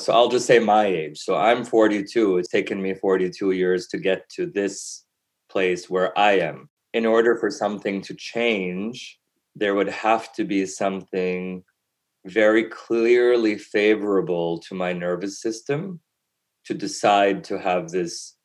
So 0.00 0.14
I'll 0.14 0.28
just 0.28 0.46
say 0.46 0.58
my 0.58 0.86
age. 0.86 1.18
So 1.18 1.36
I'm 1.36 1.64
42. 1.64 2.38
It's 2.38 2.48
taken 2.48 2.80
me 2.80 2.94
42 2.94 3.50
years 3.50 3.86
to 3.88 3.98
get 3.98 4.28
to 4.30 4.46
this 4.46 5.04
place 5.50 5.90
where 5.90 6.18
I 6.18 6.38
am. 6.38 6.70
In 6.94 7.04
order 7.04 7.36
for 7.36 7.50
something 7.50 8.00
to 8.02 8.14
change, 8.14 9.18
there 9.54 9.74
would 9.74 9.90
have 9.90 10.32
to 10.34 10.44
be 10.44 10.64
something 10.64 11.62
very 12.26 12.64
clearly 12.64 13.58
favorable 13.58 14.58
to 14.58 14.74
my 14.74 14.92
nervous 14.92 15.40
system 15.40 16.00
to 16.64 16.74
decide 16.74 17.44
to 17.44 17.58
have 17.58 17.90
this 17.90 18.36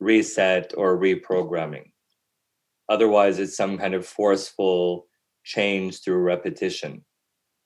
reset 0.00 0.72
or 0.76 0.98
reprogramming. 0.98 1.90
Otherwise, 2.88 3.38
it's 3.38 3.56
some 3.56 3.78
kind 3.78 3.94
of 3.94 4.06
forceful 4.06 5.06
change 5.46 6.02
through 6.02 6.18
repetition, 6.18 7.04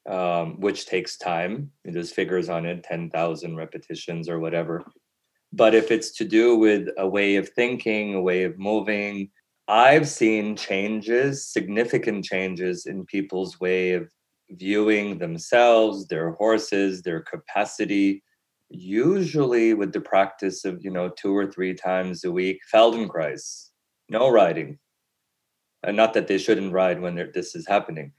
um, 0.08 0.60
which 0.60 0.86
takes 0.86 1.16
time. 1.16 1.72
There's 1.84 2.12
figures 2.12 2.48
on 2.48 2.66
it 2.66 2.84
10,000 2.84 3.56
repetitions 3.56 4.28
or 4.28 4.38
whatever. 4.38 4.84
But 5.52 5.74
if 5.74 5.90
it's 5.90 6.12
to 6.18 6.24
do 6.24 6.56
with 6.56 6.88
a 6.96 7.08
way 7.08 7.36
of 7.36 7.48
thinking, 7.48 8.14
a 8.14 8.20
way 8.20 8.44
of 8.44 8.58
moving, 8.58 9.30
I've 9.66 10.08
seen 10.08 10.54
changes, 10.54 11.48
significant 11.48 12.24
changes 12.24 12.86
in 12.86 13.06
people's 13.06 13.58
way 13.58 13.94
of 13.94 14.08
viewing 14.50 15.18
themselves, 15.18 16.06
their 16.06 16.32
horses, 16.32 17.02
their 17.02 17.20
capacity 17.20 18.22
usually 18.70 19.74
with 19.74 19.92
the 19.92 20.00
practice 20.00 20.64
of 20.64 20.78
you 20.84 20.90
know 20.90 21.08
two 21.08 21.36
or 21.36 21.50
three 21.50 21.74
times 21.74 22.22
a 22.22 22.30
week 22.30 22.60
feldenkrais 22.72 23.70
no 24.08 24.30
riding 24.30 24.78
and 25.82 25.96
not 25.96 26.14
that 26.14 26.28
they 26.28 26.38
shouldn't 26.38 26.72
ride 26.72 27.00
when 27.00 27.14
this 27.34 27.54
is 27.54 27.66
happening 27.66 28.12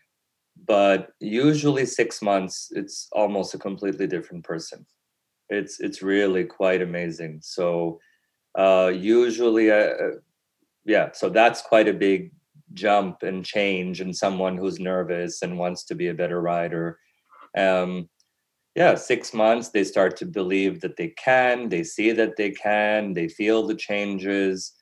but 0.66 1.10
usually 1.20 1.86
six 1.86 2.22
months 2.22 2.72
it's 2.76 3.08
almost 3.12 3.54
a 3.54 3.60
completely 3.60 4.08
different 4.08 4.44
person. 4.44 4.86
It's 5.50 5.80
it's 5.80 6.02
really 6.02 6.46
quite 6.46 6.82
amazing. 6.82 7.40
So 7.42 8.00
uh 8.58 8.92
usually 8.94 9.72
uh, 9.72 9.76
uh 9.76 10.12
yeah 10.86 11.10
so 11.14 11.30
that's 11.30 11.62
quite 11.62 11.88
a 11.88 11.94
big 11.94 12.32
jump 12.74 13.24
and 13.24 13.46
change 13.46 14.02
in 14.02 14.14
someone 14.14 14.58
who's 14.58 14.80
nervous 14.80 15.42
and 15.42 15.58
wants 15.58 15.84
to 15.86 15.96
be 15.96 16.08
a 16.10 16.14
better 16.14 16.42
rider. 16.42 17.00
Um 17.58 18.10
yeah 18.76 18.96
six 18.96 19.34
months 19.34 19.70
they 19.70 19.84
start 19.84 20.16
to 20.18 20.26
believe 20.26 20.80
that 20.80 20.96
they 20.96 21.10
can 21.10 21.68
they 21.68 21.84
see 21.84 22.14
that 22.14 22.38
they 22.38 22.52
can 22.52 23.14
they 23.14 23.28
feel 23.28 23.68
the 23.68 23.76
changes 23.76 24.81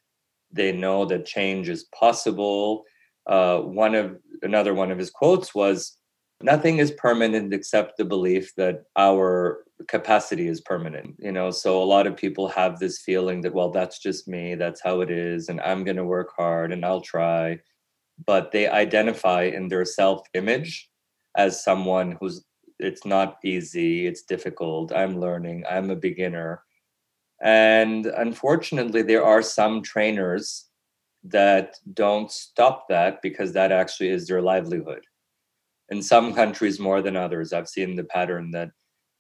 they 0.51 0.71
know 0.71 1.05
that 1.05 1.25
change 1.25 1.69
is 1.69 1.85
possible. 1.97 2.83
Uh, 3.27 3.59
one 3.59 3.95
of 3.95 4.17
another 4.41 4.73
one 4.73 4.91
of 4.91 4.97
his 4.97 5.09
quotes 5.09 5.53
was 5.53 5.97
nothing 6.41 6.77
is 6.77 6.91
permanent 6.91 7.53
except 7.53 7.97
the 7.97 8.05
belief 8.05 8.53
that 8.55 8.83
our 8.97 9.63
capacity 9.87 10.47
is 10.47 10.61
permanent 10.61 11.15
you 11.19 11.31
know? 11.31 11.51
So 11.51 11.81
a 11.81 11.85
lot 11.85 12.07
of 12.07 12.15
people 12.15 12.47
have 12.49 12.79
this 12.79 12.99
feeling 12.99 13.41
that 13.41 13.53
well 13.53 13.69
that's 13.71 13.99
just 13.99 14.27
me 14.27 14.55
that's 14.55 14.81
how 14.81 15.01
it 15.01 15.11
is 15.11 15.49
and 15.49 15.61
i'm 15.61 15.83
going 15.83 15.97
to 15.97 16.05
work 16.05 16.29
hard 16.35 16.71
and 16.71 16.85
i'll 16.85 17.01
try. 17.01 17.59
But 18.25 18.51
they 18.51 18.67
identify 18.67 19.43
in 19.43 19.69
their 19.69 19.85
self 19.85 20.21
image 20.33 20.89
as 21.37 21.63
someone 21.63 22.17
who's 22.19 22.43
it's 22.79 23.05
not 23.05 23.37
easy 23.43 24.07
it's 24.07 24.23
difficult 24.23 24.91
i'm 24.93 25.19
learning 25.19 25.63
i'm 25.69 25.89
a 25.89 25.95
beginner 25.95 26.63
and 27.41 28.05
unfortunately 28.05 29.01
there 29.01 29.23
are 29.23 29.41
some 29.41 29.81
trainers 29.81 30.69
that 31.23 31.75
don't 31.93 32.31
stop 32.31 32.87
that 32.89 33.21
because 33.21 33.53
that 33.53 33.71
actually 33.71 34.09
is 34.09 34.27
their 34.27 34.41
livelihood. 34.41 35.03
In 35.89 36.01
some 36.01 36.33
countries 36.33 36.79
more 36.79 37.01
than 37.01 37.15
others. 37.15 37.51
I've 37.51 37.67
seen 37.67 37.95
the 37.95 38.03
pattern 38.03 38.51
that 38.51 38.69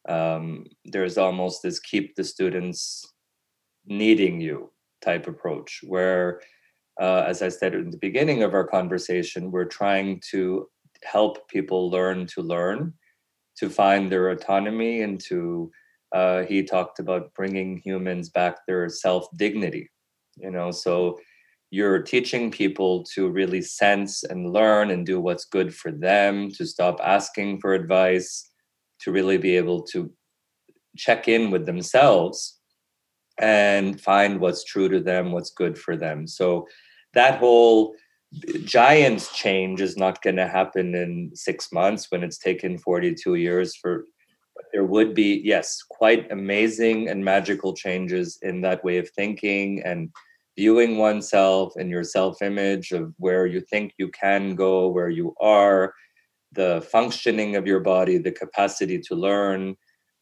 um, 0.07 0.65
there's 0.85 1.17
almost 1.17 1.61
this 1.63 1.79
keep 1.79 2.15
the 2.15 2.23
students 2.23 3.05
needing 3.85 4.39
you 4.39 4.71
type 5.01 5.27
approach 5.27 5.79
where 5.87 6.41
uh, 7.01 7.23
as 7.25 7.41
i 7.41 7.49
said 7.49 7.73
in 7.73 7.89
the 7.89 7.97
beginning 7.97 8.43
of 8.43 8.53
our 8.53 8.65
conversation 8.65 9.51
we're 9.51 9.65
trying 9.65 10.21
to 10.29 10.67
help 11.03 11.47
people 11.49 11.89
learn 11.89 12.25
to 12.27 12.41
learn 12.41 12.93
to 13.57 13.69
find 13.69 14.11
their 14.11 14.29
autonomy 14.29 15.01
and 15.01 15.19
to 15.19 15.71
uh, 16.11 16.43
he 16.43 16.63
talked 16.63 16.99
about 16.99 17.33
bringing 17.35 17.77
humans 17.77 18.29
back 18.29 18.57
their 18.67 18.89
self 18.89 19.27
dignity 19.37 19.89
you 20.37 20.51
know 20.51 20.71
so 20.71 21.17
you're 21.71 22.01
teaching 22.01 22.49
people 22.49 23.03
to 23.03 23.29
really 23.29 23.61
sense 23.61 24.23
and 24.23 24.51
learn 24.51 24.89
and 24.89 25.05
do 25.05 25.19
what's 25.19 25.45
good 25.45 25.73
for 25.73 25.91
them, 25.91 26.49
to 26.51 26.65
stop 26.65 26.99
asking 27.03 27.59
for 27.59 27.73
advice, 27.73 28.49
to 29.01 29.11
really 29.11 29.37
be 29.37 29.55
able 29.55 29.83
to 29.83 30.11
check 30.97 31.27
in 31.27 31.51
with 31.51 31.65
themselves 31.65 32.59
and 33.39 34.01
find 34.01 34.39
what's 34.39 34.63
true 34.63 34.89
to 34.89 34.99
them, 34.99 35.31
what's 35.31 35.51
good 35.51 35.77
for 35.77 35.95
them. 35.95 36.27
So 36.27 36.67
that 37.13 37.39
whole 37.39 37.95
giant 38.65 39.29
change 39.33 39.79
is 39.79 39.95
not 39.95 40.21
going 40.21 40.35
to 40.35 40.47
happen 40.47 40.95
in 40.95 41.31
six 41.35 41.71
months 41.71 42.07
when 42.09 42.23
it's 42.23 42.37
taken 42.37 42.77
42 42.77 43.35
years 43.35 43.75
for 43.75 44.05
there 44.71 44.85
would 44.85 45.13
be 45.13 45.41
yes 45.43 45.83
quite 45.89 46.31
amazing 46.31 47.09
and 47.09 47.23
magical 47.23 47.73
changes 47.73 48.37
in 48.41 48.61
that 48.61 48.83
way 48.83 48.97
of 48.97 49.09
thinking 49.09 49.81
and 49.83 50.09
viewing 50.57 50.97
oneself 50.97 51.73
and 51.77 51.89
your 51.89 52.03
self 52.03 52.41
image 52.41 52.91
of 52.91 53.13
where 53.17 53.45
you 53.45 53.61
think 53.61 53.93
you 53.97 54.09
can 54.09 54.55
go 54.55 54.87
where 54.87 55.09
you 55.09 55.33
are 55.41 55.93
the 56.51 56.85
functioning 56.91 57.55
of 57.55 57.67
your 57.67 57.79
body 57.79 58.17
the 58.17 58.31
capacity 58.31 58.99
to 58.99 59.15
learn 59.15 59.75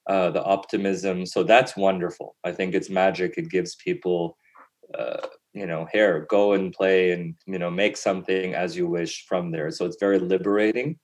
uh, 0.08 0.30
the 0.32 0.44
optimism. 0.44 1.26
So 1.26 1.44
that's 1.44 1.76
wonderful. 1.76 2.36
I 2.44 2.54
think 2.54 2.74
it's 2.74 2.90
magic. 2.90 3.34
It 3.38 3.50
gives 3.50 3.76
people 3.76 4.38
uh, 4.98 5.28
you 5.54 5.66
know 5.66 5.86
here 5.92 6.26
go 6.30 6.54
and 6.54 6.72
play 6.72 7.12
and 7.12 7.36
you 7.46 7.60
know 7.60 7.70
make 7.70 7.98
something 7.98 8.54
as 8.54 8.78
you 8.78 8.88
wish 8.88 9.26
from 9.26 9.52
there. 9.52 9.70
So 9.72 9.86
it's 9.86 9.98
very 10.00 10.20
liberating. 10.20 10.98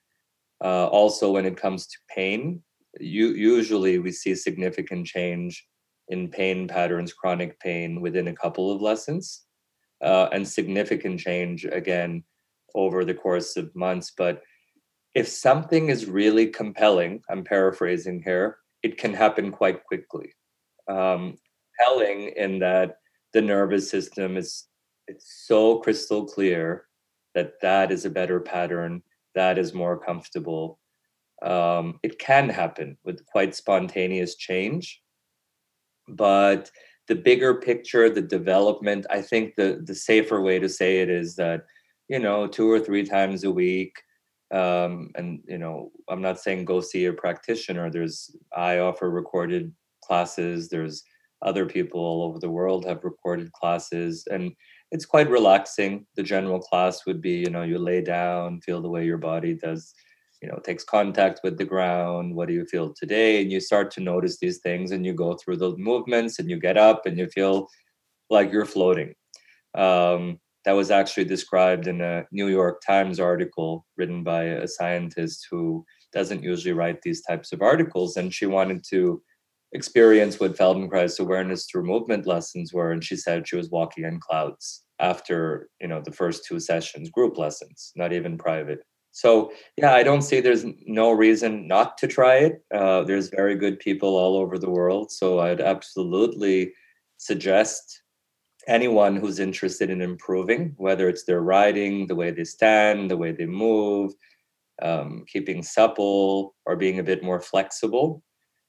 Uh, 0.64 0.88
also 0.88 1.32
when 1.32 1.46
it 1.46 1.58
comes 1.58 1.88
to 1.88 1.98
pain 2.08 2.64
you, 3.00 3.30
usually 3.30 4.00
we 4.00 4.12
see 4.12 4.36
significant 4.36 5.08
change 5.08 5.66
in 6.10 6.28
pain 6.30 6.68
patterns, 6.68 7.14
chronic 7.14 7.60
pain 7.60 8.02
within 8.02 8.28
a 8.28 8.36
couple 8.36 8.72
of 8.72 8.82
lessons, 8.82 9.46
uh, 10.04 10.28
and 10.32 10.48
significant 10.48 11.20
change 11.20 11.66
again 11.66 12.24
over 12.76 13.06
the 13.06 13.14
course 13.14 13.56
of 13.56 13.76
months. 13.76 14.12
But 14.18 14.42
if 15.16 15.28
something 15.28 15.90
is 15.90 16.08
really 16.08 16.48
compelling, 16.48 17.22
I'm 17.30 17.44
paraphrasing 17.44 18.22
here, 18.24 18.58
it 18.82 18.98
can 18.98 19.14
happen 19.14 19.52
quite 19.52 19.84
quickly. 19.86 20.34
Um, 20.88 21.38
compelling 21.78 22.34
in 22.36 22.60
that 22.60 22.98
the 23.34 23.42
nervous 23.42 23.90
system 23.90 24.38
is 24.38 24.66
it's 25.08 25.46
so 25.48 25.80
crystal 25.80 26.26
clear 26.26 26.86
that 27.36 27.54
that 27.62 27.92
is 27.92 28.06
a 28.06 28.10
better 28.10 28.40
pattern, 28.40 29.02
that 29.36 29.58
is 29.58 29.74
more 29.74 29.98
comfortable, 29.98 30.80
um, 31.44 32.00
it 32.04 32.20
can 32.20 32.50
happen 32.50 32.98
with 33.04 33.26
quite 33.26 33.56
spontaneous 33.56 34.36
change 34.36 35.02
but 36.08 36.70
the 37.08 37.16
bigger 37.16 37.56
picture 37.56 38.10
the 38.10 38.22
development 38.22 39.06
i 39.10 39.22
think 39.22 39.56
the 39.56 39.82
the 39.86 39.96
safer 39.96 40.42
way 40.42 40.60
to 40.60 40.70
say 40.70 41.02
it 41.02 41.10
is 41.10 41.36
that 41.36 41.66
you 42.10 42.20
know 42.20 42.48
two 42.48 42.70
or 42.70 42.80
three 42.80 43.04
times 43.04 43.44
a 43.44 43.52
week 43.52 43.96
um, 44.54 45.10
and 45.16 45.40
you 45.48 45.58
know 45.58 45.92
i'm 46.10 46.22
not 46.22 46.40
saying 46.40 46.66
go 46.66 46.80
see 46.80 47.06
a 47.06 47.14
practitioner. 47.14 47.90
There's 47.90 48.36
i 48.56 48.80
offer 48.80 49.10
recorded 49.10 49.74
classes. 50.04 50.70
There's 50.70 51.04
other 51.42 51.66
people 51.66 52.00
all 52.00 52.24
over 52.24 52.40
the 52.40 52.50
world 52.50 52.86
have 52.86 53.04
recorded 53.04 53.52
classes 53.52 54.26
and 54.32 54.52
it's 54.92 55.06
quite 55.06 55.30
relaxing. 55.30 56.06
The 56.16 56.24
general 56.24 56.60
class 56.60 57.06
would 57.06 57.22
be 57.22 57.38
you 57.46 57.50
know 57.50 57.64
you 57.64 57.80
lay 57.80 58.02
down 58.02 58.62
feel 58.62 58.82
the 58.82 58.90
way 58.90 59.06
your 59.06 59.18
body 59.18 59.56
does 59.56 59.94
you 60.44 60.50
know 60.50 60.60
takes 60.66 60.84
contact 60.84 61.40
with 61.44 61.58
the 61.58 61.66
ground 61.66 62.36
what 62.36 62.50
do 62.50 62.54
you 62.54 62.66
feel 62.66 62.94
today? 62.94 63.42
And 63.42 63.52
you 63.52 63.62
start 63.62 63.90
to 63.92 64.02
notice 64.02 64.38
these 64.38 64.60
things 64.60 64.92
and 64.92 65.06
you 65.06 65.14
go 65.14 65.36
through 65.36 65.58
those 65.58 65.78
movements 65.78 66.38
and 66.38 66.50
you 66.50 66.60
get 66.60 66.78
up 66.78 67.06
and 67.06 67.18
you 67.18 67.28
feel 67.28 67.70
like 68.30 68.52
you're 68.52 68.66
floating. 68.66 69.14
Um, 69.74 70.40
that 70.66 70.74
was 70.74 70.92
actually 70.92 71.26
described 71.26 71.88
in 71.88 72.02
a 72.02 72.26
new 72.32 72.48
york 72.48 72.82
times 72.86 73.20
article 73.20 73.86
written 73.98 74.24
by 74.24 74.44
a 74.44 74.68
scientist 74.68 75.48
who 75.50 75.86
doesn't 76.14 76.44
usually 76.44 76.74
write 76.74 77.02
these 77.02 77.22
types 77.22 77.52
of 77.52 77.62
articles 77.62 78.16
and 78.18 78.34
she 78.34 78.46
wanted 78.46 78.82
to 78.90 79.22
experience 79.74 80.40
what 80.40 80.56
feldenkrais 80.56 81.20
awareness 81.20 81.66
through 81.66 81.84
movement 81.84 82.26
lessons 82.26 82.72
were 82.72 82.92
and 82.92 83.04
she 83.04 83.18
said 83.18 83.48
she 83.48 83.58
was 83.58 83.72
walking 83.72 84.06
in 84.06 84.20
clouds 84.20 84.84
after 85.00 85.70
you 85.82 85.88
know 85.88 86.02
the 86.06 86.12
first 86.12 86.46
two 86.46 86.60
sessions 86.60 87.10
group 87.10 87.38
lessons 87.38 87.92
not 87.96 88.14
even 88.14 88.38
private 88.38 88.80
so 89.14 89.54
yeah, 89.78 89.94
I 89.94 90.02
don't 90.02 90.24
see 90.24 90.42
there's 90.42 90.66
no 90.88 91.12
reason 91.12 91.68
not 91.68 92.00
to 92.00 92.08
try 92.08 92.36
it. 92.38 92.64
Uh, 92.74 93.04
there's 93.04 93.30
very 93.30 93.56
good 93.56 93.80
people 93.80 94.18
all 94.18 94.36
over 94.36 94.58
the 94.58 94.72
world, 94.72 95.12
so 95.12 95.40
I'd 95.40 95.62
absolutely 95.62 96.74
suggest 97.18 98.02
anyone 98.68 99.16
who's 99.16 99.40
interested 99.40 99.92
in 99.92 100.02
improving, 100.02 100.74
whether 100.78 101.08
it's 101.08 101.26
their 101.26 101.42
riding, 101.42 102.08
the 102.08 102.16
way 102.16 102.32
they 102.32 102.44
stand, 102.44 103.12
the 103.12 103.18
way 103.18 103.32
they 103.32 103.46
move, 103.46 104.14
um, 104.82 105.26
keeping 105.28 105.62
supple, 105.62 106.56
or 106.66 106.76
being 106.76 106.98
a 106.98 107.04
bit 107.04 107.24
more 107.24 107.40
flexible. 107.40 108.24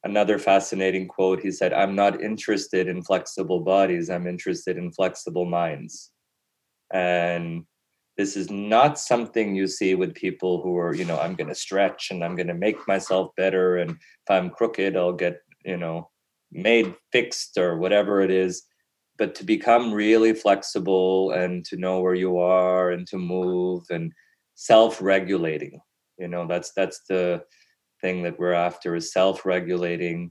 Another 0.04 0.38
fascinating 0.38 1.08
quote 1.08 1.40
he 1.40 1.50
said, 1.50 1.72
I'm 1.72 1.94
not 1.94 2.20
interested 2.20 2.86
in 2.86 3.02
flexible 3.02 3.60
bodies, 3.60 4.10
I'm 4.10 4.26
interested 4.26 4.76
in 4.76 4.92
flexible 4.92 5.46
minds. 5.46 6.10
And 6.92 7.64
this 8.16 8.36
is 8.36 8.50
not 8.50 8.98
something 8.98 9.54
you 9.54 9.66
see 9.66 9.94
with 9.94 10.14
people 10.14 10.62
who 10.62 10.76
are 10.78 10.94
you 10.94 11.04
know 11.04 11.18
i'm 11.18 11.34
going 11.34 11.48
to 11.48 11.54
stretch 11.54 12.10
and 12.10 12.24
i'm 12.24 12.36
going 12.36 12.46
to 12.46 12.54
make 12.54 12.76
myself 12.86 13.30
better 13.36 13.78
and 13.78 13.90
if 13.90 14.30
i'm 14.30 14.50
crooked 14.50 14.96
i'll 14.96 15.12
get 15.12 15.38
you 15.64 15.76
know 15.76 16.08
made 16.54 16.94
fixed 17.12 17.58
or 17.58 17.76
whatever 17.76 18.22
it 18.22 18.30
is. 18.30 18.62
But 19.18 19.34
to 19.36 19.44
become 19.44 19.92
really 19.92 20.32
flexible 20.32 21.32
and 21.32 21.64
to 21.66 21.76
know 21.76 22.00
where 22.00 22.14
you 22.14 22.38
are 22.38 22.90
and 22.90 23.06
to 23.08 23.18
move 23.18 23.84
and 23.90 24.12
self-regulating 24.56 25.80
you 26.16 26.28
know 26.28 26.46
that's 26.46 26.70
that's 26.76 27.00
the 27.08 27.42
thing 28.00 28.22
that 28.22 28.38
we're 28.38 28.52
after 28.52 28.94
is 28.94 29.12
self-regulating 29.12 30.30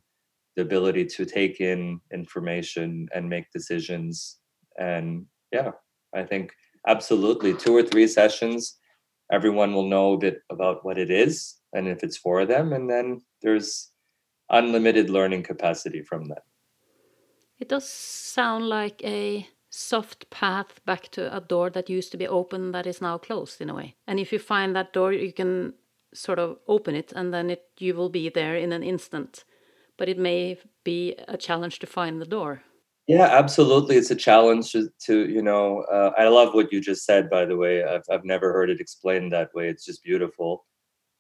the 0.55 0.61
ability 0.61 1.03
to 1.03 1.25
take 1.25 1.59
in 1.59 1.99
information 2.13 3.05
and 3.13 3.27
make 3.27 3.51
decisions. 3.51 4.39
And 4.79 5.25
yeah 5.51 5.71
i 6.15 6.23
think 6.23 6.53
absolutely. 6.87 7.53
Two 7.53 7.75
or 7.75 7.83
three 7.83 8.07
sessions 8.07 8.77
everyone 9.31 9.73
will 9.73 9.87
know 9.87 10.13
a 10.13 10.17
bit 10.17 10.41
about 10.51 10.85
what 10.85 10.97
it 10.97 11.09
is 11.09 11.55
and 11.73 11.87
if 11.87 12.03
it's 12.03 12.17
for 12.17 12.45
them 12.45 12.73
and 12.73 12.89
then 12.89 13.21
there's 13.41 13.91
unlimited 14.49 15.09
learning 15.09 15.43
capacity 15.43 16.01
from 16.01 16.25
that. 16.25 16.43
It 17.59 17.69
does 17.69 17.89
sound 17.89 18.67
like 18.67 19.03
a 19.03 19.47
soft 19.69 20.29
path 20.29 20.85
back 20.85 21.09
to 21.09 21.35
a 21.35 21.39
door 21.39 21.69
that 21.71 21.89
used 21.89 22.11
to 22.11 22.17
be 22.17 22.27
open 22.27 22.71
that 22.73 22.85
is 22.85 23.01
now 23.01 23.17
closed 23.17 23.59
in 23.59 23.69
a 23.69 23.73
way. 23.73 23.95
And 24.05 24.19
if 24.19 24.31
you 24.31 24.39
find 24.39 24.75
that 24.75 24.93
door 24.93 25.13
you 25.13 25.33
can 25.33 25.73
sort 26.13 26.37
of 26.37 26.57
open 26.67 26.93
it 26.93 27.11
and 27.15 27.33
then 27.33 27.49
it 27.49 27.63
you 27.79 27.95
will 27.95 28.09
be 28.09 28.29
there 28.29 28.55
in 28.55 28.71
an 28.71 28.83
instant. 28.83 29.45
But 29.97 30.09
it 30.09 30.17
may 30.17 30.59
be 30.83 31.15
a 31.27 31.37
challenge 31.37 31.79
to 31.79 31.87
find 31.87 32.21
the 32.21 32.25
door 32.25 32.63
yeah, 33.07 33.25
absolutely. 33.25 33.97
It's 33.97 34.11
a 34.11 34.15
challenge 34.15 34.71
to, 34.71 34.89
to 35.05 35.29
you 35.29 35.41
know, 35.41 35.81
uh, 35.91 36.11
I 36.17 36.27
love 36.27 36.53
what 36.53 36.71
you 36.71 36.79
just 36.79 37.05
said, 37.05 37.29
by 37.29 37.45
the 37.45 37.57
way. 37.57 37.83
I've, 37.83 38.03
I've 38.09 38.25
never 38.25 38.53
heard 38.53 38.69
it 38.69 38.79
explained 38.79 39.33
that 39.33 39.53
way. 39.53 39.69
It's 39.69 39.85
just 39.85 40.03
beautiful. 40.03 40.65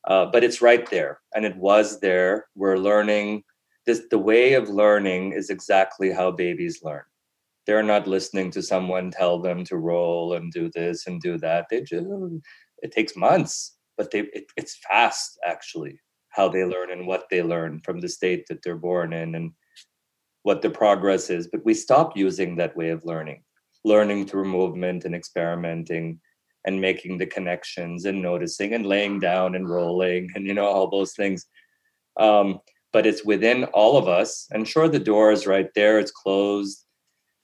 Uh, 0.05 0.25
but 0.25 0.43
it's 0.43 0.61
right 0.61 0.89
there 0.89 1.19
and 1.33 1.45
it 1.45 1.55
was 1.57 1.99
there. 1.99 2.47
We're 2.55 2.77
learning 2.77 3.43
this, 3.85 4.03
the 4.11 4.17
way 4.17 4.53
of 4.53 4.69
learning 4.69 5.33
is 5.33 5.49
exactly 5.49 6.11
how 6.11 6.31
babies 6.31 6.81
learn. 6.83 7.03
They're 7.65 7.83
not 7.83 8.07
listening 8.07 8.51
to 8.51 8.61
someone 8.61 9.11
tell 9.11 9.39
them 9.39 9.63
to 9.65 9.77
roll 9.77 10.33
and 10.33 10.51
do 10.51 10.69
this 10.73 11.07
and 11.07 11.21
do 11.21 11.37
that. 11.39 11.67
They 11.69 11.81
just, 11.81 12.05
it 12.81 12.91
takes 12.91 13.15
months, 13.15 13.77
but 13.97 14.11
they, 14.11 14.21
it, 14.33 14.45
it's 14.57 14.79
fast 14.89 15.39
actually 15.45 15.99
how 16.29 16.49
they 16.49 16.65
learn 16.65 16.91
and 16.91 17.07
what 17.07 17.25
they 17.29 17.41
learn 17.41 17.79
from 17.85 18.01
the 18.01 18.09
state 18.09 18.45
that 18.49 18.61
they're 18.63 18.75
born 18.75 19.13
in. 19.13 19.35
And 19.35 19.51
what 20.43 20.61
the 20.61 20.69
progress 20.69 21.29
is, 21.29 21.47
but 21.47 21.65
we 21.65 21.73
stop 21.73 22.15
using 22.15 22.55
that 22.57 22.75
way 22.75 22.89
of 22.89 23.05
learning, 23.05 23.43
learning 23.83 24.27
through 24.27 24.45
movement 24.45 25.05
and 25.05 25.15
experimenting 25.15 26.19
and 26.65 26.79
making 26.79 27.17
the 27.17 27.25
connections 27.25 28.05
and 28.05 28.21
noticing 28.21 28.73
and 28.73 28.85
laying 28.85 29.19
down 29.19 29.55
and 29.55 29.69
rolling 29.69 30.29
and 30.35 30.45
you 30.45 30.53
know 30.53 30.65
all 30.65 30.89
those 30.89 31.13
things. 31.13 31.45
Um, 32.19 32.59
but 32.91 33.07
it's 33.07 33.25
within 33.25 33.63
all 33.65 33.97
of 33.97 34.07
us. 34.07 34.47
And 34.51 34.67
sure, 34.67 34.87
the 34.87 34.99
door 34.99 35.31
is 35.31 35.47
right 35.47 35.69
there; 35.75 35.97
it's 35.97 36.11
closed, 36.11 36.85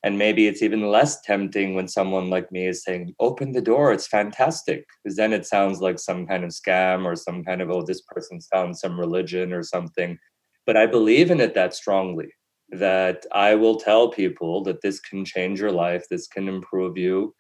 and 0.04 0.18
maybe 0.18 0.47
it's 0.47 0.62
even 0.62 0.91
less 0.91 1.22
tempting 1.22 1.76
when 1.76 1.88
someone 1.88 2.30
like 2.30 2.52
me 2.52 2.68
is 2.68 2.84
saying, 2.84 3.16
"Open 3.20 3.54
the 3.54 3.62
door; 3.62 3.91
it's 3.93 4.08
fantastic," 4.08 4.86
because 5.04 5.18
then 5.18 5.34
it 5.34 5.45
sounds 5.47 5.80
like 5.82 6.00
some 6.00 6.28
kind 6.28 6.43
of 6.43 6.52
scam 6.52 7.06
or 7.06 7.16
some 7.16 7.43
kind 7.43 7.62
of 7.62 7.72
oh, 7.72 7.82
this 7.82 8.02
person 8.02 8.39
found 8.54 8.78
some 8.78 9.00
religion 9.00 9.54
or 9.54 9.64
something. 9.64 10.20
But 10.66 10.78
I 10.78 10.86
believe 10.86 11.32
in 11.32 11.39
it 11.41 11.56
that 11.56 11.74
strongly 11.74 12.32
that 12.72 13.26
I 13.32 13.56
will 13.56 13.80
tell 13.80 14.10
people 14.10 14.64
that 14.64 14.82
this 14.82 15.00
can 15.00 15.26
change 15.26 15.60
your 15.60 15.72
life, 15.72 16.06
this 16.10 16.28
can 16.28 16.48
improve 16.48 16.98
you. 16.98 17.34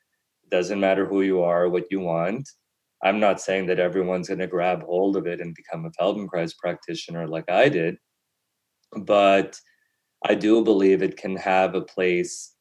It 0.43 0.49
doesn't 0.49 0.79
matter 0.79 1.05
who 1.05 1.21
you 1.21 1.41
are, 1.41 1.69
what 1.69 1.91
you 1.91 1.99
want. 1.99 2.49
I'm 3.03 3.19
not 3.19 3.39
saying 3.39 3.67
that 3.67 3.79
everyone's 3.79 4.27
going 4.27 4.39
to 4.39 4.47
grab 4.47 4.83
hold 4.83 5.15
of 5.15 5.27
it 5.27 5.39
and 5.39 5.55
become 5.55 5.85
a 5.85 5.91
Feldenkrais 5.91 6.57
practitioner 6.57 7.27
like 7.27 7.49
I 7.49 7.69
did, 7.69 7.97
but 8.97 9.59
I 10.25 10.35
do 10.35 10.63
believe 10.63 11.01
it 11.01 11.15
can 11.15 11.37
have 11.37 11.75
a 11.75 11.81
place 11.81 12.55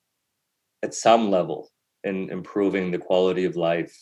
at 0.83 0.95
some 0.95 1.31
level 1.31 1.71
in 2.05 2.31
improving 2.31 2.91
the 2.91 2.99
quality 2.99 3.45
of 3.45 3.57
life 3.57 3.97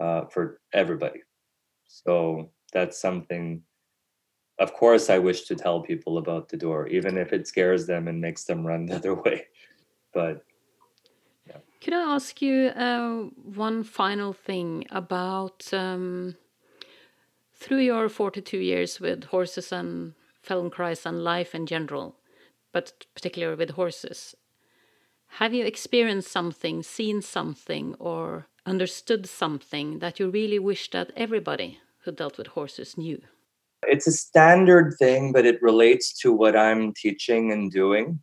uh, 0.00 0.24
for 0.26 0.60
everybody. 0.72 1.20
So 1.86 2.50
that's 2.72 3.00
something, 3.00 3.62
of 4.64 4.72
course, 4.72 5.10
I 5.10 5.18
wish 5.18 5.42
to 5.48 5.54
tell 5.54 5.82
people 5.82 6.16
about 6.16 6.48
the 6.48 6.56
door, 6.56 6.88
even 6.88 7.18
if 7.18 7.34
it 7.34 7.46
scares 7.46 7.86
them 7.86 8.08
and 8.08 8.18
makes 8.18 8.44
them 8.44 8.66
run 8.66 8.86
the 8.86 8.96
other 8.96 9.14
way. 9.14 9.46
But 10.12 10.42
yeah. 11.46 11.60
Could 11.82 11.94
I 11.94 12.14
ask 12.16 12.40
you 12.40 12.56
uh, 12.68 13.24
one 13.66 13.84
final 13.84 14.32
thing 14.32 14.86
about 14.90 15.58
um, 15.72 16.36
through 17.52 17.82
your 17.90 18.08
42 18.08 18.56
years 18.56 19.00
with 19.00 19.24
horses 19.24 19.70
and 19.70 20.14
Feldenkrais 20.46 21.04
and 21.04 21.22
life 21.22 21.54
in 21.54 21.66
general, 21.66 22.16
but 22.72 23.04
particularly 23.14 23.56
with 23.56 23.70
horses? 23.70 24.34
Have 25.40 25.52
you 25.52 25.64
experienced 25.66 26.30
something, 26.30 26.82
seen 26.82 27.20
something, 27.20 27.96
or 27.98 28.46
understood 28.64 29.28
something 29.28 29.98
that 29.98 30.18
you 30.18 30.30
really 30.30 30.58
wish 30.58 30.90
that 30.92 31.10
everybody 31.16 31.80
who 32.04 32.12
dealt 32.12 32.38
with 32.38 32.48
horses 32.58 32.96
knew? 32.96 33.20
It's 33.88 34.06
a 34.06 34.12
standard 34.12 34.94
thing, 34.98 35.32
but 35.32 35.46
it 35.46 35.62
relates 35.62 36.16
to 36.20 36.32
what 36.32 36.56
I'm 36.56 36.92
teaching 36.94 37.52
and 37.52 37.70
doing. 37.70 38.22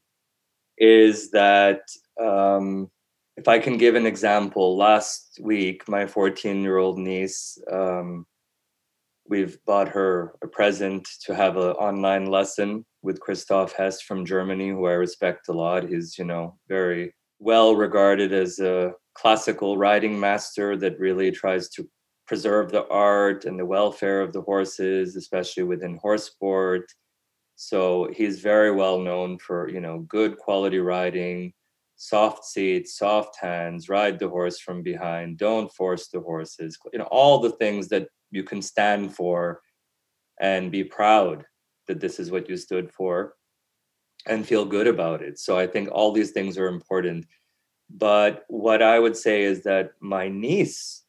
Is 0.78 1.32
that 1.32 1.82
um, 2.20 2.90
if 3.38 3.48
I 3.48 3.60
can 3.60 3.78
give 3.78 3.96
an 3.96 4.06
example, 4.06 4.78
last 4.78 5.40
week, 5.42 5.88
my 5.88 6.06
14 6.06 6.62
year 6.62 6.78
old 6.78 6.98
niece, 6.98 7.58
um, 7.72 8.26
we've 9.28 9.58
bought 9.66 9.88
her 9.90 10.36
a 10.44 10.48
present 10.48 11.08
to 11.26 11.34
have 11.34 11.58
an 11.58 11.72
online 11.74 12.26
lesson 12.26 12.86
with 13.02 13.20
Christoph 13.20 13.74
Hess 13.74 14.02
from 14.02 14.26
Germany, 14.26 14.70
who 14.70 14.86
I 14.86 14.94
respect 14.94 15.48
a 15.48 15.54
lot. 15.54 15.88
He's, 15.88 16.18
you 16.18 16.26
know, 16.26 16.58
very 16.68 17.14
well 17.40 17.76
regarded 17.76 18.34
as 18.34 18.60
a 18.60 18.94
classical 19.16 19.78
riding 19.78 20.20
master 20.20 20.78
that 20.78 21.00
really 21.00 21.32
tries 21.32 21.70
to 21.70 21.90
preserve 22.32 22.72
the 22.72 22.88
art 22.88 23.44
and 23.44 23.60
the 23.60 23.66
welfare 23.66 24.22
of 24.22 24.32
the 24.32 24.40
horses, 24.40 25.18
especially 25.18 25.64
within 25.64 25.98
horse 25.98 26.24
sport. 26.24 26.90
So 27.58 28.08
he's 28.16 28.40
very 28.40 28.72
well 28.72 29.02
known 29.02 29.38
for, 29.38 29.68
you 29.68 29.82
know, 29.82 30.00
good 30.08 30.38
quality 30.38 30.80
riding, 30.80 31.52
soft 31.98 32.46
seats, 32.46 32.98
soft 32.98 33.38
hands, 33.38 33.90
ride 33.90 34.18
the 34.18 34.30
horse 34.30 34.62
from 34.62 34.82
behind, 34.82 35.40
don't 35.40 35.70
force 35.74 36.08
the 36.08 36.22
horses, 36.22 36.78
you 36.94 37.00
know, 37.00 37.10
all 37.12 37.40
the 37.40 37.52
things 37.52 37.90
that 37.90 38.08
you 38.30 38.44
can 38.44 38.62
stand 38.62 39.14
for 39.14 39.60
and 40.40 40.72
be 40.72 40.86
proud 40.86 41.44
that 41.88 42.00
this 42.00 42.18
is 42.18 42.32
what 42.32 42.48
you 42.48 42.56
stood 42.56 42.94
for 42.94 43.34
and 44.26 44.48
feel 44.48 44.64
good 44.64 44.88
about 44.88 45.22
it. 45.22 45.38
So 45.38 45.60
I 45.60 45.68
think 45.68 45.90
all 45.92 46.14
these 46.14 46.32
things 46.32 46.58
are 46.58 46.68
important. 46.68 47.26
But 47.90 48.46
what 48.48 48.82
I 48.82 49.00
would 49.00 49.18
say 49.18 49.44
is 49.44 49.64
that 49.64 49.92
my 50.00 50.30
niece, 50.30 51.04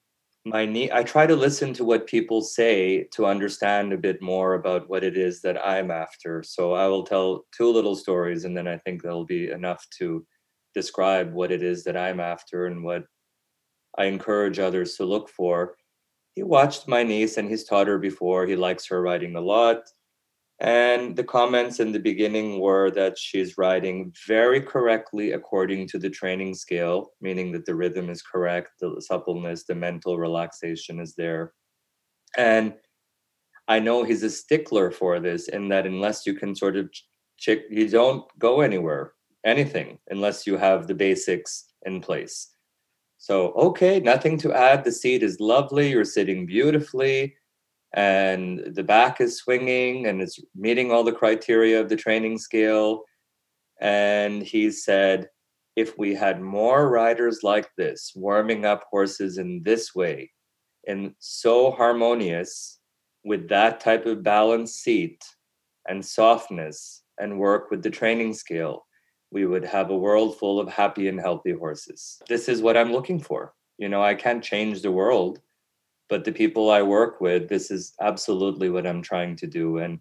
my 0.44 0.66
niece, 0.66 0.90
I 0.92 1.04
try 1.04 1.26
to 1.26 1.36
listen 1.36 1.72
to 1.74 1.84
what 1.84 2.06
people 2.06 2.42
say 2.42 3.04
to 3.12 3.26
understand 3.26 3.92
a 3.92 3.98
bit 3.98 4.20
more 4.20 4.54
about 4.54 4.88
what 4.88 5.04
it 5.04 5.16
is 5.16 5.40
that 5.42 5.64
I'm 5.64 5.90
after. 5.90 6.42
So 6.42 6.72
I 6.72 6.88
will 6.88 7.04
tell 7.04 7.44
two 7.56 7.70
little 7.70 7.94
stories, 7.94 8.44
and 8.44 8.56
then 8.56 8.66
I 8.66 8.78
think 8.78 9.02
that'll 9.02 9.24
be 9.24 9.50
enough 9.50 9.86
to 9.98 10.26
describe 10.74 11.32
what 11.32 11.52
it 11.52 11.62
is 11.62 11.84
that 11.84 11.96
I'm 11.96 12.18
after 12.18 12.66
and 12.66 12.82
what 12.82 13.04
I 13.96 14.06
encourage 14.06 14.58
others 14.58 14.96
to 14.96 15.04
look 15.04 15.28
for. 15.28 15.76
He 16.34 16.42
watched 16.42 16.88
my 16.88 17.02
niece 17.02 17.36
and 17.36 17.48
he's 17.48 17.64
taught 17.64 17.86
her 17.86 17.98
before. 17.98 18.46
He 18.46 18.56
likes 18.56 18.86
her 18.86 19.02
riding 19.02 19.36
a 19.36 19.40
lot. 19.40 19.82
And 20.62 21.16
the 21.16 21.24
comments 21.24 21.80
in 21.80 21.90
the 21.90 21.98
beginning 21.98 22.60
were 22.60 22.92
that 22.92 23.18
she's 23.18 23.58
riding 23.58 24.12
very 24.28 24.60
correctly 24.60 25.32
according 25.32 25.88
to 25.88 25.98
the 25.98 26.08
training 26.08 26.54
scale, 26.54 27.10
meaning 27.20 27.50
that 27.50 27.66
the 27.66 27.74
rhythm 27.74 28.08
is 28.08 28.22
correct, 28.22 28.70
the 28.80 28.94
suppleness, 29.00 29.64
the 29.64 29.74
mental 29.74 30.18
relaxation 30.18 31.00
is 31.00 31.16
there. 31.16 31.52
And 32.38 32.74
I 33.66 33.80
know 33.80 34.04
he's 34.04 34.22
a 34.22 34.30
stickler 34.30 34.92
for 34.92 35.18
this, 35.18 35.48
in 35.48 35.68
that 35.70 35.84
unless 35.84 36.26
you 36.26 36.34
can 36.34 36.54
sort 36.54 36.76
of 36.76 36.88
check, 37.38 37.62
you 37.68 37.88
don't 37.88 38.24
go 38.38 38.60
anywhere, 38.60 39.14
anything, 39.44 39.98
unless 40.10 40.46
you 40.46 40.56
have 40.56 40.86
the 40.86 40.94
basics 40.94 41.72
in 41.86 42.00
place. 42.00 42.54
So, 43.18 43.50
okay, 43.54 43.98
nothing 43.98 44.38
to 44.38 44.52
add. 44.52 44.84
The 44.84 44.92
seat 44.92 45.24
is 45.24 45.40
lovely. 45.40 45.90
You're 45.90 46.04
sitting 46.04 46.46
beautifully 46.46 47.34
and 47.94 48.74
the 48.74 48.82
back 48.82 49.20
is 49.20 49.36
swinging 49.36 50.06
and 50.06 50.22
it's 50.22 50.38
meeting 50.54 50.90
all 50.90 51.04
the 51.04 51.12
criteria 51.12 51.80
of 51.80 51.88
the 51.88 51.96
training 51.96 52.38
scale. 52.38 53.04
And 53.80 54.42
he 54.42 54.70
said, 54.70 55.28
if 55.76 55.98
we 55.98 56.14
had 56.14 56.40
more 56.40 56.88
riders 56.88 57.40
like 57.42 57.68
this, 57.76 58.12
warming 58.14 58.64
up 58.64 58.84
horses 58.90 59.38
in 59.38 59.62
this 59.62 59.94
way, 59.94 60.30
and 60.86 61.14
so 61.18 61.70
harmonious 61.70 62.80
with 63.24 63.48
that 63.48 63.80
type 63.80 64.06
of 64.06 64.22
balanced 64.22 64.82
seat 64.82 65.22
and 65.88 66.04
softness 66.04 67.02
and 67.20 67.38
work 67.38 67.70
with 67.70 67.82
the 67.82 67.90
training 67.90 68.34
scale, 68.34 68.86
we 69.30 69.46
would 69.46 69.64
have 69.64 69.90
a 69.90 69.96
world 69.96 70.38
full 70.38 70.60
of 70.60 70.68
happy 70.68 71.08
and 71.08 71.20
healthy 71.20 71.52
horses. 71.52 72.20
This 72.28 72.48
is 72.48 72.60
what 72.60 72.76
I'm 72.76 72.92
looking 72.92 73.18
for. 73.18 73.54
You 73.78 73.88
know, 73.88 74.02
I 74.02 74.14
can't 74.14 74.44
change 74.44 74.82
the 74.82 74.92
world, 74.92 75.40
but 76.08 76.24
the 76.24 76.32
people 76.32 76.70
I 76.70 76.82
work 76.82 77.20
with, 77.20 77.48
this 77.48 77.70
is 77.70 77.94
absolutely 78.00 78.68
what 78.68 78.86
I'm 78.86 79.02
trying 79.02 79.36
to 79.36 79.46
do. 79.46 79.78
And 79.78 79.98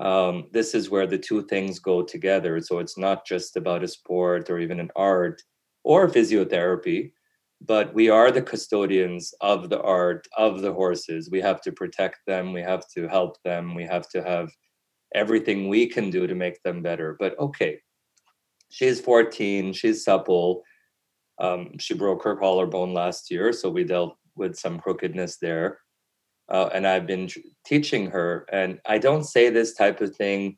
um, 0.00 0.46
this 0.52 0.74
is 0.74 0.90
where 0.90 1.06
the 1.06 1.18
two 1.18 1.42
things 1.42 1.78
go 1.78 2.02
together. 2.02 2.60
So 2.60 2.78
it's 2.78 2.98
not 2.98 3.26
just 3.26 3.56
about 3.56 3.82
a 3.82 3.88
sport 3.88 4.50
or 4.50 4.58
even 4.58 4.78
an 4.80 4.90
art 4.94 5.42
or 5.84 6.08
physiotherapy, 6.08 7.12
but 7.60 7.92
we 7.94 8.08
are 8.08 8.30
the 8.30 8.42
custodians 8.42 9.34
of 9.40 9.68
the 9.68 9.80
art, 9.82 10.28
of 10.36 10.60
the 10.60 10.72
horses. 10.72 11.30
We 11.30 11.40
have 11.40 11.60
to 11.62 11.72
protect 11.72 12.18
them, 12.26 12.52
we 12.52 12.62
have 12.62 12.84
to 12.94 13.08
help 13.08 13.42
them, 13.42 13.74
we 13.74 13.84
have 13.84 14.08
to 14.10 14.22
have 14.22 14.50
everything 15.14 15.68
we 15.68 15.86
can 15.86 16.10
do 16.10 16.26
to 16.26 16.34
make 16.34 16.62
them 16.62 16.82
better. 16.82 17.16
But 17.18 17.38
okay, 17.38 17.80
she's 18.70 19.00
14, 19.00 19.72
she's 19.72 20.04
supple. 20.04 20.62
Um, 21.40 21.78
she 21.78 21.94
broke 21.94 22.24
her 22.24 22.36
collarbone 22.36 22.92
last 22.92 23.30
year, 23.30 23.52
so 23.52 23.70
we 23.70 23.84
dealt 23.84 24.17
with 24.38 24.56
some 24.56 24.78
crookedness 24.78 25.36
there. 25.38 25.80
Uh, 26.50 26.70
and 26.72 26.86
I've 26.86 27.06
been 27.06 27.28
teaching 27.66 28.10
her. 28.10 28.46
And 28.50 28.80
I 28.86 28.98
don't 28.98 29.24
say 29.24 29.50
this 29.50 29.74
type 29.74 30.00
of 30.00 30.16
thing 30.16 30.56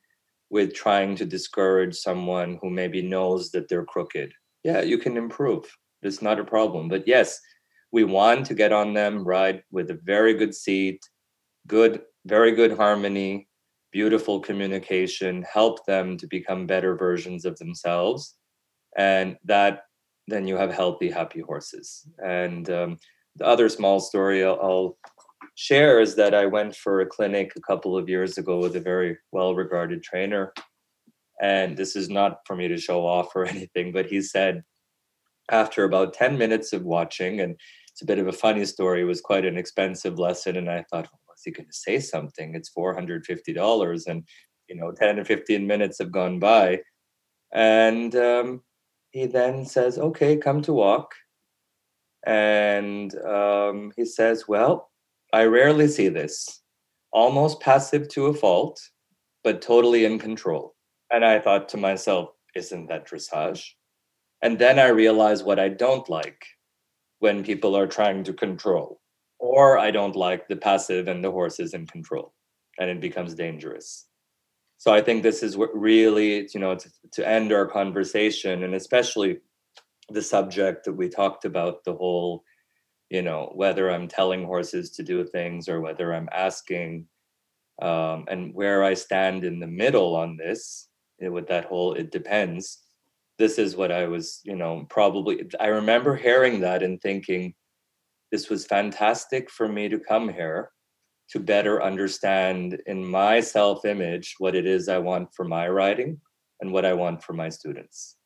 with 0.50 0.74
trying 0.74 1.16
to 1.16 1.24
discourage 1.24 1.96
someone 1.96 2.58
who 2.60 2.70
maybe 2.70 3.02
knows 3.02 3.50
that 3.50 3.68
they're 3.68 3.84
crooked. 3.84 4.32
Yeah, 4.62 4.82
you 4.82 4.98
can 4.98 5.16
improve. 5.16 5.64
It's 6.02 6.22
not 6.22 6.40
a 6.40 6.44
problem. 6.44 6.88
But 6.88 7.08
yes, 7.08 7.40
we 7.92 8.04
want 8.04 8.46
to 8.46 8.54
get 8.54 8.72
on 8.72 8.94
them, 8.94 9.24
ride 9.24 9.62
with 9.70 9.90
a 9.90 9.98
very 10.04 10.34
good 10.34 10.54
seat, 10.54 11.00
good, 11.66 12.02
very 12.26 12.52
good 12.52 12.76
harmony, 12.76 13.48
beautiful 13.92 14.40
communication, 14.40 15.42
help 15.42 15.84
them 15.86 16.16
to 16.18 16.26
become 16.26 16.66
better 16.66 16.96
versions 16.96 17.44
of 17.44 17.58
themselves. 17.58 18.36
And 18.96 19.36
that 19.44 19.84
then 20.28 20.46
you 20.46 20.56
have 20.56 20.72
healthy, 20.72 21.10
happy 21.10 21.40
horses. 21.40 22.06
And 22.24 22.70
um, 22.70 22.98
the 23.36 23.46
other 23.46 23.68
small 23.68 24.00
story 24.00 24.44
I'll, 24.44 24.96
share 25.56 26.00
is 26.00 26.14
that 26.16 26.32
I 26.32 26.46
went 26.46 26.74
for 26.74 27.00
a 27.00 27.06
clinic 27.06 27.52
a 27.54 27.60
couple 27.60 27.94
of 27.94 28.08
years 28.08 28.38
ago 28.38 28.58
with 28.58 28.76
a 28.76 28.80
very 28.80 29.18
well 29.30 29.54
regarded 29.54 30.02
trainer. 30.02 30.54
And 31.42 31.76
this 31.76 31.96
is 31.96 32.08
not 32.08 32.38
for 32.46 32.56
me 32.56 32.66
to 32.68 32.78
show 32.78 33.06
off 33.06 33.34
or 33.34 33.44
anything, 33.54 33.92
but 33.92 34.06
he 34.06 34.22
said 34.22 34.62
after 35.50 35.84
about 35.84 36.14
10 36.14 36.38
minutes 36.38 36.72
of 36.72 36.84
watching, 36.84 37.40
and 37.40 37.56
it's 37.90 38.02
a 38.02 38.06
bit 38.06 38.18
of 38.18 38.28
a 38.28 38.32
funny 38.32 38.64
story, 38.64 39.02
it 39.02 39.04
was 39.04 39.20
quite 39.20 39.44
an 39.44 39.58
expensive 39.58 40.18
lesson. 40.18 40.56
And 40.56 40.70
I 40.70 40.84
thought, 40.90 41.08
well, 41.12 41.20
was 41.28 41.42
he 41.44 41.50
going 41.50 41.66
to 41.66 41.72
say 41.72 41.98
something? 41.98 42.54
It's 42.54 42.70
$450. 42.76 44.06
And, 44.06 44.26
you 44.68 44.76
know, 44.76 44.92
10 44.92 45.18
or 45.18 45.24
15 45.24 45.66
minutes 45.66 45.98
have 45.98 46.12
gone 46.12 46.38
by. 46.38 46.80
And 47.52 48.14
um, 48.14 48.62
he 49.10 49.26
then 49.26 49.66
says, 49.66 49.98
okay, 49.98 50.36
come 50.36 50.62
to 50.62 50.72
walk. 50.72 51.14
And 52.26 53.14
um, 53.22 53.92
he 53.96 54.04
says, 54.04 54.46
Well, 54.46 54.90
I 55.32 55.44
rarely 55.44 55.88
see 55.88 56.08
this. 56.08 56.62
Almost 57.12 57.60
passive 57.60 58.08
to 58.10 58.26
a 58.26 58.34
fault, 58.34 58.80
but 59.42 59.62
totally 59.62 60.04
in 60.04 60.18
control. 60.18 60.74
And 61.10 61.24
I 61.24 61.38
thought 61.40 61.68
to 61.70 61.76
myself, 61.76 62.30
Isn't 62.54 62.88
that 62.88 63.08
dressage? 63.08 63.64
And 64.42 64.58
then 64.58 64.78
I 64.78 64.88
realized 64.88 65.44
what 65.44 65.58
I 65.58 65.68
don't 65.68 66.08
like 66.08 66.44
when 67.18 67.44
people 67.44 67.76
are 67.76 67.86
trying 67.86 68.24
to 68.24 68.32
control, 68.32 69.00
or 69.38 69.78
I 69.78 69.90
don't 69.90 70.16
like 70.16 70.48
the 70.48 70.56
passive 70.56 71.08
and 71.08 71.22
the 71.22 71.30
horses 71.30 71.74
in 71.74 71.86
control, 71.86 72.32
and 72.78 72.88
it 72.88 73.00
becomes 73.00 73.34
dangerous. 73.34 74.06
So 74.78 74.94
I 74.94 75.02
think 75.02 75.22
this 75.22 75.42
is 75.42 75.58
what 75.58 75.68
really, 75.78 76.48
you 76.54 76.60
know, 76.60 76.74
to, 76.74 76.90
to 77.12 77.28
end 77.28 77.52
our 77.52 77.66
conversation, 77.66 78.64
and 78.64 78.74
especially 78.74 79.40
the 80.10 80.22
subject 80.22 80.84
that 80.84 80.92
we 80.92 81.08
talked 81.08 81.44
about 81.44 81.84
the 81.84 81.94
whole 81.94 82.44
you 83.08 83.22
know 83.22 83.50
whether 83.54 83.90
i'm 83.90 84.08
telling 84.08 84.44
horses 84.44 84.90
to 84.90 85.02
do 85.02 85.24
things 85.24 85.68
or 85.68 85.80
whether 85.80 86.14
i'm 86.14 86.28
asking 86.32 87.06
um, 87.82 88.24
and 88.28 88.54
where 88.54 88.84
i 88.84 88.94
stand 88.94 89.44
in 89.44 89.58
the 89.58 89.66
middle 89.66 90.14
on 90.16 90.36
this 90.36 90.88
it, 91.18 91.28
with 91.28 91.48
that 91.48 91.64
whole 91.64 91.94
it 91.94 92.10
depends 92.10 92.84
this 93.40 93.58
is 93.58 93.74
what 93.74 93.90
I 93.90 94.06
was, 94.06 94.42
you 94.44 94.54
know, 94.54 94.86
probably. 94.90 95.48
I 95.58 95.68
remember 95.68 96.14
hearing 96.14 96.60
that 96.60 96.82
and 96.82 97.00
thinking, 97.00 97.54
this 98.30 98.50
was 98.50 98.66
fantastic 98.66 99.50
for 99.50 99.66
me 99.66 99.88
to 99.88 99.98
come 99.98 100.28
here 100.28 100.70
to 101.30 101.40
better 101.40 101.82
understand 101.82 102.78
in 102.84 103.04
my 103.04 103.40
self 103.40 103.86
image 103.86 104.34
what 104.38 104.54
it 104.54 104.66
is 104.66 104.90
I 104.90 104.98
want 104.98 105.34
for 105.34 105.46
my 105.46 105.68
riding 105.68 106.20
and 106.60 106.70
what 106.70 106.84
I 106.84 106.92
want 106.92 107.22
for 107.24 107.32
my 107.32 107.48
students. 107.48 108.16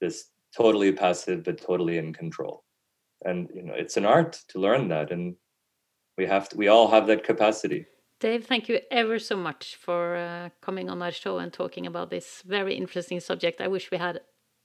This 0.00 0.24
totally 0.56 0.92
passive, 0.92 1.44
but 1.44 1.60
totally 1.60 1.98
in 1.98 2.12
control. 2.12 2.64
And, 3.24 3.48
you 3.54 3.62
know, 3.62 3.74
it's 3.74 3.96
an 3.96 4.04
art 4.06 4.40
to 4.48 4.58
learn 4.58 4.88
that. 4.88 5.10
And 5.10 5.36
we 6.16 6.26
have 6.26 6.48
to, 6.50 6.56
we 6.56 6.68
all 6.68 6.88
have 6.88 7.06
that 7.08 7.24
capacity. 7.24 7.86
Dave, 8.18 8.46
thank 8.46 8.68
you 8.68 8.80
ever 8.90 9.18
so 9.18 9.36
much 9.36 9.76
for 9.76 10.16
uh, 10.16 10.48
coming 10.62 10.88
on 10.88 11.02
our 11.02 11.12
show 11.12 11.38
and 11.38 11.52
talking 11.52 11.86
about 11.86 12.08
this 12.10 12.42
very 12.46 12.74
interesting 12.74 13.20
subject. 13.20 13.60
I 13.60 13.68
wish 13.68 13.90
we 13.90 13.98
had 13.98 14.20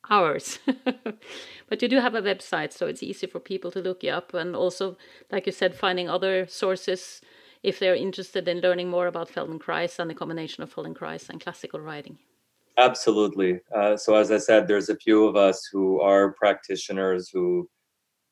hours. 0.09 0.59
but 1.67 1.81
you 1.81 1.87
do 1.87 1.99
have 1.99 2.15
a 2.15 2.21
website, 2.21 2.71
so 2.71 2.87
it's 2.87 3.03
easy 3.03 3.27
for 3.27 3.39
people 3.39 3.71
to 3.71 3.81
look 3.81 4.03
you 4.03 4.11
up. 4.11 4.33
And 4.33 4.55
also, 4.55 4.97
like 5.31 5.45
you 5.45 5.51
said, 5.51 5.75
finding 5.75 6.09
other 6.09 6.47
sources 6.47 7.21
if 7.61 7.77
they're 7.77 7.95
interested 7.95 8.47
in 8.47 8.61
learning 8.61 8.89
more 8.89 9.07
about 9.07 9.29
Feldenkrais 9.29 9.99
and 9.99 10.09
the 10.09 10.15
combination 10.15 10.63
of 10.63 10.73
Feldenkrais 10.73 11.29
and 11.29 11.41
classical 11.41 11.79
riding. 11.79 12.17
Absolutely. 12.77 13.59
Uh, 13.75 13.97
so, 13.97 14.15
as 14.15 14.31
I 14.31 14.37
said, 14.37 14.67
there's 14.67 14.89
a 14.89 14.95
few 14.95 15.25
of 15.25 15.35
us 15.35 15.67
who 15.71 15.99
are 16.01 16.33
practitioners 16.33 17.29
who 17.29 17.69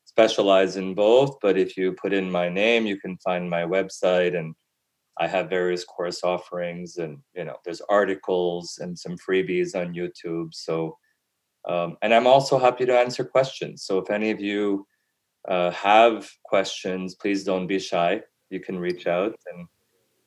specialize 0.04 0.76
in 0.76 0.94
both. 0.94 1.38
But 1.40 1.56
if 1.56 1.76
you 1.76 1.92
put 1.92 2.12
in 2.12 2.30
my 2.30 2.48
name, 2.48 2.86
you 2.86 2.98
can 2.98 3.16
find 3.18 3.48
my 3.48 3.62
website 3.62 4.36
and 4.36 4.54
I 5.20 5.26
have 5.26 5.50
various 5.50 5.84
course 5.84 6.24
offerings, 6.24 6.96
and 6.96 7.18
you 7.34 7.44
know, 7.44 7.56
there's 7.62 7.82
articles 7.82 8.78
and 8.80 8.98
some 8.98 9.16
freebies 9.18 9.74
on 9.74 9.94
YouTube. 9.94 10.54
So, 10.54 10.96
um, 11.68 11.98
and 12.00 12.14
I'm 12.14 12.26
also 12.26 12.58
happy 12.58 12.86
to 12.86 12.98
answer 12.98 13.22
questions. 13.22 13.84
So, 13.84 13.98
if 13.98 14.10
any 14.10 14.30
of 14.30 14.40
you 14.40 14.86
uh, 15.46 15.72
have 15.72 16.30
questions, 16.44 17.16
please 17.16 17.44
don't 17.44 17.66
be 17.66 17.78
shy. 17.78 18.22
You 18.48 18.60
can 18.60 18.78
reach 18.78 19.06
out, 19.06 19.38
and 19.52 19.68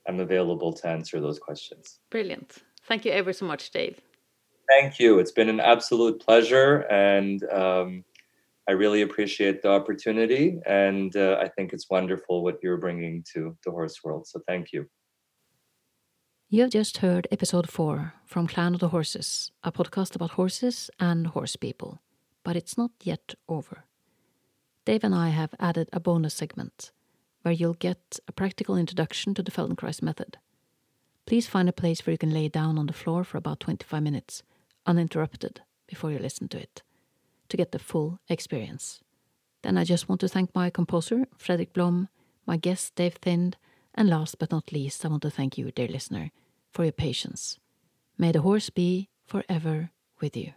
I'm 0.08 0.20
available 0.20 0.72
to 0.74 0.88
answer 0.88 1.20
those 1.20 1.40
questions. 1.40 2.00
Brilliant. 2.12 2.60
Thank 2.88 3.06
you 3.06 3.12
ever 3.12 3.34
so 3.34 3.46
much, 3.46 3.72
Dave. 3.72 4.00
Thank 4.70 5.00
you. 5.00 5.20
It's 5.20 5.32
been 5.32 5.50
an 5.50 5.60
absolute 5.60 6.22
pleasure, 6.22 6.86
and 6.90 7.44
um, 7.52 8.04
I 8.68 8.72
really 8.74 9.02
appreciate 9.02 9.62
the 9.62 9.70
opportunity, 9.70 10.60
and 10.66 11.16
uh, 11.16 11.38
I 11.42 11.50
think 11.50 11.74
it's 11.74 11.90
wonderful 11.90 12.44
what 12.44 12.60
you're 12.64 12.78
bringing 12.78 13.24
to 13.34 13.58
the 13.66 13.72
horse 13.72 14.04
world. 14.04 14.28
So 14.28 14.42
thank 14.48 14.72
you. 14.72 14.88
You 16.50 16.62
have 16.62 16.72
just 16.72 16.98
heard 16.98 17.28
episode 17.32 17.70
four 17.70 18.14
from 18.26 18.48
Clan 18.48 18.76
of 18.76 18.80
the 18.80 18.90
Horses, 18.90 19.52
a 19.64 19.72
podcast 19.72 20.16
about 20.16 20.32
horses 20.32 20.90
and 21.00 21.28
horse 21.28 21.56
people. 21.56 22.00
But 22.44 22.56
it's 22.56 22.78
not 22.78 22.92
yet 23.02 23.34
over. 23.50 23.86
Dave 24.86 25.04
and 25.04 25.16
I 25.16 25.30
have 25.30 25.56
added 25.60 25.90
a 25.92 26.00
bonus 26.00 26.34
segment 26.34 26.92
where 27.42 27.54
you'll 27.54 27.74
get 27.74 28.20
a 28.28 28.32
practical 28.32 28.78
introduction 28.78 29.34
to 29.34 29.42
the 29.42 29.52
Feldenkrais 29.52 30.02
method. 30.02 30.38
Please 31.26 31.48
find 31.48 31.70
a 31.70 31.74
place 31.74 32.06
where 32.06 32.12
you 32.12 32.18
can 32.18 32.34
lay 32.34 32.50
down 32.50 32.78
on 32.78 32.88
the 32.88 32.94
floor 32.94 33.24
for 33.24 33.38
about 33.38 33.60
25 33.60 34.04
minutes, 34.04 34.44
uninterrupted, 34.86 35.62
before 35.88 36.12
you 36.12 36.20
listen 36.20 36.48
to 36.50 36.60
it 36.60 36.82
to 37.50 37.58
get 37.58 37.72
the 37.72 37.80
full 37.80 38.20
experience. 38.30 39.00
Then 39.62 39.78
I 39.78 39.84
just 39.84 40.10
want 40.10 40.22
to 40.22 40.28
thank 40.28 40.54
my 40.56 40.70
composer, 40.70 41.28
Fredrik 41.38 41.72
Blom, 41.72 42.10
my 42.46 42.58
guest, 42.58 42.96
Dave 42.96 43.16
Thind, 43.22 43.56
and 43.96 44.10
last 44.10 44.40
but 44.40 44.52
not 44.52 44.72
least, 44.72 45.06
I 45.06 45.10
want 45.10 45.22
to 45.22 45.30
thank 45.30 45.58
you, 45.58 45.72
dear 45.72 45.88
listener, 45.88 46.32
for 46.72 46.84
your 46.84 46.92
patience. 46.92 47.60
May 48.18 48.32
the 48.32 48.42
horse 48.42 48.70
be 48.70 49.10
forever 49.26 49.92
with 50.20 50.36
you. 50.36 50.54